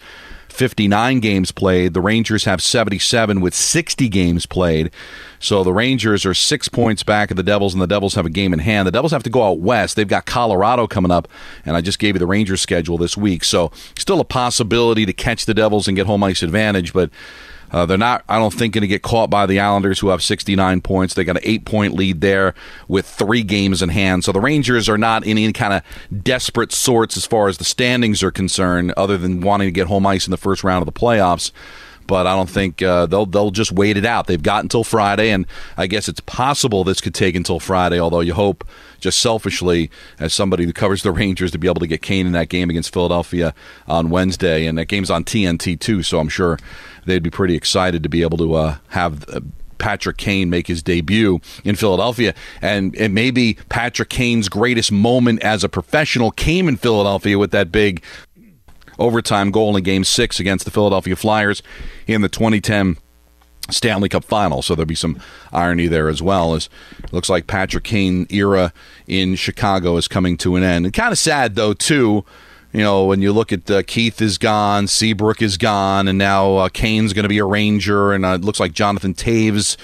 59 0.51 1.19
games 1.19 1.51
played. 1.51 1.93
The 1.93 2.01
Rangers 2.01 2.45
have 2.45 2.61
77 2.61 3.41
with 3.41 3.53
60 3.53 4.09
games 4.09 4.45
played. 4.45 4.91
So 5.39 5.63
the 5.63 5.73
Rangers 5.73 6.25
are 6.25 6.33
six 6.33 6.67
points 6.67 7.01
back 7.03 7.31
of 7.31 7.37
the 7.37 7.43
Devils, 7.43 7.73
and 7.73 7.81
the 7.81 7.87
Devils 7.87 8.15
have 8.15 8.25
a 8.25 8.29
game 8.29 8.53
in 8.53 8.59
hand. 8.59 8.87
The 8.87 8.91
Devils 8.91 9.11
have 9.11 9.23
to 9.23 9.29
go 9.29 9.43
out 9.43 9.59
west. 9.59 9.95
They've 9.95 10.07
got 10.07 10.25
Colorado 10.25 10.85
coming 10.85 11.11
up, 11.11 11.27
and 11.65 11.75
I 11.75 11.81
just 11.81 11.99
gave 11.99 12.15
you 12.15 12.19
the 12.19 12.27
Rangers 12.27 12.61
schedule 12.61 12.97
this 12.97 13.17
week. 13.17 13.43
So 13.43 13.71
still 13.97 14.19
a 14.19 14.25
possibility 14.25 15.05
to 15.05 15.13
catch 15.13 15.45
the 15.45 15.53
Devils 15.53 15.87
and 15.87 15.97
get 15.97 16.05
home 16.05 16.23
ice 16.23 16.43
advantage, 16.43 16.93
but 16.93 17.09
uh, 17.71 17.85
they're 17.85 17.97
not, 17.97 18.23
I 18.27 18.37
don't 18.37 18.53
think, 18.53 18.73
going 18.73 18.81
to 18.81 18.87
get 18.87 19.01
caught 19.01 19.29
by 19.29 19.45
the 19.45 19.59
Islanders, 19.59 19.99
who 19.99 20.09
have 20.09 20.21
69 20.21 20.81
points. 20.81 21.13
They 21.13 21.23
got 21.23 21.37
an 21.37 21.43
eight 21.45 21.65
point 21.65 21.93
lead 21.93 22.21
there 22.21 22.53
with 22.87 23.05
three 23.05 23.43
games 23.43 23.81
in 23.81 23.89
hand. 23.89 24.23
So 24.23 24.31
the 24.31 24.39
Rangers 24.39 24.89
are 24.89 24.97
not 24.97 25.23
in 25.25 25.37
any 25.37 25.53
kind 25.53 25.73
of 25.73 26.23
desperate 26.23 26.71
sorts 26.71 27.17
as 27.17 27.25
far 27.25 27.47
as 27.47 27.57
the 27.57 27.63
standings 27.63 28.23
are 28.23 28.31
concerned, 28.31 28.93
other 28.97 29.17
than 29.17 29.41
wanting 29.41 29.67
to 29.67 29.71
get 29.71 29.87
home 29.87 30.05
ice 30.05 30.27
in 30.27 30.31
the 30.31 30.37
first 30.37 30.63
round 30.63 30.81
of 30.81 30.93
the 30.93 30.99
playoffs 30.99 31.51
but 32.11 32.27
I 32.27 32.35
don't 32.35 32.49
think 32.49 32.81
uh, 32.81 33.05
they'll 33.05 33.25
they'll 33.25 33.51
just 33.51 33.71
wait 33.71 33.95
it 33.95 34.05
out. 34.05 34.27
They've 34.27 34.43
got 34.43 34.63
until 34.63 34.83
Friday, 34.83 35.29
and 35.29 35.45
I 35.77 35.87
guess 35.87 36.09
it's 36.09 36.19
possible 36.19 36.83
this 36.83 36.99
could 36.99 37.15
take 37.15 37.35
until 37.35 37.57
Friday. 37.57 38.01
Although 38.01 38.19
you 38.19 38.33
hope, 38.33 38.67
just 38.99 39.19
selfishly, 39.19 39.89
as 40.19 40.33
somebody 40.33 40.65
who 40.65 40.73
covers 40.73 41.03
the 41.03 41.11
Rangers, 41.11 41.51
to 41.51 41.57
be 41.57 41.67
able 41.67 41.79
to 41.79 41.87
get 41.87 42.01
Kane 42.01 42.25
in 42.25 42.33
that 42.33 42.49
game 42.49 42.69
against 42.69 42.91
Philadelphia 42.93 43.53
on 43.87 44.09
Wednesday, 44.09 44.65
and 44.65 44.77
that 44.77 44.85
game's 44.89 45.09
on 45.09 45.23
TNT 45.23 45.79
too. 45.79 46.03
So 46.03 46.19
I'm 46.19 46.27
sure 46.27 46.59
they'd 47.05 47.23
be 47.23 47.29
pretty 47.29 47.55
excited 47.55 48.03
to 48.03 48.09
be 48.09 48.21
able 48.21 48.37
to 48.37 48.53
uh, 48.55 48.77
have. 48.89 49.27
Uh, 49.29 49.41
Patrick 49.77 50.17
Kane 50.17 50.51
make 50.51 50.67
his 50.67 50.83
debut 50.83 51.41
in 51.63 51.75
Philadelphia. 51.75 52.35
And 52.61 52.95
it 52.95 53.09
may 53.09 53.31
be 53.31 53.57
Patrick 53.67 54.09
Kane's 54.09 54.47
greatest 54.47 54.91
moment 54.91 55.41
as 55.41 55.63
a 55.63 55.69
professional 55.69 56.29
came 56.29 56.67
in 56.67 56.77
Philadelphia 56.77 57.39
with 57.39 57.49
that 57.49 57.71
big 57.71 58.03
overtime 58.99 59.49
goal 59.49 59.75
in 59.75 59.83
Game 59.83 60.03
Six 60.03 60.39
against 60.39 60.65
the 60.65 60.71
Philadelphia 60.71 61.15
Flyers 61.15 61.63
in 62.05 62.21
the 62.21 62.29
2010. 62.29 62.97
Stanley 63.69 64.09
Cup 64.09 64.23
final. 64.23 64.61
So 64.61 64.75
there'll 64.75 64.85
be 64.85 64.95
some 64.95 65.19
irony 65.51 65.87
there 65.87 66.09
as 66.09 66.21
well. 66.21 66.55
As 66.55 66.69
it 67.03 67.13
looks 67.13 67.29
like 67.29 67.47
Patrick 67.47 67.83
Kane 67.83 68.27
era 68.29 68.73
in 69.07 69.35
Chicago 69.35 69.97
is 69.97 70.07
coming 70.07 70.37
to 70.37 70.55
an 70.55 70.63
end. 70.63 70.85
And 70.85 70.93
kind 70.93 71.11
of 71.11 71.17
sad 71.17 71.55
though 71.55 71.73
too 71.73 72.25
you 72.73 72.81
know, 72.81 73.05
when 73.05 73.21
you 73.21 73.33
look 73.33 73.51
at 73.51 73.69
uh, 73.69 73.83
Keith 73.83 74.21
is 74.21 74.37
gone, 74.37 74.87
Seabrook 74.87 75.41
is 75.41 75.57
gone, 75.57 76.07
and 76.07 76.17
now 76.17 76.55
uh, 76.55 76.69
Kane's 76.69 77.13
going 77.13 77.23
to 77.23 77.29
be 77.29 77.39
a 77.39 77.45
Ranger, 77.45 78.13
and 78.13 78.25
uh, 78.25 78.29
it 78.29 78.41
looks 78.41 78.59
like 78.59 78.71
Jonathan 78.71 79.13
Toews 79.13 79.77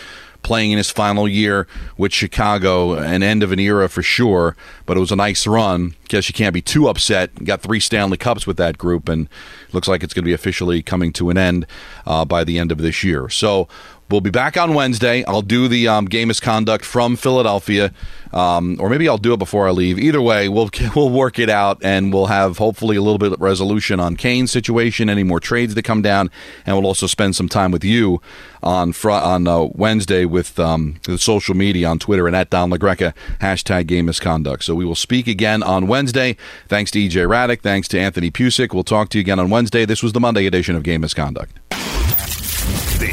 playing 0.43 0.71
in 0.71 0.78
his 0.78 0.89
final 0.89 1.28
year 1.28 1.67
with 1.97 2.13
Chicago, 2.13 2.93
an 2.93 3.21
end 3.21 3.43
of 3.43 3.52
an 3.52 3.60
era 3.60 3.89
for 3.89 4.02
sure. 4.02 4.56
But 4.86 4.95
it 4.95 5.02
was 5.02 5.12
a 5.12 5.15
nice 5.17 5.45
run. 5.45 5.95
Guess 6.08 6.30
you 6.30 6.34
can't 6.34 6.54
be 6.54 6.62
too 6.62 6.88
upset. 6.88 7.43
Got 7.43 7.62
three 7.62 7.82
Stanley 7.82 8.17
Cups 8.17 8.47
with 8.47 8.56
that 8.56 8.78
group, 8.78 9.10
and 9.10 9.28
looks 9.73 9.89
like 9.89 10.04
it's 10.04 10.13
going 10.13 10.23
to 10.23 10.30
be 10.30 10.34
officially 10.34 10.82
coming 10.82 11.12
to 11.13 11.30
an 11.30 11.38
end 11.38 11.67
uh, 12.06 12.23
by 12.23 12.45
the 12.45 12.58
end 12.58 12.71
of 12.71 12.78
this 12.78 13.04
year. 13.04 13.28
So 13.28 13.67
We'll 14.09 14.21
be 14.21 14.29
back 14.29 14.55
on 14.55 14.73
Wednesday. 14.73 15.25
I'll 15.25 15.41
do 15.41 15.67
the 15.67 15.89
um, 15.89 16.05
game 16.05 16.29
misconduct 16.29 16.85
from 16.85 17.17
Philadelphia, 17.17 17.91
um, 18.31 18.77
or 18.79 18.89
maybe 18.89 19.09
I'll 19.09 19.17
do 19.17 19.33
it 19.33 19.37
before 19.37 19.67
I 19.67 19.71
leave. 19.71 19.99
Either 19.99 20.21
way, 20.21 20.47
we'll 20.47 20.69
we'll 20.95 21.09
work 21.09 21.39
it 21.39 21.49
out, 21.49 21.79
and 21.83 22.13
we'll 22.13 22.27
have 22.27 22.57
hopefully 22.57 22.95
a 22.95 23.01
little 23.01 23.17
bit 23.17 23.33
of 23.33 23.41
resolution 23.41 23.99
on 23.99 24.15
Kane's 24.15 24.49
situation, 24.49 25.09
any 25.09 25.23
more 25.23 25.41
trades 25.41 25.75
that 25.75 25.83
come 25.83 26.01
down, 26.01 26.31
and 26.65 26.77
we'll 26.77 26.85
also 26.85 27.05
spend 27.05 27.35
some 27.35 27.49
time 27.49 27.69
with 27.69 27.83
you 27.83 28.21
on 28.63 28.93
fr- 28.93 29.11
on 29.11 29.45
uh, 29.45 29.63
Wednesday 29.73 30.23
with 30.23 30.57
um, 30.57 31.01
the 31.03 31.17
social 31.17 31.53
media 31.53 31.89
on 31.89 31.99
Twitter 31.99 32.27
and 32.27 32.35
at 32.35 32.49
Don 32.49 32.71
LaGreca 32.71 33.13
hashtag 33.41 33.87
game 33.87 34.05
misconduct. 34.05 34.63
So 34.63 34.73
we 34.73 34.85
will 34.85 34.95
speak 34.95 35.27
again 35.27 35.61
on 35.61 35.85
Wednesday. 35.85 36.37
Thanks 36.69 36.91
to 36.91 36.99
EJ 36.99 37.27
Hradek. 37.27 37.59
Thanks 37.59 37.89
to 37.89 37.99
Anthony 37.99 38.31
Pusick. 38.31 38.73
We'll 38.73 38.85
talk 38.85 39.09
to 39.09 39.17
you 39.17 39.21
again 39.21 39.39
on 39.39 39.49
Wednesday. 39.49 39.83
This 39.83 40.01
was 40.01 40.13
the 40.13 40.21
Monday 40.21 40.45
edition 40.45 40.77
of 40.77 40.83
Game 40.83 41.01
Misconduct. 41.01 41.59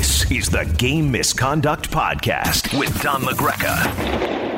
This 0.04 0.30
is 0.30 0.50
the 0.50 0.66
Game 0.76 1.10
Misconduct 1.10 1.90
Podcast 1.90 2.78
with 2.78 3.00
Don 3.00 3.22
LaGreca. 3.22 4.53